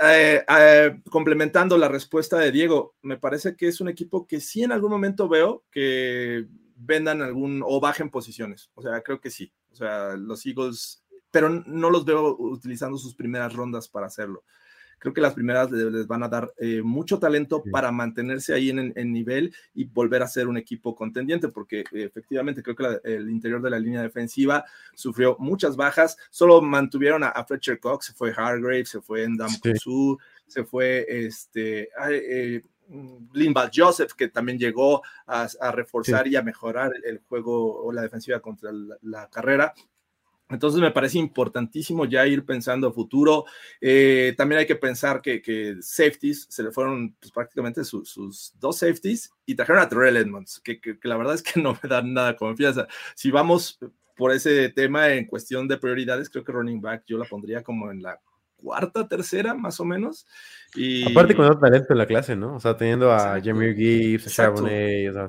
Eh, 0.01 0.43
eh, 0.49 1.01
complementando 1.11 1.77
la 1.77 1.89
respuesta 1.89 2.39
de 2.39 2.51
Diego, 2.51 2.95
me 3.03 3.19
parece 3.19 3.57
que 3.57 3.69
es 3.69 3.83
un 3.83 3.89
equipo 3.91 4.27
que 4.27 4.41
sí 4.41 4.63
en 4.63 4.73
algún 4.73 4.91
momento 4.91 5.29
veo 5.29 5.65
que 5.71 6.47
vendan 6.77 7.21
algún 7.21 7.63
o 7.63 7.79
bajen 7.79 8.09
posiciones. 8.09 8.71
O 8.75 8.81
sea, 8.81 9.03
creo 9.03 9.21
que 9.21 9.31
sí. 9.31 9.53
O 9.71 9.77
sea, 9.77 10.17
los 10.17 10.47
Eagles, 10.47 11.05
pero 11.31 11.51
no 11.51 11.91
los 11.91 12.07
veo 12.07 12.35
utilizando 12.39 12.97
sus 12.97 13.15
primeras 13.15 13.53
rondas 13.53 13.87
para 13.87 14.07
hacerlo. 14.07 14.45
Creo 14.99 15.13
que 15.13 15.21
las 15.21 15.35
primeras 15.35 15.71
les 15.71 16.07
van 16.07 16.23
a 16.23 16.29
dar 16.29 16.53
eh, 16.59 16.81
mucho 16.83 17.19
talento 17.19 17.63
para 17.71 17.93
mantenerse 17.93 18.55
ahí 18.55 18.71
en, 18.71 18.93
en, 18.97 19.13
nivel 19.13 19.55
y 19.75 19.85
volver 19.85 20.23
a 20.23 20.29
ser 20.29 20.49
un 20.49 20.57
equipo 20.57 20.95
contendiente, 20.95 21.49
porque 21.49 21.85
efectivamente 21.93 22.63
creo 22.63 22.77
que 22.77 22.83
la, 22.83 23.01
el 23.05 23.31
interior 23.31 23.61
de 23.61 23.71
la 23.71 23.79
línea 23.79 24.03
defensiva 24.03 24.65
sufrió 24.95 25.37
muchas 25.39 25.77
bajas. 25.77 26.17
Solo 26.31 26.61
mantuvieron 26.63 27.25
a, 27.25 27.29
a 27.29 27.45
Fletcher 27.45 27.79
Cox, 27.79 28.07
se 28.07 28.13
fue 28.15 28.33
Hargrave, 28.37 28.87
se 28.87 29.01
fue 29.01 29.25
Endam 29.25 29.51
sí. 29.51 29.73
se 30.47 30.65
fue 30.65 31.07
este. 31.09 31.91
Eh, 32.11 32.63
Linval 33.33 33.71
Joseph, 33.75 34.13
que 34.13 34.29
también 34.29 34.59
llegó 34.59 35.03
a, 35.27 35.49
a 35.61 35.73
reforzar 35.73 36.25
sí. 36.25 36.31
y 36.31 36.37
a 36.37 36.43
mejorar 36.43 36.93
el 37.05 37.19
juego 37.29 37.85
o 37.85 37.93
la 37.93 38.03
defensiva 38.03 38.41
contra 38.41 38.71
la, 38.73 38.97
la 39.03 39.29
carrera. 39.29 39.75
Entonces 40.49 40.81
me 40.81 40.93
parece 40.93 41.19
importantísimo 41.19 42.05
ya 42.05 42.27
ir 42.27 42.45
pensando 42.45 42.89
a 42.89 42.93
futuro. 42.93 43.45
Eh, 43.81 44.35
también 44.37 44.61
hay 44.61 44.67
que 44.67 44.77
pensar 44.77 45.21
que, 45.21 45.43
que, 45.43 45.77
safeties, 45.81 46.47
se 46.49 46.63
le 46.63 46.71
fueron 46.71 47.15
pues, 47.19 47.33
prácticamente 47.33 47.85
su, 47.85 48.05
sus 48.05 48.53
dos 48.59 48.79
safeties 48.79 49.33
y 49.45 49.55
trajeron 49.55 49.83
a 49.83 49.89
Terrell 49.89 50.17
Edmonds, 50.17 50.61
que, 50.61 50.81
que, 50.81 50.99
que, 50.99 51.09
la 51.09 51.17
verdad 51.17 51.35
es 51.35 51.43
que 51.43 51.61
no 51.61 51.77
me 51.83 51.89
dan 51.89 52.15
nada 52.15 52.37
confianza. 52.37 52.87
Si 53.15 53.31
vamos 53.31 53.79
por 54.17 54.33
ese 54.33 54.69
tema 54.71 55.09
en 55.11 55.27
cuestión 55.27 55.67
de 55.69 55.79
prioridades, 55.79 56.31
creo 56.31 56.45
que 56.45 56.53
running 56.53 56.81
back 56.81 57.05
yo 57.07 57.19
la 57.19 57.27
pondría 57.27 57.63
como 57.63 57.91
en 57.91 58.03
la 58.03 58.21
cuarta, 58.57 59.07
tercera, 59.07 59.53
más 59.55 59.81
o 59.81 59.85
menos. 59.85 60.27
Y... 60.75 61.11
Aparte 61.11 61.35
con 61.35 61.45
otro 61.45 61.59
talento 61.59 61.93
en 61.93 61.99
la 61.99 62.07
clase, 62.07 62.37
¿no? 62.37 62.57
O 62.57 62.61
sea, 62.61 62.77
teniendo 62.77 63.13
a 63.13 63.41
Jamie 63.43 63.75
Gibbs, 63.75 64.29
a 64.29 64.31
Charbonnet, 64.31 65.11
o 65.11 65.13
sea... 65.13 65.29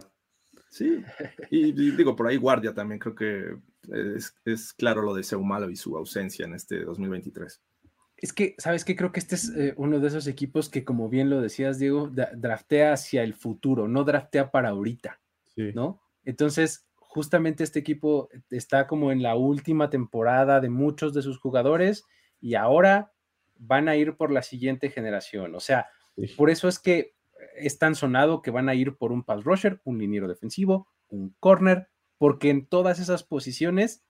Sí, 0.69 1.03
y, 1.49 1.69
y, 1.69 1.91
digo, 1.91 2.15
por 2.15 2.27
ahí 2.27 2.37
guardia 2.37 2.73
también, 2.73 2.99
creo 2.99 3.15
que 3.15 3.57
es, 3.91 4.35
es, 4.45 4.73
claro 4.73 5.01
lo 5.01 5.13
de 5.13 5.23
Seumalo 5.23 5.69
y 5.69 5.75
su 5.75 5.97
ausencia 5.97 6.45
en 6.45 6.53
este 6.53 6.83
2023. 6.83 7.61
Es 8.17 8.33
que, 8.33 8.55
¿sabes 8.57 8.83
qué? 8.83 8.95
Creo 8.95 9.11
que 9.11 9.19
este 9.19 9.35
es 9.35 9.49
eh, 9.55 9.73
uno 9.77 9.99
de 9.99 10.07
esos 10.07 10.25
equipos 10.27 10.69
que, 10.69 10.83
como 10.83 11.07
bien 11.07 11.29
lo 11.29 11.39
decías, 11.39 11.77
Diego, 11.77 12.09
draftea 12.09 12.93
hacia 12.93 13.23
el 13.23 13.33
futuro, 13.35 13.87
no 13.87 14.03
draftea 14.03 14.49
para 14.49 14.69
ahorita, 14.69 15.21
sí. 15.55 15.71
¿no? 15.75 16.01
Entonces, 16.25 16.87
justamente 16.95 17.63
este 17.63 17.79
equipo 17.79 18.29
está 18.49 18.87
como 18.87 19.11
en 19.11 19.21
la 19.21 19.35
última 19.35 19.89
temporada 19.89 20.59
de 20.59 20.69
muchos 20.69 21.13
de 21.13 21.21
sus 21.21 21.39
jugadores 21.39 22.05
y 22.41 22.55
ahora 22.55 23.13
van 23.55 23.87
a 23.87 23.95
ir 23.95 24.17
por 24.17 24.31
la 24.31 24.41
siguiente 24.41 24.89
generación. 24.89 25.55
O 25.55 25.59
sea, 25.59 25.87
sí. 26.15 26.27
por 26.35 26.49
eso 26.49 26.67
es 26.67 26.79
que 26.79 27.15
es 27.55 27.77
tan 27.77 27.95
sonado 27.95 28.41
que 28.41 28.51
van 28.51 28.69
a 28.69 28.75
ir 28.75 28.97
por 28.97 29.11
un 29.11 29.23
pass 29.23 29.43
rusher, 29.43 29.79
un 29.83 29.99
liniero 29.99 30.27
defensivo, 30.27 30.87
un 31.09 31.35
corner, 31.39 31.87
porque 32.17 32.49
en 32.49 32.65
todas 32.65 32.99
esas 32.99 33.23
posiciones 33.23 34.03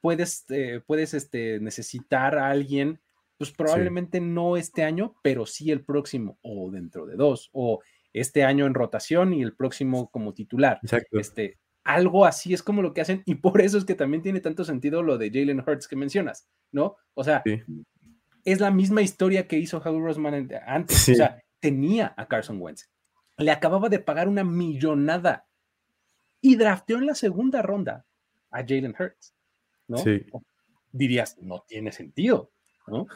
puedes, 0.00 0.44
eh, 0.50 0.80
puedes 0.86 1.14
este, 1.14 1.60
necesitar 1.60 2.36
a 2.36 2.50
alguien, 2.50 3.00
pues 3.38 3.50
probablemente 3.52 4.18
sí. 4.18 4.24
no 4.24 4.56
este 4.56 4.84
año, 4.84 5.14
pero 5.22 5.46
sí 5.46 5.70
el 5.70 5.84
próximo, 5.84 6.38
o 6.42 6.70
dentro 6.70 7.06
de 7.06 7.16
dos, 7.16 7.50
o 7.52 7.80
este 8.12 8.44
año 8.44 8.66
en 8.66 8.74
rotación 8.74 9.32
y 9.32 9.42
el 9.42 9.54
próximo 9.54 10.10
como 10.10 10.34
titular. 10.34 10.78
Exacto. 10.82 11.18
Este, 11.18 11.58
algo 11.84 12.26
así 12.26 12.52
es 12.52 12.62
como 12.62 12.82
lo 12.82 12.92
que 12.92 13.00
hacen, 13.00 13.22
y 13.24 13.36
por 13.36 13.60
eso 13.60 13.78
es 13.78 13.84
que 13.84 13.94
también 13.94 14.22
tiene 14.22 14.40
tanto 14.40 14.64
sentido 14.64 15.02
lo 15.02 15.18
de 15.18 15.30
Jalen 15.30 15.60
Hurts 15.60 15.88
que 15.88 15.96
mencionas, 15.96 16.48
¿no? 16.70 16.96
O 17.14 17.24
sea, 17.24 17.42
sí. 17.44 17.62
es 18.44 18.60
la 18.60 18.70
misma 18.70 19.02
historia 19.02 19.48
que 19.48 19.58
hizo 19.58 19.78
Howie 19.78 20.00
Roseman 20.00 20.48
antes, 20.66 20.98
sí. 20.98 21.12
o 21.12 21.16
sea, 21.16 21.42
tenía 21.60 22.12
a 22.16 22.26
Carson 22.26 22.60
Wentz, 22.60 22.90
le 23.38 23.50
acababa 23.50 23.88
de 23.88 23.98
pagar 23.98 24.28
una 24.28 24.44
millonada 24.44 25.46
y 26.42 26.56
drafteó 26.56 26.98
en 26.98 27.06
la 27.06 27.14
segunda 27.14 27.62
ronda 27.62 28.04
a 28.50 28.58
Jalen 28.58 28.94
Hurts, 28.98 29.34
¿no? 29.88 29.96
Sí. 29.96 30.26
Dirías, 30.90 31.38
no 31.40 31.64
tiene 31.66 31.92
sentido, 31.92 32.50
¿no? 32.86 33.06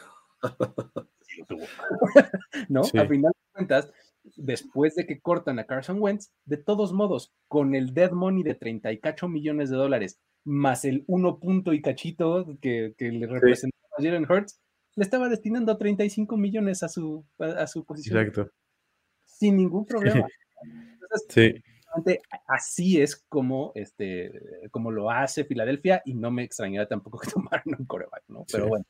¿No? 2.69 2.83
Sí. 2.83 2.97
Final 2.97 3.31
de 3.33 3.51
cuentas, 3.53 3.91
después 4.37 4.95
de 4.95 5.05
que 5.05 5.19
cortan 5.19 5.59
a 5.59 5.65
Carson 5.65 6.01
Wentz, 6.01 6.31
de 6.45 6.57
todos 6.57 6.93
modos, 6.93 7.33
con 7.47 7.75
el 7.75 7.93
dead 7.93 8.11
money 8.11 8.43
de 8.43 8.55
30 8.55 8.93
y 8.93 8.99
cacho 8.99 9.27
millones 9.27 9.69
de 9.69 9.75
dólares, 9.75 10.19
más 10.45 10.85
el 10.85 11.03
uno 11.07 11.39
punto 11.39 11.73
y 11.73 11.81
cachito 11.81 12.57
que, 12.61 12.95
que 12.97 13.11
le 13.11 13.27
representó 13.27 13.77
sí. 13.77 14.07
a 14.07 14.09
Jalen 14.09 14.31
Hurts, 14.31 14.59
le 14.95 15.03
estaba 15.03 15.27
destinando 15.27 15.77
35 15.77 16.37
millones 16.37 16.81
a 16.81 16.89
su, 16.89 17.25
a, 17.37 17.45
a 17.45 17.67
su 17.67 17.83
posición. 17.83 18.17
Exacto. 18.19 18.51
Sin 19.25 19.57
ningún 19.57 19.85
problema. 19.85 20.25
Entonces, 20.63 21.25
sí 21.29 21.63
así 22.47 23.01
es 23.01 23.15
como, 23.15 23.71
este, 23.75 24.31
como 24.71 24.91
lo 24.91 25.09
hace 25.09 25.45
Filadelfia 25.45 26.01
y 26.05 26.13
no 26.13 26.31
me 26.31 26.43
extrañaría 26.43 26.87
tampoco 26.87 27.19
que 27.19 27.31
tomaran 27.31 27.63
un 27.77 27.85
coreback, 27.85 28.23
¿no? 28.27 28.45
Pero 28.51 28.65
sí. 28.65 28.69
bueno, 28.69 28.85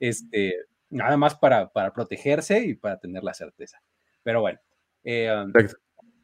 este, 0.00 0.54
nada 0.90 1.16
más 1.16 1.34
para, 1.36 1.72
para, 1.72 1.92
protegerse 1.92 2.64
y 2.64 2.74
para 2.74 2.98
tener 2.98 3.22
la 3.22 3.34
certeza. 3.34 3.82
Pero 4.22 4.40
bueno, 4.40 4.58
eh, 5.04 5.30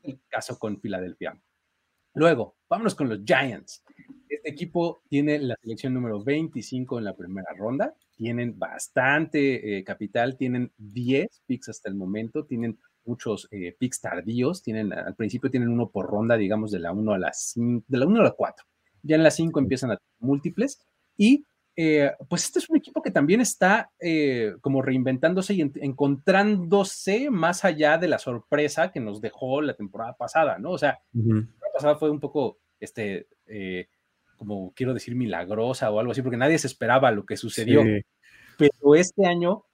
el 0.02 0.20
caso 0.28 0.58
con 0.58 0.80
Filadelfia. 0.80 1.40
Luego, 2.14 2.56
vámonos 2.68 2.94
con 2.94 3.08
los 3.08 3.20
Giants. 3.24 3.84
Este 4.28 4.50
equipo 4.50 5.02
tiene 5.08 5.38
la 5.38 5.56
selección 5.60 5.94
número 5.94 6.22
25 6.22 6.98
en 6.98 7.04
la 7.04 7.16
primera 7.16 7.52
ronda, 7.56 7.94
tienen 8.16 8.58
bastante 8.58 9.78
eh, 9.78 9.84
capital, 9.84 10.36
tienen 10.36 10.72
10 10.78 11.42
picks 11.46 11.68
hasta 11.68 11.88
el 11.88 11.94
momento, 11.94 12.44
tienen 12.44 12.78
muchos 13.04 13.48
eh, 13.50 13.74
picks 13.78 14.00
tardíos, 14.00 14.62
tienen, 14.62 14.92
al 14.92 15.14
principio 15.14 15.50
tienen 15.50 15.70
uno 15.70 15.88
por 15.88 16.06
ronda, 16.06 16.36
digamos, 16.36 16.70
de 16.70 16.78
la 16.78 16.92
1 16.92 17.12
a 17.12 17.18
la 17.18 17.32
5, 17.32 17.84
de 17.88 17.98
la 17.98 18.06
1 18.06 18.20
a 18.20 18.24
la 18.24 18.30
4. 18.32 18.66
Ya 19.02 19.16
en 19.16 19.22
la 19.22 19.30
5 19.30 19.58
empiezan 19.60 19.90
a 19.90 19.96
tener 19.96 20.12
múltiples 20.20 20.80
y 21.16 21.44
eh, 21.80 22.10
pues 22.28 22.44
este 22.44 22.58
es 22.58 22.68
un 22.68 22.76
equipo 22.76 23.00
que 23.00 23.12
también 23.12 23.40
está 23.40 23.92
eh, 24.00 24.54
como 24.60 24.82
reinventándose 24.82 25.54
y 25.54 25.60
en, 25.60 25.72
encontrándose 25.76 27.30
más 27.30 27.64
allá 27.64 27.98
de 27.98 28.08
la 28.08 28.18
sorpresa 28.18 28.90
que 28.90 28.98
nos 28.98 29.20
dejó 29.20 29.62
la 29.62 29.74
temporada 29.74 30.14
pasada, 30.14 30.58
¿no? 30.58 30.72
O 30.72 30.78
sea, 30.78 30.98
uh 31.14 31.18
-huh. 31.18 31.34
la 31.34 31.40
temporada 31.42 31.72
pasada 31.74 31.96
fue 31.96 32.10
un 32.10 32.18
poco, 32.18 32.58
este, 32.80 33.28
eh, 33.46 33.86
como 34.36 34.72
quiero 34.74 34.92
decir, 34.92 35.14
milagrosa 35.14 35.88
o 35.92 36.00
algo 36.00 36.10
así, 36.10 36.20
porque 36.20 36.36
nadie 36.36 36.58
se 36.58 36.66
esperaba 36.66 37.12
lo 37.12 37.24
que 37.24 37.36
sucedió. 37.36 37.84
Sí. 37.84 38.00
Pero 38.58 38.96
este 38.96 39.24
año 39.24 39.64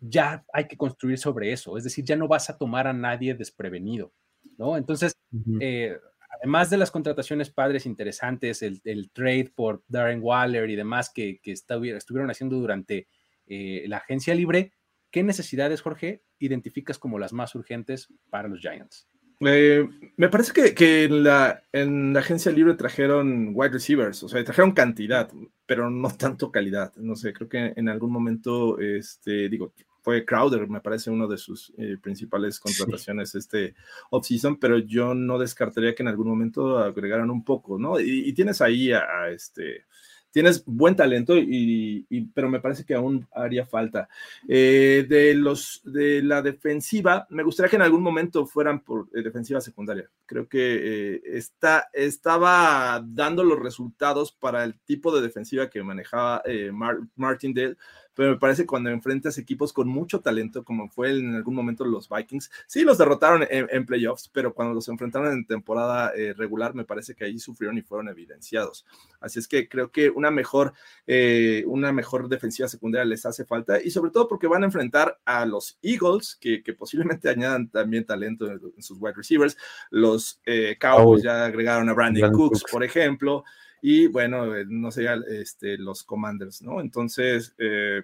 ya 0.00 0.44
hay 0.52 0.66
que 0.66 0.76
construir 0.76 1.18
sobre 1.18 1.52
eso, 1.52 1.76
es 1.76 1.84
decir, 1.84 2.04
ya 2.04 2.16
no 2.16 2.28
vas 2.28 2.50
a 2.50 2.58
tomar 2.58 2.86
a 2.86 2.92
nadie 2.92 3.34
desprevenido, 3.34 4.12
¿no? 4.56 4.76
Entonces, 4.76 5.14
uh 5.32 5.38
-huh. 5.38 5.58
eh, 5.60 5.98
además 6.40 6.70
de 6.70 6.78
las 6.78 6.90
contrataciones 6.90 7.50
padres 7.50 7.86
interesantes, 7.86 8.62
el, 8.62 8.80
el 8.84 9.10
trade 9.10 9.52
por 9.54 9.82
Darren 9.88 10.20
Waller 10.22 10.68
y 10.70 10.76
demás 10.76 11.10
que, 11.10 11.40
que 11.42 11.52
estuvieron 11.52 12.30
haciendo 12.30 12.56
durante 12.56 13.08
eh, 13.46 13.84
la 13.88 13.98
agencia 13.98 14.34
libre, 14.34 14.72
¿qué 15.10 15.22
necesidades, 15.22 15.82
Jorge, 15.82 16.22
identificas 16.38 16.98
como 16.98 17.18
las 17.18 17.32
más 17.32 17.54
urgentes 17.54 18.08
para 18.30 18.48
los 18.48 18.60
Giants? 18.60 19.06
Eh, 19.40 19.88
me 20.16 20.28
parece 20.28 20.52
que, 20.52 20.74
que 20.74 21.04
en, 21.04 21.24
la, 21.24 21.62
en, 21.72 22.12
la, 22.12 22.20
agencia 22.20 22.52
libre 22.52 22.74
trajeron 22.74 23.52
wide 23.54 23.72
receivers, 23.72 24.22
o 24.22 24.28
sea, 24.28 24.44
trajeron 24.44 24.72
cantidad, 24.72 25.30
pero 25.64 25.90
no 25.90 26.10
tanto 26.16 26.52
calidad. 26.52 26.94
No 26.96 27.16
sé, 27.16 27.32
creo 27.32 27.48
que 27.48 27.72
en 27.74 27.88
algún 27.88 28.12
momento, 28.12 28.78
este, 28.78 29.48
digo, 29.48 29.72
fue 30.02 30.24
Crowder, 30.24 30.68
me 30.68 30.80
parece 30.80 31.10
uno 31.10 31.28
de 31.28 31.38
sus 31.38 31.72
eh, 31.78 31.96
principales 32.00 32.58
contrataciones 32.60 33.30
sí. 33.30 33.38
este 33.38 33.74
offseason, 34.10 34.58
pero 34.58 34.78
yo 34.78 35.14
no 35.14 35.38
descartaría 35.38 35.94
que 35.94 36.02
en 36.02 36.08
algún 36.08 36.28
momento 36.28 36.78
agregaran 36.78 37.30
un 37.30 37.44
poco, 37.44 37.78
¿no? 37.78 38.00
Y, 38.00 38.28
y 38.28 38.32
tienes 38.32 38.60
ahí 38.60 38.92
a, 38.92 39.00
a, 39.00 39.30
este, 39.30 39.84
tienes 40.30 40.64
buen 40.64 40.94
talento, 40.96 41.36
y, 41.36 42.06
y, 42.08 42.20
pero 42.26 42.48
me 42.48 42.60
parece 42.60 42.84
que 42.84 42.94
aún 42.94 43.26
haría 43.32 43.66
falta. 43.66 44.08
Eh, 44.48 45.04
de, 45.08 45.34
los, 45.34 45.80
de 45.84 46.22
la 46.22 46.42
defensiva, 46.42 47.26
me 47.30 47.42
gustaría 47.42 47.70
que 47.70 47.76
en 47.76 47.82
algún 47.82 48.02
momento 48.02 48.46
fueran 48.46 48.80
por 48.80 49.08
eh, 49.14 49.22
defensiva 49.22 49.60
secundaria. 49.60 50.08
Creo 50.26 50.48
que 50.48 51.14
eh, 51.14 51.22
está, 51.24 51.88
estaba 51.92 53.02
dando 53.04 53.42
los 53.44 53.58
resultados 53.58 54.32
para 54.32 54.64
el 54.64 54.78
tipo 54.80 55.14
de 55.14 55.22
defensiva 55.22 55.68
que 55.68 55.82
manejaba 55.82 56.42
Mar 56.72 56.98
Martindale, 57.16 57.76
pero 58.14 58.32
me 58.32 58.38
parece 58.38 58.62
que 58.62 58.66
cuando 58.66 58.90
enfrentas 58.90 59.38
equipos 59.38 59.72
con 59.72 59.88
mucho 59.88 60.20
talento, 60.20 60.64
como 60.64 60.88
fue 60.88 61.10
en 61.10 61.36
algún 61.36 61.54
momento 61.54 61.84
los 61.84 62.08
Vikings, 62.08 62.50
sí 62.66 62.82
los 62.82 62.98
derrotaron 62.98 63.46
en, 63.48 63.86
playoffs, 63.86 64.28
pero 64.32 64.52
cuando 64.52 64.74
los 64.74 64.88
enfrentaron 64.88 65.32
en 65.32 65.46
temporada 65.46 66.12
eh, 66.14 66.34
regular, 66.34 66.74
me 66.74 66.84
parece 66.84 67.14
que 67.14 67.24
ahí 67.24 67.38
sufrieron 67.38 67.78
y 67.78 67.82
fueron 67.82 68.08
evidenciados. 68.08 68.84
Así 69.20 69.38
es 69.38 69.48
que 69.48 69.68
creo 69.68 69.90
que 69.90 70.10
una 70.10 70.30
mejor, 70.30 70.74
eh, 71.06 71.64
una 71.66 71.92
mejor 71.92 72.28
defensiva 72.28 72.68
secundaria 72.68 73.04
les 73.04 73.24
hace 73.26 73.44
falta 73.44 73.82
y 73.82 73.90
sobre 73.90 74.10
todo 74.10 74.28
porque 74.28 74.46
van 74.46 74.62
a 74.62 74.66
enfrentar 74.66 75.18
a 75.24 75.46
los 75.46 75.78
Eagles, 75.82 76.36
que, 76.40 76.62
posiblemente 76.78 77.28
añadan 77.30 77.68
también 77.68 78.04
talento 78.04 78.50
en, 78.50 78.82
sus 78.82 78.98
wide 79.00 79.14
receivers. 79.14 79.56
Los 79.90 80.40
eh, 80.44 80.76
Cowboys 80.78 81.22
ya 81.22 81.44
agregaron 81.44 81.88
a 81.88 81.92
Brandon 81.92 82.32
Cooks, 82.32 82.64
por 82.70 82.84
ejemplo 82.84 83.44
y 83.82 84.06
bueno, 84.08 84.54
eh, 84.54 84.64
no 84.68 84.90
sé, 84.90 85.06
este, 85.28 85.78
los 85.78 86.02
commanders, 86.04 86.62
¿no? 86.62 86.80
Entonces, 86.80 87.54
eh, 87.58 88.02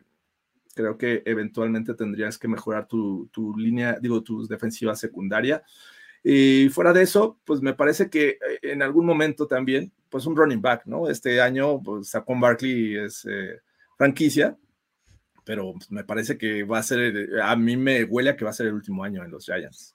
creo 0.74 0.96
que 0.96 1.22
eventualmente 1.26 1.94
tendrías 1.94 2.38
que 2.38 2.48
mejorar 2.48 2.86
tu, 2.88 3.28
tu, 3.32 3.56
línea, 3.56 3.98
digo, 4.00 4.22
tu 4.22 4.46
defensiva 4.46 4.94
secundaria. 4.94 5.62
Y 6.22 6.68
fuera 6.70 6.92
de 6.92 7.02
eso, 7.02 7.38
pues 7.44 7.60
me 7.60 7.74
parece 7.74 8.10
que 8.10 8.30
eh, 8.30 8.38
en 8.62 8.82
algún 8.82 9.06
momento 9.06 9.46
también, 9.46 9.92
pues 10.08 10.26
un 10.26 10.36
running 10.36 10.62
back, 10.62 10.86
¿no? 10.86 11.08
Este 11.08 11.40
año, 11.40 11.82
pues 11.82 12.08
Saquon 12.08 12.40
Barkley 12.40 12.96
es 12.96 13.26
franquicia, 13.96 14.56
pero 15.44 15.72
pues, 15.74 15.90
me 15.90 16.04
parece 16.04 16.38
que 16.38 16.64
va 16.64 16.78
a 16.78 16.82
ser, 16.82 17.40
a 17.42 17.54
mí 17.54 17.76
me 17.76 18.04
huele 18.04 18.30
a 18.30 18.36
que 18.36 18.44
va 18.44 18.50
a 18.50 18.54
ser 18.54 18.66
el 18.66 18.74
último 18.74 19.04
año 19.04 19.24
en 19.24 19.30
los 19.30 19.44
Giants. 19.44 19.94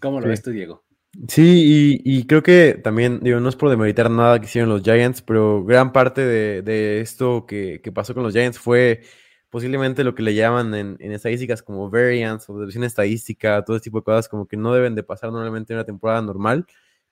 ¿Cómo 0.00 0.20
lo 0.20 0.28
ves 0.28 0.42
tú, 0.42 0.50
Diego? 0.50 0.84
Sí, 1.28 2.00
y, 2.04 2.26
creo 2.26 2.42
que 2.42 2.80
también, 2.82 3.18
digo, 3.20 3.40
no 3.40 3.48
es 3.48 3.56
por 3.56 3.68
demeritar 3.68 4.10
nada 4.10 4.38
que 4.38 4.46
hicieron 4.46 4.70
los 4.70 4.82
Giants, 4.82 5.22
pero 5.22 5.64
gran 5.64 5.92
parte 5.92 6.24
de, 6.24 7.00
esto 7.00 7.46
que, 7.46 7.80
pasó 7.92 8.14
con 8.14 8.22
los 8.22 8.32
Giants 8.32 8.58
fue 8.60 9.02
posiblemente 9.50 10.04
lo 10.04 10.14
que 10.14 10.22
le 10.22 10.34
llaman 10.34 10.72
en, 10.74 11.12
estadísticas 11.12 11.62
como 11.62 11.90
variance 11.90 12.50
o 12.50 12.60
división 12.60 12.84
estadística, 12.84 13.64
todo 13.64 13.76
ese 13.76 13.84
tipo 13.84 13.98
de 13.98 14.04
cosas 14.04 14.28
como 14.28 14.46
que 14.46 14.56
no 14.56 14.72
deben 14.72 14.94
de 14.94 15.02
pasar 15.02 15.32
normalmente 15.32 15.72
en 15.72 15.78
una 15.78 15.84
temporada 15.84 16.22
normal, 16.22 16.66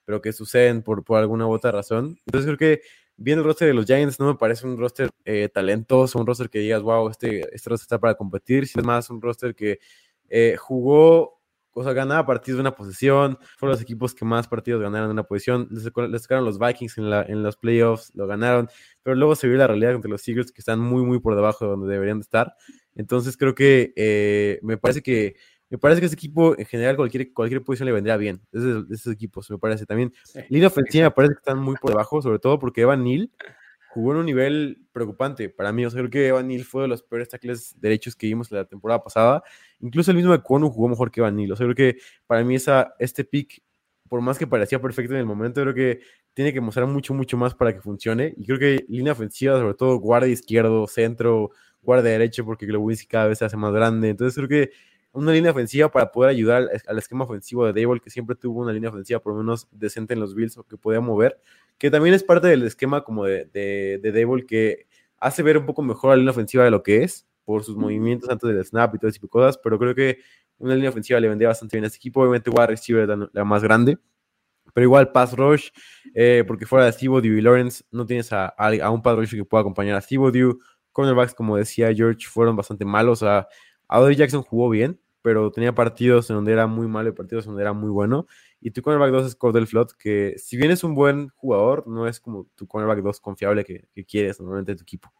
pero 0.05 0.21
que 0.21 0.31
suceden 0.31 0.81
por, 0.81 1.03
por 1.03 1.19
alguna 1.19 1.45
u 1.47 1.51
otra 1.51 1.71
razón. 1.71 2.17
Entonces 2.25 2.45
creo 2.45 2.57
que 2.57 2.81
viendo 3.17 3.41
el 3.41 3.47
roster 3.47 3.67
de 3.67 3.73
los 3.73 3.85
Giants 3.85 4.19
no 4.19 4.27
me 4.27 4.35
parece 4.35 4.65
un 4.65 4.77
roster 4.77 5.09
eh, 5.25 5.49
talentoso, 5.53 6.19
un 6.19 6.25
roster 6.25 6.49
que 6.49 6.59
digas, 6.59 6.81
wow, 6.81 7.09
este, 7.09 7.41
este 7.53 7.69
roster 7.69 7.83
está 7.85 7.99
para 7.99 8.15
competir, 8.15 8.65
sino 8.65 8.83
más 8.83 9.09
un 9.09 9.21
roster 9.21 9.53
que 9.55 9.79
eh, 10.29 10.55
jugó 10.57 11.38
o 11.79 11.83
sea, 11.83 11.93
ganaba 11.93 12.25
partidos 12.25 12.57
de 12.57 12.61
una 12.61 12.75
posición, 12.75 13.37
fueron 13.57 13.71
los 13.71 13.81
equipos 13.81 14.13
que 14.13 14.25
más 14.25 14.49
partidos 14.49 14.81
ganaron 14.81 15.07
de 15.07 15.13
una 15.13 15.23
posición, 15.23 15.69
les, 15.71 16.21
tocaron 16.21 16.43
los 16.43 16.59
Vikings 16.59 16.97
en, 16.97 17.09
la, 17.09 17.23
en 17.23 17.41
los 17.41 17.55
playoffs, 17.55 18.11
lo 18.15 18.27
ganaron, 18.27 18.67
pero 19.01 19.15
luego 19.15 19.33
se 19.35 19.47
vio 19.47 19.57
la 19.57 19.67
realidad 19.67 19.93
entre 19.93 20.11
los 20.11 20.27
Eagles 20.27 20.51
que 20.51 20.59
están 20.59 20.81
muy, 20.81 21.03
muy 21.03 21.19
por 21.19 21.35
debajo 21.35 21.63
de 21.63 21.71
donde 21.71 21.87
deberían 21.87 22.19
de 22.19 22.23
estar. 22.23 22.53
Entonces 22.95 23.37
creo 23.37 23.55
que 23.55 23.93
eh, 23.95 24.59
me 24.61 24.77
parece 24.77 25.01
que 25.01 25.35
me 25.69 25.77
parece 25.77 26.01
que 26.01 26.07
ese 26.07 26.15
equipo 26.15 26.57
en 26.57 26.65
general 26.65 26.97
cualquier, 26.97 27.31
cualquier 27.31 27.63
posición 27.63 27.85
le 27.85 27.93
vendría 27.93 28.17
bien. 28.17 28.41
Esos, 28.51 28.89
esos 28.91 29.13
equipos, 29.13 29.49
me 29.51 29.57
parece. 29.57 29.85
También 29.85 30.11
línea 30.49 30.67
ofensiva 30.67 31.05
me 31.05 31.11
parece 31.11 31.35
que 31.35 31.39
están 31.39 31.59
muy 31.59 31.75
por 31.75 31.91
debajo, 31.91 32.21
sobre 32.21 32.39
todo 32.39 32.59
porque 32.59 32.81
Evan 32.81 33.03
Neal 33.03 33.31
jugó 33.89 34.11
en 34.11 34.19
un 34.19 34.25
nivel 34.25 34.85
preocupante 34.91 35.49
para 35.49 35.71
mí. 35.73 35.85
O 35.85 35.89
sea, 35.89 35.99
creo 35.99 36.11
que 36.11 36.27
Evan 36.27 36.47
Neal 36.47 36.63
fue 36.63 36.83
de 36.83 36.87
los 36.87 37.01
peores 37.01 37.27
tackles 37.29 37.75
derechos 37.79 38.15
que 38.15 38.27
vimos 38.27 38.51
la 38.51 38.65
temporada 38.65 39.03
pasada. 39.03 39.43
Incluso 39.79 40.11
el 40.11 40.17
mismo 40.17 40.33
Ekwonu 40.33 40.69
jugó 40.69 40.87
mejor 40.87 41.11
que 41.11 41.21
Evan 41.21 41.35
Neal. 41.35 41.51
O 41.51 41.55
sea, 41.55 41.65
creo 41.65 41.75
que 41.75 41.97
para 42.27 42.43
mí 42.43 42.55
esa, 42.55 42.93
este 42.99 43.23
pick, 43.23 43.63
por 44.07 44.21
más 44.21 44.37
que 44.37 44.47
parecía 44.47 44.79
perfecto 44.81 45.13
en 45.13 45.19
el 45.19 45.25
momento, 45.25 45.61
creo 45.61 45.73
que 45.73 46.01
tiene 46.33 46.53
que 46.53 46.61
mostrar 46.61 46.85
mucho, 46.87 47.13
mucho 47.13 47.35
más 47.35 47.55
para 47.55 47.73
que 47.73 47.81
funcione. 47.81 48.33
Y 48.37 48.45
creo 48.45 48.59
que 48.59 48.85
línea 48.87 49.13
ofensiva, 49.13 49.57
sobre 49.59 49.73
todo 49.73 49.97
guardia 49.97 50.31
izquierdo, 50.31 50.87
centro, 50.87 51.49
guardia 51.81 52.11
derecho, 52.11 52.45
porque 52.45 52.67
Glowinski 52.67 53.07
cada 53.07 53.27
vez 53.27 53.39
se 53.39 53.45
hace 53.45 53.57
más 53.57 53.73
grande. 53.73 54.09
Entonces 54.09 54.35
creo 54.35 54.47
que 54.47 54.71
una 55.11 55.31
línea 55.31 55.51
ofensiva 55.51 55.89
para 55.89 56.11
poder 56.11 56.31
ayudar 56.31 56.69
al, 56.87 56.97
esquema 56.97 57.25
ofensivo 57.25 57.65
de 57.65 57.81
Dable, 57.81 57.99
que 57.99 58.09
siempre 58.09 58.35
tuvo 58.35 58.61
una 58.61 58.71
línea 58.71 58.89
ofensiva 58.89 59.19
por 59.19 59.33
lo 59.33 59.39
menos 59.39 59.67
decente 59.71 60.13
en 60.13 60.19
los 60.19 60.35
Bills 60.35 60.57
o 60.57 60.63
que 60.63 60.77
podía 60.77 61.01
mover, 61.01 61.39
que 61.77 61.89
también 61.89 62.13
es 62.13 62.23
parte 62.23 62.47
del 62.47 62.63
esquema 62.63 63.03
como 63.03 63.25
de, 63.25 63.45
de, 63.45 63.99
de 64.01 64.11
Dable 64.11 64.45
que 64.45 64.87
hace 65.17 65.43
ver 65.43 65.57
un 65.57 65.65
poco 65.65 65.81
mejor 65.81 66.11
la 66.11 66.17
línea 66.17 66.31
ofensiva 66.31 66.63
de 66.63 66.71
lo 66.71 66.83
que 66.83 67.03
es 67.03 67.27
por 67.43 67.63
sus 67.63 67.75
movimientos 67.75 68.29
antes 68.29 68.47
del 68.47 68.63
snap 68.63 68.93
y 68.93 68.99
todo 68.99 69.09
ese 69.09 69.19
tipo 69.19 69.27
de 69.27 69.43
cosas, 69.43 69.59
pero 69.63 69.79
creo 69.79 69.95
que 69.95 70.19
una 70.59 70.75
línea 70.75 70.91
ofensiva 70.91 71.19
le 71.19 71.29
vendría 71.29 71.47
bastante 71.49 71.77
bien 71.77 71.85
a 71.85 71.87
este 71.87 71.97
equipo, 71.97 72.21
obviamente 72.21 72.51
a 72.55 72.67
receiver 72.67 73.07
la, 73.07 73.29
la 73.31 73.43
más 73.43 73.63
grande, 73.63 73.97
pero 74.73 74.85
igual 74.85 75.11
pass 75.11 75.35
rush, 75.35 75.69
eh, 76.13 76.43
porque 76.45 76.65
fuera 76.65 76.85
de 76.85 76.91
Steve 76.91 77.19
y 77.23 77.41
Lawrence 77.41 77.83
no 77.91 78.05
tienes 78.05 78.31
a, 78.31 78.47
a, 78.47 78.91
un 78.91 79.01
pass 79.01 79.15
rush 79.15 79.35
que 79.35 79.45
pueda 79.45 79.61
acompañar 79.61 79.95
a 79.95 80.01
Steve 80.01 80.55
cornerbacks 80.91 81.33
como 81.33 81.55
decía 81.57 81.93
George 81.93 82.27
fueron 82.27 82.55
bastante 82.55 82.85
malos, 82.85 83.23
a 83.23 83.47
Adolf 83.89 84.15
Jackson 84.15 84.43
jugó 84.43 84.69
bien, 84.69 84.99
pero 85.21 85.51
tenía 85.51 85.75
partidos 85.75 86.29
en 86.29 86.37
donde 86.37 86.53
era 86.53 86.67
muy 86.67 86.87
malo 86.87 87.09
y 87.09 87.11
partidos 87.11 87.45
en 87.45 87.51
donde 87.51 87.63
era 87.63 87.73
muy 87.73 87.89
bueno. 87.89 88.27
Y 88.61 88.71
tu 88.71 88.81
cornerback 88.81 89.11
2 89.11 89.27
es 89.27 89.35
Cordell 89.35 89.67
Flot, 89.67 89.95
que 89.97 90.35
si 90.37 90.55
bien 90.55 90.71
es 90.71 90.83
un 90.83 90.95
buen 90.95 91.29
jugador, 91.29 91.87
no 91.87 92.07
es 92.07 92.19
como 92.19 92.45
tu 92.55 92.67
cornerback 92.67 93.03
2 93.03 93.19
confiable 93.19 93.65
que, 93.65 93.85
quieres 94.05 94.39
normalmente 94.39 94.71
en 94.71 94.77
tu 94.77 94.83
equipo. 94.83 95.11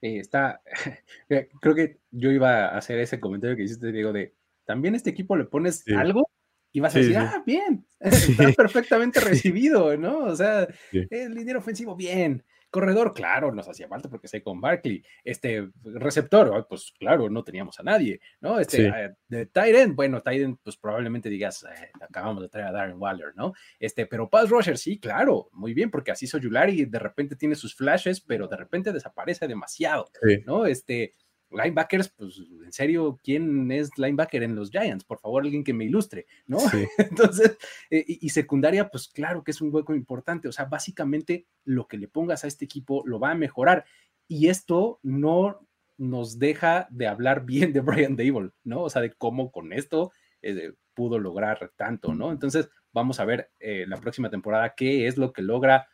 está, 0.00 0.60
creo 1.60 1.74
que 1.74 1.98
yo 2.10 2.30
iba 2.30 2.66
a 2.66 2.78
hacer 2.78 2.98
ese 2.98 3.20
comentario 3.20 3.56
que 3.56 3.62
hiciste, 3.62 3.92
Diego, 3.92 4.12
de 4.12 4.34
también 4.64 4.94
este 4.94 5.10
equipo 5.10 5.36
le 5.36 5.44
pones 5.44 5.84
algo 5.88 6.28
y 6.72 6.80
vas 6.80 6.94
a 6.96 6.98
decir, 6.98 7.16
ah, 7.16 7.42
bien, 7.46 7.86
está 8.00 8.52
perfectamente 8.52 9.20
recibido, 9.20 9.96
¿no? 9.96 10.24
O 10.24 10.34
sea, 10.34 10.66
el 10.92 11.34
dinero 11.34 11.60
ofensivo, 11.60 11.94
bien. 11.94 12.42
Corredor, 12.74 13.14
claro, 13.14 13.52
nos 13.52 13.68
hacía 13.68 13.86
falta 13.86 14.08
porque 14.08 14.26
sé 14.26 14.42
con 14.42 14.60
Barkley. 14.60 15.00
Este 15.22 15.70
receptor, 15.84 16.66
pues 16.68 16.92
claro, 16.98 17.30
no 17.30 17.44
teníamos 17.44 17.78
a 17.78 17.84
nadie, 17.84 18.18
¿no? 18.40 18.58
Este 18.58 18.88
eh, 18.88 19.14
de 19.28 19.46
Tyden, 19.46 19.94
bueno, 19.94 20.20
Tyden, 20.20 20.56
pues 20.56 20.76
probablemente 20.76 21.28
digas, 21.28 21.62
eh, 21.62 21.92
acabamos 22.00 22.42
de 22.42 22.48
traer 22.48 22.66
a 22.66 22.72
Darren 22.72 23.00
Waller, 23.00 23.32
¿no? 23.36 23.52
Este, 23.78 24.06
pero 24.06 24.28
Pass 24.28 24.50
Rusher, 24.50 24.76
sí, 24.76 24.98
claro, 24.98 25.50
muy 25.52 25.72
bien, 25.72 25.88
porque 25.88 26.10
así 26.10 26.26
Soyulari 26.26 26.84
de 26.86 26.98
repente 26.98 27.36
tiene 27.36 27.54
sus 27.54 27.76
flashes, 27.76 28.20
pero 28.20 28.48
de 28.48 28.56
repente 28.56 28.92
desaparece 28.92 29.46
demasiado, 29.46 30.10
¿no? 30.44 30.66
Este, 30.66 31.14
linebackers, 31.54 32.08
pues 32.10 32.38
en 32.38 32.72
serio, 32.72 33.18
¿quién 33.22 33.70
es 33.70 33.96
linebacker 33.96 34.42
en 34.42 34.54
los 34.54 34.70
Giants? 34.70 35.04
Por 35.04 35.18
favor, 35.18 35.42
alguien 35.42 35.64
que 35.64 35.72
me 35.72 35.84
ilustre, 35.84 36.26
¿no? 36.46 36.58
Entonces, 36.98 37.56
eh, 37.90 38.04
y, 38.06 38.28
secundaria, 38.30 38.88
pues 38.90 39.08
claro 39.08 39.44
que 39.44 39.52
es 39.52 39.60
un 39.60 39.74
hueco 39.74 39.94
importante, 39.94 40.48
o 40.48 40.52
sea, 40.52 40.66
básicamente 40.66 41.46
lo 41.64 41.86
que 41.86 41.98
le 41.98 42.08
pongas 42.08 42.44
a 42.44 42.48
este 42.48 42.64
equipo 42.64 43.02
lo 43.06 43.18
va 43.18 43.30
a 43.30 43.36
mejorar 43.36 43.84
y 44.28 44.48
esto 44.48 45.00
no 45.02 45.66
nos 45.96 46.38
deja 46.38 46.88
de 46.90 47.06
hablar 47.06 47.44
bien 47.44 47.72
de 47.72 47.80
Brian 47.80 48.16
Dable, 48.16 48.50
¿no? 48.64 48.82
O 48.82 48.90
sea, 48.90 49.02
de 49.02 49.12
cómo 49.12 49.52
con 49.52 49.72
esto 49.72 50.12
eh, 50.42 50.72
pudo 50.94 51.18
lograr 51.18 51.72
tanto, 51.76 52.14
¿no? 52.14 52.32
Entonces, 52.32 52.68
vamos 52.92 53.20
a 53.20 53.24
ver 53.24 53.50
eh, 53.60 53.84
la 53.88 53.98
próxima 53.98 54.30
temporada 54.30 54.74
qué 54.74 55.06
es 55.06 55.16
lo 55.16 55.32
que 55.32 55.42
logra, 55.42 55.88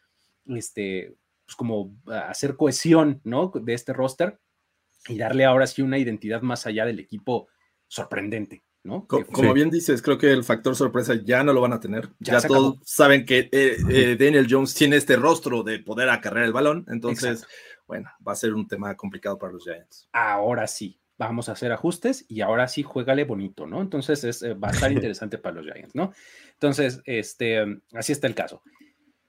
este, 0.46 1.14
pues 1.44 1.56
como 1.56 1.96
hacer 2.06 2.56
cohesión, 2.56 3.20
¿no? 3.24 3.52
De 3.54 3.74
este 3.74 3.92
roster 3.92 4.38
y 5.08 5.18
darle 5.18 5.44
ahora 5.44 5.66
sí 5.66 5.82
una 5.82 5.98
identidad 5.98 6.42
más 6.42 6.66
allá 6.66 6.84
del 6.84 6.98
equipo 6.98 7.48
sorprendente. 7.88 8.62
¿no? 8.82 9.06
Como, 9.06 9.52
bien 9.52 9.68
dices, 9.68 10.00
creo 10.00 10.16
que 10.16 10.32
el 10.32 10.42
factor 10.42 10.74
sorpresa 10.74 11.14
ya 11.14 11.42
no 11.42 11.52
lo 11.52 11.60
van 11.60 11.72
a 11.72 11.80
tener. 11.80 12.08
Ya, 12.18 12.40
todos 12.40 12.78
saben 12.84 13.26
que 13.26 13.50
eh, 13.52 13.76
eh, 13.90 14.16
Daniel 14.18 14.46
Jones 14.48 14.74
tiene 14.74 14.96
este 14.96 15.16
rostro 15.16 15.62
de 15.62 15.80
poder 15.80 16.08
acarrear 16.08 16.46
el 16.46 16.52
balón. 16.52 16.86
Entonces, 16.88 17.46
bueno, 17.86 18.10
va 18.26 18.32
a 18.32 18.36
ser 18.36 18.54
un 18.54 18.66
tema 18.66 18.96
complicado 18.96 19.38
para 19.38 19.52
los 19.52 19.64
Giants. 19.64 20.08
Ahora 20.12 20.66
sí, 20.66 20.98
vamos 21.18 21.48
a 21.48 21.52
hacer 21.52 21.72
ajustes 21.72 22.24
y 22.28 22.40
ahora 22.40 22.68
sí 22.68 22.82
juégale 22.82 23.24
bonito, 23.24 23.66
¿no? 23.66 23.82
Entonces 23.82 24.24
es, 24.24 24.42
eh, 24.42 24.54
va 24.54 24.68
a 24.68 24.72
estar 24.72 24.90
interesante 24.92 25.36
para 25.36 25.56
los 25.56 25.66
Giants, 25.66 25.94
¿no? 25.94 26.12
Entonces, 26.52 27.02
este, 27.04 27.82
así 27.92 28.12
está 28.12 28.26
el 28.26 28.34
caso. 28.34 28.62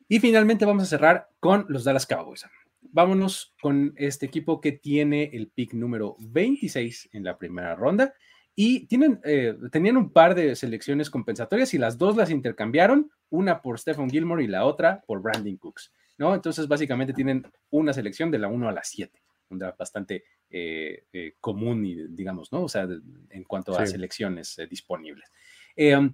Y 0.07 0.19
finalmente 0.19 0.65
vamos 0.65 0.83
a 0.83 0.87
cerrar 0.87 1.29
con 1.39 1.65
los 1.69 1.83
Dallas 1.83 2.05
Cowboys 2.05 2.45
vámonos 2.81 3.53
con 3.61 3.93
este 3.97 4.25
equipo 4.25 4.59
que 4.59 4.71
tiene 4.71 5.29
el 5.33 5.49
pick 5.49 5.73
número 5.73 6.15
26 6.19 7.09
en 7.13 7.23
la 7.23 7.37
primera 7.37 7.75
ronda 7.75 8.13
y 8.55 8.85
tienen, 8.87 9.19
eh, 9.23 9.55
tenían 9.71 9.97
un 9.97 10.11
par 10.11 10.35
de 10.35 10.55
selecciones 10.55 11.09
compensatorias 11.09 11.73
y 11.73 11.77
las 11.77 11.97
dos 11.97 12.15
las 12.15 12.29
intercambiaron, 12.29 13.09
una 13.29 13.61
por 13.61 13.79
Stephen 13.79 14.09
Gilmore 14.09 14.43
y 14.43 14.47
la 14.47 14.65
otra 14.65 15.01
por 15.07 15.21
Brandon 15.21 15.57
Cooks, 15.57 15.93
¿no? 16.17 16.35
Entonces 16.35 16.67
básicamente 16.67 17.13
tienen 17.13 17.45
una 17.69 17.93
selección 17.93 18.29
de 18.29 18.39
la 18.39 18.49
1 18.49 18.67
a 18.67 18.71
la 18.73 18.83
7, 18.83 19.21
bastante 19.77 20.25
eh, 20.49 21.05
eh, 21.13 21.35
común 21.39 21.85
y 21.85 22.07
digamos, 22.09 22.51
¿no? 22.51 22.63
O 22.63 22.69
sea, 22.69 22.87
en 23.29 23.43
cuanto 23.45 23.77
a 23.77 23.85
selecciones 23.85 24.59
disponibles. 24.69 25.31
Um, 25.77 26.13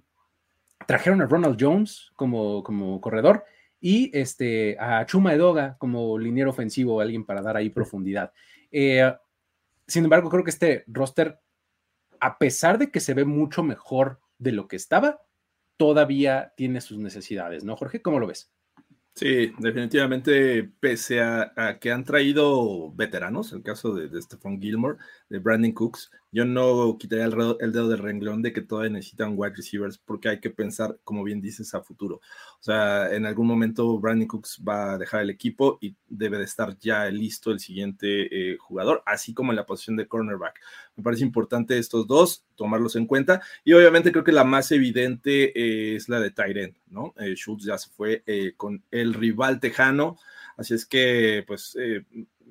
trajeron 0.86 1.20
a 1.20 1.26
Ronald 1.26 1.56
Jones 1.60 2.12
como, 2.14 2.62
como 2.62 3.00
corredor 3.00 3.44
y 3.80 4.10
este, 4.16 4.76
a 4.78 5.04
Chuma 5.06 5.34
Edoga 5.34 5.76
como 5.78 6.18
liniero 6.18 6.50
ofensivo, 6.50 7.00
alguien 7.00 7.24
para 7.24 7.42
dar 7.42 7.56
ahí 7.56 7.70
profundidad. 7.70 8.32
Eh, 8.70 9.12
sin 9.86 10.04
embargo, 10.04 10.28
creo 10.28 10.44
que 10.44 10.50
este 10.50 10.84
roster, 10.86 11.38
a 12.20 12.38
pesar 12.38 12.78
de 12.78 12.90
que 12.90 13.00
se 13.00 13.14
ve 13.14 13.24
mucho 13.24 13.62
mejor 13.62 14.20
de 14.38 14.52
lo 14.52 14.68
que 14.68 14.76
estaba, 14.76 15.22
todavía 15.76 16.52
tiene 16.56 16.80
sus 16.80 16.98
necesidades, 16.98 17.64
¿no, 17.64 17.76
Jorge? 17.76 18.02
¿Cómo 18.02 18.18
lo 18.18 18.26
ves? 18.26 18.50
Sí, 19.14 19.52
definitivamente, 19.58 20.70
pese 20.78 21.20
a, 21.20 21.78
que 21.80 21.90
han 21.90 22.04
traído 22.04 22.92
veteranos, 22.92 23.52
el 23.52 23.64
caso 23.64 23.92
de, 23.92 24.08
de 24.08 24.22
Stephon 24.22 24.60
Gilmore, 24.60 24.98
de 25.28 25.40
Brandon 25.40 25.72
Cooks, 25.72 26.12
yo 26.30 26.44
no 26.44 26.96
quitaría 26.98 27.24
el, 27.24 27.72
dedo 27.72 27.88
del 27.88 27.98
renglón 27.98 28.42
de 28.42 28.52
que 28.52 28.60
todavía 28.60 28.90
necesitan 28.90 29.34
wide 29.36 29.54
receivers 29.56 29.98
porque 29.98 30.28
hay 30.28 30.40
que 30.40 30.50
pensar, 30.50 30.98
como 31.04 31.24
bien 31.24 31.40
dices, 31.40 31.74
a 31.74 31.80
futuro. 31.80 32.16
O 32.16 32.62
sea, 32.62 33.14
en 33.14 33.26
algún 33.26 33.46
momento 33.46 33.98
Brandon 33.98 34.28
Cooks 34.28 34.62
va 34.66 34.92
a 34.92 34.98
dejar 34.98 35.22
el 35.22 35.30
equipo 35.30 35.78
y 35.80 35.96
debe 36.08 36.38
de 36.38 36.44
estar 36.44 36.76
ya 36.78 37.06
listo 37.06 37.50
el 37.50 37.60
siguiente 37.60 38.52
eh, 38.52 38.56
jugador, 38.58 39.02
así 39.06 39.32
como 39.32 39.52
en 39.52 39.56
la 39.56 39.66
posición 39.66 39.96
de 39.96 40.06
cornerback. 40.06 40.60
Me 40.96 41.02
parece 41.02 41.24
importante 41.24 41.78
estos 41.78 42.06
dos, 42.06 42.44
tomarlos 42.56 42.96
en 42.96 43.06
cuenta. 43.06 43.40
Y 43.64 43.72
obviamente 43.72 44.12
creo 44.12 44.24
que 44.24 44.32
la 44.32 44.44
más 44.44 44.70
evidente 44.72 45.58
eh, 45.58 45.96
es 45.96 46.08
la 46.08 46.20
de 46.20 46.30
Tyren, 46.30 46.76
¿no? 46.90 47.14
Eh, 47.18 47.34
Schultz 47.36 47.64
ya 47.64 47.78
se 47.78 47.90
fue 47.90 48.22
con 48.56 48.82
el 48.90 49.14
rival 49.14 49.60
tejano, 49.60 50.18
así 50.58 50.74
es 50.74 50.84
que, 50.84 51.44
pues, 51.46 51.76
eh, 51.80 52.04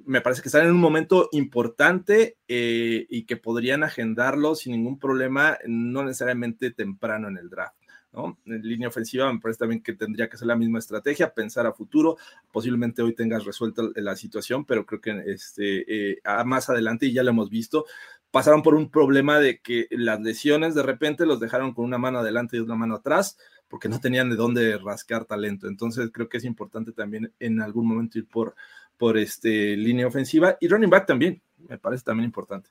me 0.08 0.22
parece 0.22 0.42
que 0.42 0.48
están 0.48 0.66
en 0.66 0.72
un 0.72 0.80
momento 0.80 1.28
importante 1.34 2.38
eh, 2.48 3.06
y 3.10 3.26
que 3.26 3.36
podrían 3.36 3.84
agendarlo 3.84 4.56
sin 4.56 4.72
ningún 4.72 4.98
problema, 4.98 5.58
no 5.68 6.04
necesariamente 6.04 6.72
temprano 6.72 7.28
en 7.28 7.38
el 7.38 7.50
draft. 7.50 7.76
¿no? 8.14 8.40
En 8.46 8.62
línea 8.62 8.88
ofensiva 8.88 9.32
me 9.32 9.40
parece 9.40 9.60
también 9.60 9.84
que 9.84 9.94
tendría 9.94 10.30
que 10.30 10.38
ser 10.38 10.48
la 10.48 10.56
misma 10.56 10.80
estrategia, 10.80 11.34
pensar 11.34 11.68
a 11.68 11.74
futuro, 11.74 12.16
posiblemente 12.54 13.02
hoy 13.02 13.14
tengas 13.16 13.44
resuelta 13.44 13.84
la 13.96 14.16
situación, 14.16 14.64
pero 14.64 14.86
creo 14.86 15.02
que 15.02 15.24
este, 15.28 16.14
eh, 16.14 16.22
más 16.46 16.70
adelante, 16.70 17.08
y 17.08 17.14
ya 17.14 17.22
lo 17.22 17.32
hemos 17.32 17.50
visto, 17.50 17.86
pasaron 18.32 18.64
por 18.64 18.76
un 18.76 18.90
problema 18.90 19.40
de 19.40 19.60
que 19.60 19.88
las 19.92 20.22
lesiones 20.22 20.74
de 20.74 20.84
repente 20.84 21.26
los 21.26 21.42
dejaron 21.42 21.74
con 21.74 21.84
una 21.84 21.98
mano 21.98 22.20
adelante 22.20 22.56
y 22.56 22.62
una 22.62 22.76
mano 22.76 22.96
atrás, 22.96 23.38
porque 23.68 23.90
no 23.90 24.00
tenían 24.00 24.30
de 24.30 24.38
dónde 24.38 24.78
rascar 24.78 25.26
talento. 25.26 25.68
Entonces 25.68 26.10
creo 26.14 26.30
que 26.30 26.38
es 26.38 26.46
importante 26.46 26.94
también 26.94 27.34
en 27.40 27.62
algún 27.62 27.88
momento 27.88 28.18
ir 28.18 28.28
por, 28.28 28.56
por 28.98 29.18
este, 29.18 29.76
línea 29.78 30.08
ofensiva 30.08 30.58
y 30.60 30.68
running 30.68 30.90
back 30.90 31.06
también, 31.06 31.42
me 31.70 31.78
parece 31.78 32.04
también 32.04 32.26
importante. 32.26 32.70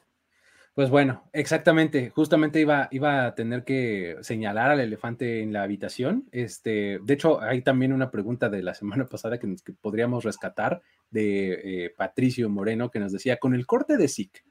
Pues 0.77 0.91
bueno, 0.91 1.23
exactamente, 1.33 2.11
justamente 2.11 2.61
iba, 2.61 2.89
iba 2.91 3.25
a 3.25 3.35
tener 3.35 3.65
que 3.65 4.17
señalar 4.21 4.73
al 4.73 4.81
elefante 4.81 5.41
en 5.41 5.55
la 5.55 5.63
habitación. 5.63 6.29
Este, 6.33 6.99
de 7.03 7.15
hecho, 7.15 7.41
hay 7.41 7.63
también 7.63 7.95
una 7.95 8.11
pregunta 8.11 8.51
de 8.51 8.63
la 8.63 8.75
semana 8.75 9.07
pasada 9.11 9.39
que, 9.39 9.57
podríamos 9.81 10.23
rescatar 10.23 10.83
de 11.11 11.85
eh, 11.87 11.95
Patricio 11.97 12.51
Moreno 12.51 12.91
que 12.91 12.99
nos 12.99 13.11
decía, 13.11 13.39
con 13.39 13.55
el 13.55 13.67
corte 13.67 13.97
de 13.97 14.07
SIC, 14.07 14.45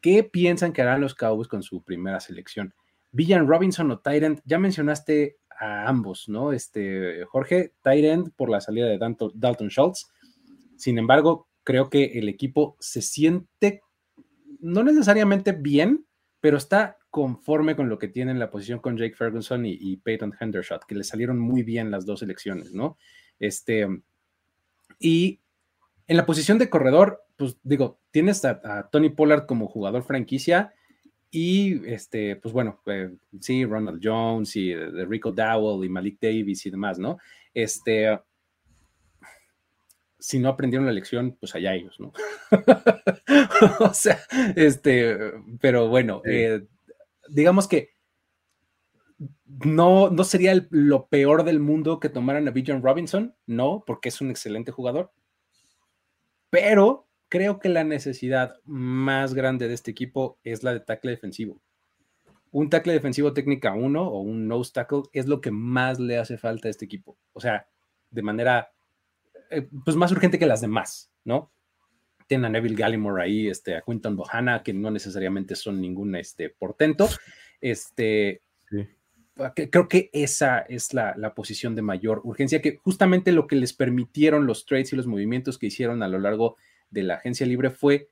¿qué 0.00 0.24
piensan 0.24 0.72
que 0.72 0.80
harán 0.80 1.02
los 1.02 1.14
Cowboys 1.14 1.48
con 1.48 1.62
su 1.62 1.82
primera 1.82 2.20
selección? 2.20 2.72
Villan 3.12 3.46
Robinson 3.46 3.90
o 3.90 3.98
Tyrant, 3.98 4.40
ya 4.46 4.58
mencionaste 4.58 5.36
a 5.58 5.86
ambos, 5.86 6.26
¿no? 6.30 6.52
Este, 6.52 7.26
Jorge, 7.26 7.74
Tyrant 7.82 8.34
por 8.34 8.48
la 8.48 8.62
salida 8.62 8.86
de 8.86 8.98
Dalton, 8.98 9.68
Schultz. 9.68 10.10
Sin 10.80 10.96
embargo, 10.96 11.46
creo 11.62 11.90
que 11.90 12.18
el 12.18 12.28
equipo 12.28 12.76
se 12.80 13.02
siente 13.02 13.82
no 14.60 14.82
necesariamente 14.82 15.52
bien, 15.52 16.06
pero 16.40 16.56
está 16.56 16.96
conforme 17.10 17.76
con 17.76 17.90
lo 17.90 17.98
que 17.98 18.08
tiene 18.08 18.30
en 18.30 18.38
la 18.38 18.50
posición 18.50 18.78
con 18.78 18.96
Jake 18.96 19.14
Ferguson 19.14 19.66
y, 19.66 19.96
Peyton 19.98 20.34
Hendershot, 20.38 20.86
que 20.86 20.94
le 20.94 21.04
salieron 21.04 21.38
muy 21.38 21.62
bien 21.62 21.90
las 21.90 22.06
dos 22.06 22.22
elecciones, 22.22 22.72
¿no? 22.72 22.96
Este, 23.38 23.86
y 24.98 25.40
en 26.06 26.16
la 26.16 26.24
posición 26.24 26.56
de 26.56 26.70
corredor, 26.70 27.24
pues 27.36 27.58
digo, 27.62 28.00
tienes 28.10 28.42
a 28.44 28.88
Tony 28.90 29.10
Pollard 29.10 29.44
como 29.44 29.68
jugador 29.68 30.02
franquicia 30.02 30.72
y 31.30 31.86
este, 31.86 32.36
pues 32.36 32.54
bueno, 32.54 32.80
eh, 32.86 33.10
sí, 33.38 33.66
Ronald 33.66 34.00
Jones 34.02 34.56
y 34.56 34.70
de 34.70 35.04
Rico 35.04 35.30
Dowell 35.30 35.84
y 35.84 35.88
Malik 35.90 36.18
Davis 36.20 36.64
y 36.64 36.70
demás, 36.70 36.98
¿no? 36.98 37.18
Este, 37.52 38.18
si 40.20 40.38
no 40.38 40.48
aprendieron 40.50 40.86
la 40.86 40.92
lección, 40.92 41.36
pues 41.40 41.54
allá 41.54 41.74
ellos, 41.74 41.98
¿no? 41.98 42.12
o 43.80 43.94
sea, 43.94 44.18
este, 44.54 45.16
pero 45.60 45.88
bueno, 45.88 46.22
eh, 46.24 46.66
digamos 47.28 47.66
que 47.66 47.94
no, 49.64 50.10
no 50.10 50.24
sería 50.24 50.54
lo 50.70 51.08
peor 51.08 51.44
del 51.44 51.60
mundo 51.60 52.00
que 52.00 52.08
tomaran 52.08 52.46
a 52.46 52.50
Bijan 52.50 52.82
Robinson, 52.82 53.34
no, 53.46 53.82
porque 53.86 54.10
es 54.10 54.20
un 54.20 54.30
excelente 54.30 54.72
jugador, 54.72 55.12
pero 56.50 57.08
creo 57.28 57.58
que 57.58 57.68
la 57.68 57.84
necesidad 57.84 58.56
más 58.64 59.34
grande 59.34 59.68
de 59.68 59.74
este 59.74 59.90
equipo 59.90 60.38
es 60.44 60.62
la 60.62 60.72
de 60.72 60.80
tackle 60.80 61.12
defensivo. 61.12 61.60
Un 62.52 62.68
tackle 62.68 62.92
defensivo 62.92 63.32
técnica 63.32 63.72
1 63.72 64.02
o 64.02 64.20
un 64.20 64.48
nose 64.48 64.72
tackle 64.72 65.02
es 65.12 65.26
lo 65.26 65.40
que 65.40 65.52
más 65.52 66.00
le 66.00 66.18
hace 66.18 66.36
falta 66.36 66.66
a 66.66 66.70
este 66.70 66.84
equipo. 66.84 67.16
O 67.32 67.40
sea, 67.40 67.68
de 68.10 68.22
manera 68.22 68.72
eh, 69.50 69.68
pues 69.84 69.96
más 69.96 70.12
urgente 70.12 70.38
que 70.38 70.46
las 70.46 70.60
demás, 70.60 71.10
¿no? 71.24 71.52
Tienen 72.26 72.46
a 72.46 72.48
Neville 72.48 72.76
Gallimore 72.76 73.22
ahí, 73.22 73.48
este, 73.48 73.76
a 73.76 73.82
Quinton 73.82 74.16
Bohanna, 74.16 74.62
que 74.62 74.72
no 74.72 74.90
necesariamente 74.90 75.56
son 75.56 75.80
ningún 75.80 76.14
este, 76.14 76.50
portento. 76.50 77.08
Este, 77.60 78.42
Creo 79.54 79.88
que 79.88 80.10
esa 80.12 80.58
es 80.58 80.92
la, 80.92 81.14
la, 81.16 81.34
posición 81.34 81.74
de 81.74 81.80
mayor 81.80 82.20
urgencia, 82.24 82.60
que 82.60 82.76
justamente 82.76 83.32
lo 83.32 83.46
que 83.46 83.56
les 83.56 83.72
permitieron 83.72 84.46
los 84.46 84.66
trades 84.66 84.92
y 84.92 84.96
los 84.96 85.06
movimientos 85.06 85.56
que 85.56 85.66
hicieron 85.66 86.02
a 86.02 86.08
lo 86.08 86.18
largo 86.18 86.56
de 86.90 87.04
la 87.04 87.14
agencia 87.14 87.46
libre 87.46 87.70
fue 87.70 88.08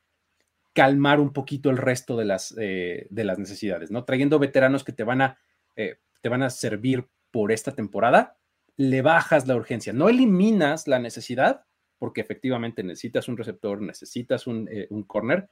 calmar 0.73 1.21
un 1.21 1.33
poquito 1.33 1.71
el 1.71 1.77
resto 1.77 2.17
de 2.17 2.25
las, 2.25 2.55
eh, 2.59 3.09
de 3.11 3.25
las 3.25 3.39
necesidades, 3.39 3.91
¿no? 3.91 4.05
Trayendo 4.05 4.39
veteranos 4.39 4.85
que 4.85 4.93
te 4.93 5.05
van, 5.05 5.21
a, 5.21 5.39
eh, 5.77 5.99
te 6.23 6.29
van 6.29 6.43
a 6.43 6.51
servir 6.51 7.09
por 7.31 7.53
esta 7.53 7.73
temporada, 7.73 8.38
le 8.79 9.03
bajas 9.03 9.47
la 9.47 9.57
urgencia, 9.57 9.93
no 9.93 10.09
eliminas 10.09 10.89
la 10.89 10.99
necesidad, 10.99 11.67
porque 11.99 12.23
efectivamente 12.23 12.83
necesitas 12.83 13.29
un 13.29 13.37
receptor, 13.37 13.83
necesitas 13.83 14.47
un, 14.47 14.67
eh, 14.71 14.87
un 14.89 15.03
corner, 15.03 15.51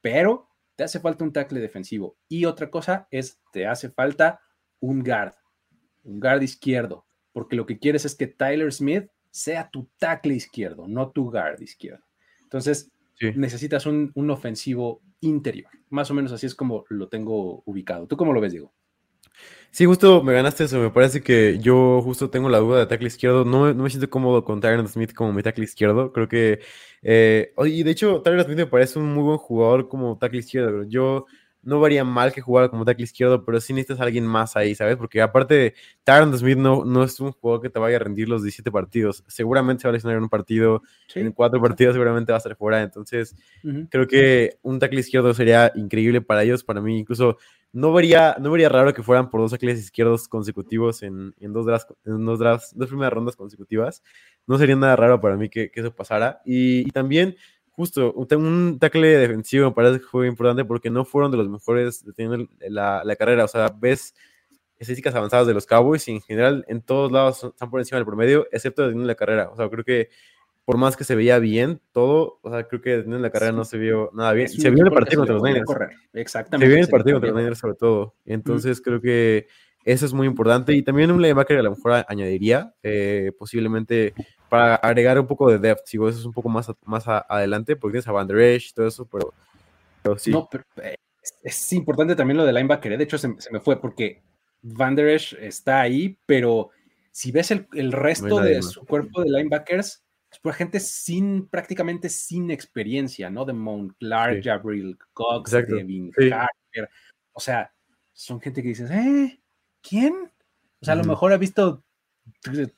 pero 0.00 0.48
te 0.74 0.82
hace 0.82 0.98
falta 0.98 1.22
un 1.22 1.32
tackle 1.32 1.60
defensivo. 1.60 2.16
Y 2.28 2.46
otra 2.46 2.70
cosa 2.70 3.06
es, 3.12 3.40
te 3.52 3.66
hace 3.66 3.90
falta 3.90 4.40
un 4.80 5.04
guard, 5.04 5.34
un 6.02 6.18
guard 6.18 6.42
izquierdo, 6.42 7.06
porque 7.32 7.56
lo 7.56 7.66
que 7.66 7.78
quieres 7.78 8.04
es 8.04 8.14
que 8.14 8.26
Tyler 8.26 8.72
Smith 8.72 9.08
sea 9.30 9.68
tu 9.70 9.88
tackle 9.98 10.34
izquierdo, 10.34 10.88
no 10.88 11.10
tu 11.10 11.30
guard 11.30 11.60
izquierdo. 11.60 12.04
Entonces, 12.42 12.90
necesitas 13.34 13.86
un, 13.86 14.12
ofensivo 14.30 15.02
interior. 15.20 15.70
Más 15.90 16.10
o 16.10 16.14
menos 16.14 16.32
así 16.32 16.46
es 16.46 16.54
como 16.54 16.84
lo 16.88 17.08
tengo 17.08 17.62
ubicado. 17.66 18.06
¿Tú 18.06 18.16
cómo 18.16 18.32
lo 18.32 18.40
ves, 18.40 18.52
Diego? 18.52 18.72
Sí, 19.70 19.84
justo 19.84 20.22
me 20.22 20.32
ganaste 20.32 20.64
eso. 20.64 20.78
Me 20.80 20.90
parece 20.90 21.22
que 21.22 21.58
yo 21.60 22.00
justo 22.02 22.30
tengo 22.30 22.48
la 22.48 22.58
duda 22.58 22.78
de 22.78 22.86
tackle 22.86 23.08
izquierdo. 23.08 23.44
No, 23.44 23.74
no 23.74 23.82
me 23.82 23.90
siento 23.90 24.08
cómodo 24.08 24.42
con 24.42 24.60
Tyron 24.60 24.88
Smith 24.88 25.12
como 25.12 25.32
mi 25.34 25.42
tackle 25.42 25.64
izquierdo. 25.64 26.12
Creo 26.12 26.28
que. 26.28 26.60
Eh, 27.02 27.52
y 27.66 27.82
de 27.82 27.90
hecho, 27.90 28.22
Tyron 28.22 28.42
Smith 28.42 28.56
me 28.56 28.66
parece 28.66 28.98
un 28.98 29.12
muy 29.12 29.22
buen 29.24 29.38
jugador 29.38 29.88
como 29.88 30.16
tackle 30.16 30.38
izquierdo. 30.38 30.84
Yo 30.84 31.26
no 31.66 31.80
varía 31.80 32.04
mal 32.04 32.32
que 32.32 32.40
jugara 32.40 32.68
como 32.68 32.84
tackle 32.84 33.04
izquierdo, 33.04 33.44
pero 33.44 33.60
sí 33.60 33.72
necesitas 33.72 34.00
a 34.00 34.04
alguien 34.04 34.24
más 34.24 34.56
ahí, 34.56 34.76
¿sabes? 34.76 34.96
Porque 34.96 35.20
aparte, 35.20 35.74
Tyron 36.04 36.36
Smith 36.38 36.56
no, 36.56 36.84
no 36.84 37.02
es 37.02 37.18
un 37.18 37.32
jugador 37.32 37.60
que 37.60 37.70
te 37.70 37.80
vaya 37.80 37.96
a 37.96 37.98
rendir 37.98 38.28
los 38.28 38.44
17 38.44 38.70
partidos. 38.70 39.24
Seguramente 39.26 39.82
se 39.82 39.88
va 39.88 39.90
a 39.90 39.92
lesionar 39.94 40.16
en 40.16 40.22
un 40.22 40.28
partido, 40.28 40.82
en 41.16 41.32
cuatro 41.32 41.60
partidos 41.60 41.94
seguramente 41.94 42.30
va 42.30 42.36
a 42.36 42.38
estar 42.38 42.56
fuera. 42.56 42.82
Entonces, 42.82 43.34
creo 43.90 44.06
que 44.06 44.58
un 44.62 44.78
tackle 44.78 45.00
izquierdo 45.00 45.34
sería 45.34 45.72
increíble 45.74 46.20
para 46.20 46.44
ellos. 46.44 46.62
Para 46.62 46.80
mí, 46.80 47.00
incluso 47.00 47.36
no 47.72 47.92
vería, 47.92 48.36
no 48.40 48.54
raro 48.68 48.94
que 48.94 49.02
fueran 49.02 49.28
por 49.30 49.40
dos 49.40 49.50
tackles 49.50 49.78
izquierdos 49.78 50.28
consecutivos 50.28 51.02
en, 51.02 51.34
en 51.40 51.52
dos, 51.52 51.66
drafts, 51.66 51.94
en 52.04 52.24
dos 52.24 52.38
drafts, 52.38 52.72
dos 52.74 52.88
primeras 52.88 53.12
rondas 53.12 53.36
consecutivas. 53.36 54.02
No 54.46 54.58
sería 54.58 54.76
nada 54.76 54.96
raro 54.96 55.20
para 55.20 55.36
mí 55.36 55.48
que, 55.48 55.70
eso 55.74 55.94
pasara. 55.94 56.40
y, 56.44 56.80
y 56.80 56.90
también 56.90 57.36
justo, 57.76 58.12
un 58.14 58.78
tackle 58.80 59.18
defensivo 59.18 59.68
me 59.68 59.74
parece 59.74 60.00
que 60.00 60.06
fue 60.06 60.26
importante 60.26 60.64
porque 60.64 60.88
no 60.88 61.04
fueron 61.04 61.30
de 61.30 61.36
los 61.36 61.48
mejores 61.48 62.04
deteniendo 62.04 62.48
la, 62.68 63.02
la 63.04 63.16
carrera. 63.16 63.44
O 63.44 63.48
sea, 63.48 63.68
ves 63.68 64.14
estadísticas 64.78 65.14
avanzadas 65.14 65.46
de 65.46 65.54
los 65.54 65.66
Cowboys 65.66 66.08
y 66.08 66.12
en 66.12 66.22
general 66.22 66.64
en 66.68 66.80
todos 66.80 67.12
lados 67.12 67.44
están 67.44 67.70
por 67.70 67.80
encima 67.80 67.98
del 67.98 68.06
promedio, 68.06 68.46
excepto 68.50 68.82
deteniendo 68.82 69.06
la 69.06 69.14
carrera. 69.14 69.50
O 69.50 69.56
sea, 69.56 69.68
creo 69.68 69.84
que 69.84 70.08
por 70.66 70.78
más 70.78 70.96
que 70.96 71.04
se 71.04 71.14
veía 71.14 71.38
bien 71.38 71.80
todo, 71.92 72.40
o 72.42 72.50
sea, 72.50 72.66
creo 72.66 72.82
que 72.82 72.90
deteniendo 72.90 73.20
la 73.20 73.30
carrera 73.30 73.52
no 73.52 73.64
se 73.64 73.78
vio 73.78 74.10
nada 74.12 74.32
bien. 74.32 74.48
Se 74.48 74.68
vio 74.68 74.80
en 74.80 74.88
el 74.88 74.92
partido 74.92 75.20
contra 75.20 75.34
los 75.36 75.42
Niners. 75.44 75.70
Exactamente. 76.12 76.66
Se 76.66 76.68
vio 76.68 76.76
en 76.76 76.84
el 76.84 76.90
partido 76.90 77.14
contra 77.14 77.30
los 77.30 77.38
Niners 77.38 77.58
sobre 77.58 77.74
todo. 77.76 78.16
Entonces 78.24 78.80
creo 78.80 79.00
que 79.00 79.46
eso 79.84 80.04
es 80.04 80.12
muy 80.12 80.26
importante. 80.26 80.74
Y 80.74 80.82
también 80.82 81.12
un 81.12 81.22
linebacker 81.22 81.60
a 81.60 81.62
lo 81.62 81.70
mejor 81.70 82.04
añadiría, 82.08 82.74
eh, 82.82 83.30
posiblemente 83.38 84.12
para 84.48 84.74
agregar 84.74 85.20
un 85.20 85.28
poco 85.28 85.48
de 85.48 85.58
depth, 85.58 85.86
si 85.86 85.98
eso 85.98 86.08
es 86.08 86.24
un 86.24 86.32
poco 86.32 86.48
más, 86.48 86.70
más 86.84 87.04
adelante, 87.06 87.76
porque 87.76 87.94
tienes 87.94 88.08
a 88.08 88.12
Van 88.12 88.26
Der 88.26 88.38
Esch 88.38 88.70
y 88.70 88.74
todo 88.74 88.88
eso, 88.88 89.08
pero, 89.08 90.18
sí. 90.18 90.32
No, 90.32 90.48
pero 90.50 90.64
eh, 90.82 90.96
es, 91.42 91.72
importante 91.72 92.16
también 92.16 92.36
lo 92.36 92.44
de 92.44 92.52
linebacker, 92.52 92.92
¿eh? 92.92 92.98
de 92.98 93.04
hecho 93.04 93.18
se, 93.18 93.28
me 93.28 93.60
fue 93.60 93.80
porque 93.80 94.22
Van 94.62 94.96
Der 94.96 95.08
Esch 95.08 95.34
está 95.40 95.80
ahí, 95.80 96.18
pero 96.26 96.70
si 97.12 97.30
ves 97.32 97.50
el, 97.50 97.92
resto 97.92 98.40
de 98.40 98.62
su 98.62 98.84
cuerpo 98.84 99.22
de 99.22 99.30
linebackers, 99.30 100.05
es 100.36 100.40
por 100.40 100.52
gente 100.52 100.80
sin, 100.80 101.48
prácticamente 101.48 102.08
sin 102.08 102.50
experiencia, 102.50 103.30
¿no? 103.30 103.44
De 103.44 103.54
Mount 103.54 103.96
Clark, 103.98 104.42
Jabril 104.44 104.98
Cox, 105.12 105.50
Devin 105.50 106.10
Carter, 106.10 106.90
o 107.32 107.40
sea, 107.40 107.72
son 108.12 108.40
gente 108.40 108.62
que 108.62 108.68
dices, 108.68 108.90
¿eh? 108.90 109.40
¿Quién? 109.82 110.14
O 110.80 110.84
sea, 110.84 110.94
a 110.94 110.96
lo 110.96 111.04
mejor 111.04 111.32
ha 111.32 111.38
visto 111.38 111.82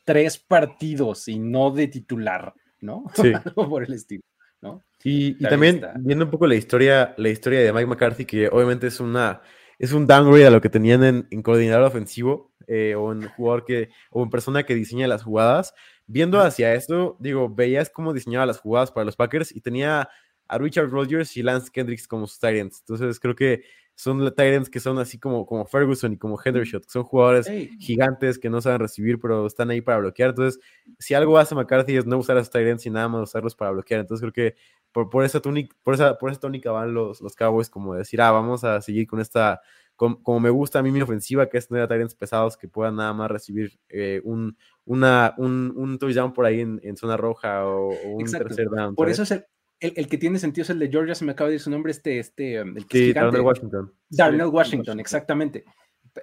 tres 0.05 0.39
partidos 0.39 1.27
y 1.29 1.39
no 1.39 1.71
de 1.71 1.89
titular, 1.89 2.55
¿no? 2.81 3.05
Sí. 3.15 3.33
Algo 3.45 3.69
por 3.69 3.83
el 3.83 3.93
estilo, 3.93 4.23
¿no? 4.61 4.85
Y, 5.03 5.35
también 5.39 5.77
está. 5.77 5.95
viendo 5.99 6.27
un 6.27 6.31
poco 6.31 6.47
la 6.47 6.55
historia, 6.55 7.15
la 7.17 7.29
historia 7.29 7.61
de 7.61 7.73
Mike 7.73 7.87
McCarthy, 7.87 8.25
que 8.25 8.49
obviamente 8.49 8.87
es 8.87 9.01
una 9.01 9.43
es 9.79 9.93
un 9.93 10.07
downgrade 10.07 10.47
a 10.47 10.51
lo 10.51 10.61
que 10.61 10.71
tenían 10.71 11.05
en, 11.05 11.29
en 11.31 11.43
coordinador 11.43 11.85
ofensivo 11.85 12.53
eh, 12.67 12.97
o 12.97 13.13
en 13.13 13.29
jugador 13.29 13.65
que 13.65 13.91
o 14.11 14.23
en 14.23 14.31
persona 14.31 14.65
que 14.65 14.75
diseña 14.75 15.07
las 15.09 15.23
jugadas. 15.23 15.75
Viendo 16.11 16.41
hacia 16.41 16.75
esto, 16.75 17.17
digo, 17.21 17.49
veías 17.55 17.91
cómo 17.91 18.15
diseñaba 18.15 18.47
las 18.47 18.59
jugadas 18.59 18.91
para 18.91 19.05
los 19.05 19.15
Packers 19.15 19.55
y 19.55 19.61
tenía 19.61 20.09
a 20.49 20.59
Richard 20.59 20.89
Rodgers 20.89 21.37
y 21.37 21.43
Lance 21.43 21.71
Kendricks 21.71 22.09
como 22.09 22.27
sus 22.27 22.43
ends. 22.43 22.81
Entonces 22.81 23.21
creo 23.21 23.35
que 23.35 23.63
son 23.95 24.33
ends 24.39 24.71
que 24.71 24.81
son 24.81 24.99
así 24.99 25.19
como, 25.19 25.45
como 25.45 25.67
Ferguson 25.67 26.13
y 26.13 26.17
como 26.17 26.41
Hendershot, 26.43 26.85
que 26.85 26.91
son 26.91 27.03
jugadores 27.03 27.47
gigantes 27.79 28.39
que 28.39 28.49
no 28.49 28.63
saben 28.63 28.81
recibir, 28.81 29.21
pero 29.21 29.47
están 29.47 29.71
ahí 29.71 29.83
para 29.83 29.99
bloquear. 29.99 30.31
Entonces, 30.31 30.61
si 30.99 31.13
algo 31.15 31.37
hace 31.37 31.55
McCarthy 31.55 31.97
es 31.97 32.07
no 32.07 32.17
usar 32.17 32.39
a 32.39 32.45
sus 32.45 32.55
ends 32.55 32.87
y 32.87 32.91
nada 32.91 33.09
más 33.09 33.23
usarlos 33.25 33.55
para 33.55 33.73
bloquear. 33.73 34.01
Entonces, 34.01 34.23
creo 34.23 34.33
que 34.33 34.57
por, 34.93 35.11
por, 35.11 35.25
esa, 35.25 35.41
túnica, 35.41 35.77
por, 35.83 35.95
esa, 35.95 36.17
por 36.17 36.31
esa 36.31 36.41
tónica 36.41 36.71
van 36.71 36.95
los, 36.95 37.21
los 37.21 37.37
Cowboys 37.37 37.69
como 37.69 37.95
decir, 37.95 38.23
ah, 38.23 38.31
vamos 38.31 38.65
a 38.65 38.81
seguir 38.81 39.07
con 39.07 39.21
esta, 39.21 39.61
com, 39.99 40.23
como 40.23 40.39
me 40.39 40.49
gusta 40.49 40.79
a 40.79 40.83
mí 40.85 40.93
mi 40.93 41.03
ofensiva, 41.03 41.49
que 41.49 41.59
es 41.59 41.67
tener 41.67 41.93
a 41.93 41.97
ends 41.97 42.15
pesados 42.15 42.57
que 42.57 42.69
puedan 42.69 42.95
nada 42.95 43.13
más 43.13 43.29
recibir 43.29 43.81
eh, 43.89 44.21
un, 44.23 44.57
una, 44.85 45.35
un, 45.39 45.73
un 45.75 45.99
touchdown 45.99 46.33
por 46.33 46.47
ahí 46.47 46.61
en, 46.61 46.79
en 46.85 46.97
zona 46.97 47.17
roja 47.17 47.67
o, 47.67 47.89
o 47.89 48.11
un 48.15 48.21
Exacto. 48.21 48.47
tercer 48.47 48.69
down. 48.71 48.95
Por 48.95 49.11
eso 49.11 49.25
es 49.25 49.33
el, 49.33 49.45
el, 49.81 49.93
el, 49.97 50.09
que 50.09 50.17
tiene 50.17 50.39
sentido 50.39 50.63
es 50.63 50.71
el 50.71 50.79
de 50.79 50.89
Georgia, 50.89 51.17
se 51.17 51.25
me 51.25 51.33
acaba 51.33 51.49
de 51.49 51.55
decir 51.55 51.65
su 51.65 51.71
nombre, 51.71 51.91
este, 51.91 52.21
este, 52.21 52.59
el 52.59 52.75
que 52.75 52.79
es 52.79 52.87
Sí, 52.91 53.07
gigante. 53.09 53.21
Darnell 53.25 53.41
Washington. 53.43 53.93
Darnell 54.09 54.47
Sí, 54.47 54.53
Washington, 54.53 55.01
exactamente. 55.01 55.65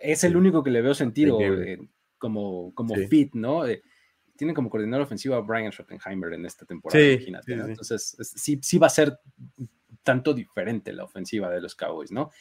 Es 0.02 0.24
el 0.24 0.38
único 0.38 0.64
que 0.64 0.72
le 0.72 0.82
veo 0.82 0.94
sentido 0.94 1.42
eh, 1.42 1.78
como, 2.18 2.74
como 2.74 2.96
Sí. 2.96 3.08
fit, 3.08 3.36
¿no? 3.36 3.68
Eh, 3.68 3.82
tiene 4.38 4.54
como 4.54 4.70
coordinador 4.70 5.06
ofensivo 5.06 5.36
a 5.36 5.42
Brian 5.42 5.72
Schottenheimer 5.74 6.32
en 6.34 6.46
esta 6.46 6.66
temporada, 6.66 6.98
Sí, 7.02 7.12
imagínate, 7.14 7.56
¿no? 7.58 7.66
Entonces, 7.68 8.16
es- 8.20 8.30
sí, 8.38 8.58
sí 8.62 8.78
va 8.78 8.88
a 8.88 8.90
ser 8.90 9.20
tanto 10.04 10.34
diferente 10.34 10.94
la 10.94 11.04
ofensiva 11.04 11.50
de 11.50 11.60
los 11.62 11.76
Cowboys, 11.76 12.12
¿no? 12.12 12.32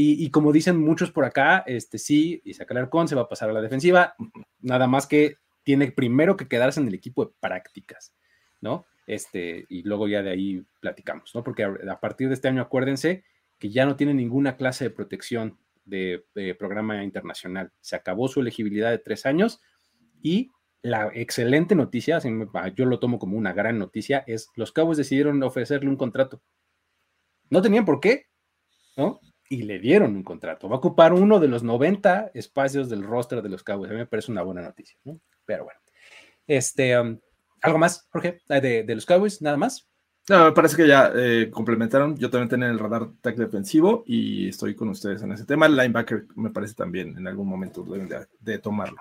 Y, 0.00 0.30
como 0.30 0.52
dicen 0.52 0.78
muchos 0.78 1.10
por 1.10 1.24
acá, 1.24 1.64
este 1.66 1.98
sí, 1.98 2.40
Isaac 2.44 2.70
Alarcón 2.70 3.08
se 3.08 3.16
va 3.16 3.22
a 3.22 3.28
pasar 3.28 3.50
a 3.50 3.52
la 3.52 3.60
defensiva, 3.60 4.14
nada 4.60 4.86
más 4.86 5.08
que 5.08 5.38
tiene 5.64 5.90
primero 5.90 6.36
que 6.36 6.46
quedarse 6.46 6.78
en 6.78 6.86
el 6.86 6.94
equipo 6.94 7.24
de 7.24 7.32
prácticas, 7.40 8.14
¿no? 8.60 8.86
Este, 9.08 9.66
y 9.68 9.82
luego 9.82 10.06
ya 10.06 10.22
de 10.22 10.30
ahí 10.30 10.64
platicamos, 10.78 11.34
¿no? 11.34 11.42
Porque 11.42 11.64
a, 11.64 11.98
partir 11.98 12.28
de 12.28 12.34
este 12.34 12.46
año, 12.46 12.62
acuérdense 12.62 13.24
que 13.58 13.70
ya 13.70 13.86
no 13.86 13.96
tiene 13.96 14.14
ninguna 14.14 14.56
clase 14.56 14.84
de 14.84 14.90
protección 14.90 15.58
de, 15.84 16.24
programa 16.56 17.02
internacional. 17.02 17.72
Se 17.80 17.96
acabó 17.96 18.28
su 18.28 18.40
elegibilidad 18.40 18.92
de 18.92 18.98
tres 18.98 19.26
años 19.26 19.60
y 20.22 20.52
la 20.80 21.10
excelente 21.12 21.74
noticia, 21.74 22.20
me- 22.20 22.46
yo 22.76 22.84
lo 22.84 23.00
tomo 23.00 23.18
como 23.18 23.36
una 23.36 23.52
gran 23.52 23.80
noticia, 23.80 24.22
es 24.28 24.48
los 24.54 24.70
Cowboys 24.70 24.98
decidieron 24.98 25.42
ofrecerle 25.42 25.90
un 25.90 25.96
contrato. 25.96 26.40
No 27.50 27.62
tenían 27.62 27.84
por 27.84 27.98
qué, 27.98 28.26
¿no? 28.96 29.20
Y 29.48 29.62
le 29.62 29.78
dieron 29.78 30.14
un 30.14 30.22
contrato. 30.22 30.68
Va 30.68 30.76
a 30.76 30.78
ocupar 30.78 31.12
uno 31.12 31.40
de 31.40 31.48
los 31.48 31.62
90 31.62 32.32
espacios 32.34 32.88
del 32.88 33.02
roster 33.02 33.42
de 33.42 33.48
los 33.48 33.62
Cowboys. 33.62 33.90
A 33.90 33.94
mí 33.94 34.00
me 34.00 34.06
parece 34.06 34.30
una 34.30 34.42
buena 34.42 34.62
noticia, 34.62 34.98
¿no? 35.04 35.18
Pero 35.46 35.64
bueno. 35.64 35.80
Este, 36.46 36.98
um, 36.98 37.18
¿algo 37.62 37.78
más, 37.78 38.06
Jorge? 38.10 38.40
Eh, 38.48 38.60
De, 38.60 38.82
de 38.82 38.94
los 38.94 39.06
Cowboys, 39.06 39.40
nada 39.40 39.56
más. 39.56 39.88
No, 40.28 40.44
me 40.44 40.52
parece 40.52 40.76
que 40.76 40.86
ya 40.86 41.10
eh, 41.14 41.48
complementaron. 41.50 42.16
Yo 42.18 42.28
también 42.28 42.50
tenía 42.50 42.68
el 42.68 42.78
radar 42.78 43.08
tag 43.22 43.36
defensivo 43.36 44.04
y 44.06 44.48
estoy 44.48 44.74
con 44.74 44.90
ustedes 44.90 45.22
en 45.22 45.32
ese 45.32 45.46
tema. 45.46 45.66
El 45.66 45.76
linebacker 45.76 46.26
me 46.36 46.50
parece 46.50 46.74
también 46.74 47.16
en 47.16 47.26
algún 47.26 47.48
momento 47.48 47.82
deben 47.82 48.08
de, 48.08 48.26
de 48.40 48.58
tomarlo. 48.58 49.00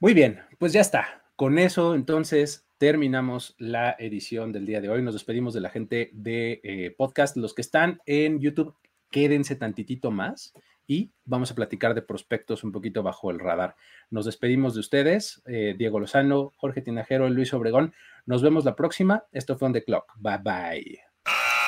Muy 0.00 0.12
bien, 0.12 0.40
pues 0.58 0.72
ya 0.72 0.80
está. 0.80 1.22
Con 1.36 1.58
eso, 1.58 1.94
entonces, 1.94 2.66
terminamos 2.78 3.54
la 3.58 3.94
edición 3.98 4.52
del 4.52 4.66
día 4.66 4.80
de 4.80 4.88
hoy. 4.88 5.02
Nos 5.02 5.14
despedimos 5.14 5.54
de 5.54 5.60
la 5.60 5.70
gente 5.70 6.10
de 6.14 6.60
eh, 6.64 6.94
podcast. 6.96 7.36
Los 7.36 7.54
que 7.54 7.60
están 7.60 8.00
en 8.06 8.40
YouTube, 8.40 8.74
quédense 9.10 9.56
tantitito 9.56 10.10
más 10.10 10.52
y 10.86 11.12
vamos 11.24 11.52
a 11.52 11.54
platicar 11.54 11.94
de 11.94 12.02
prospectos 12.02 12.64
un 12.64 12.72
poquito 12.72 13.02
bajo 13.02 13.30
el 13.30 13.38
radar. 13.38 13.76
Nos 14.10 14.24
despedimos 14.24 14.74
de 14.74 14.80
ustedes, 14.80 15.40
eh, 15.46 15.74
Diego 15.78 16.00
Lozano, 16.00 16.52
Jorge 16.56 16.82
Tinajero, 16.82 17.28
Luis 17.28 17.54
Obregón. 17.54 17.94
Nos 18.26 18.42
vemos 18.42 18.64
la 18.64 18.74
próxima. 18.74 19.24
Esto 19.30 19.56
fue 19.56 19.66
On 19.66 19.72
The 19.72 19.84
Clock. 19.84 20.14
Bye 20.16 20.38
bye. 20.38 21.00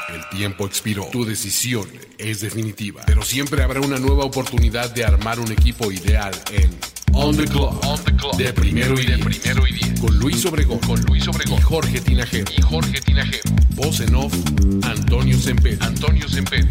El 0.08 0.28
tiempo 0.36 0.66
expiró. 0.66 1.06
Tu 1.12 1.24
decisión 1.24 1.88
es 2.18 2.40
definitiva. 2.40 3.02
Pero 3.06 3.22
siempre 3.22 3.62
habrá 3.62 3.80
una 3.80 3.98
nueva 3.98 4.24
oportunidad 4.24 4.92
de 4.92 5.04
armar 5.04 5.38
un 5.38 5.52
equipo 5.52 5.92
ideal 5.92 6.34
en 6.52 6.70
On 7.14 7.36
the 7.36 7.44
Clock. 7.44 7.84
On 7.84 8.04
the 8.04 8.16
Clock. 8.16 8.36
De 8.36 8.52
primero 8.52 8.94
y 8.94 9.06
de 9.06 9.18
primero 9.18 9.66
y 9.68 9.72
diez. 9.72 10.00
Con 10.00 10.18
Luis 10.18 10.44
Obregón. 10.46 10.80
Con 10.80 11.00
Luis 11.02 11.28
Obregón. 11.28 11.58
Y 11.58 11.62
Jorge 11.62 12.00
Tinajero. 12.00 12.50
Y 12.58 12.60
Jorge 12.60 13.00
Tinajero. 13.00 13.54
Voz 13.76 14.00
en 14.00 14.14
off. 14.16 14.34
Antonio 14.82 15.38
Semper. 15.38 15.78
Antonio 15.80 16.28
Semper 16.28 16.66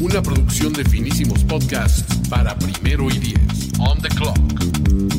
una 0.00 0.22
producción 0.22 0.72
de 0.72 0.84
finísimos 0.84 1.44
podcasts 1.44 2.28
para 2.28 2.58
primero 2.58 3.08
y 3.10 3.18
diez. 3.18 3.40
On 3.78 4.00
the 4.00 4.08
clock. 4.08 5.09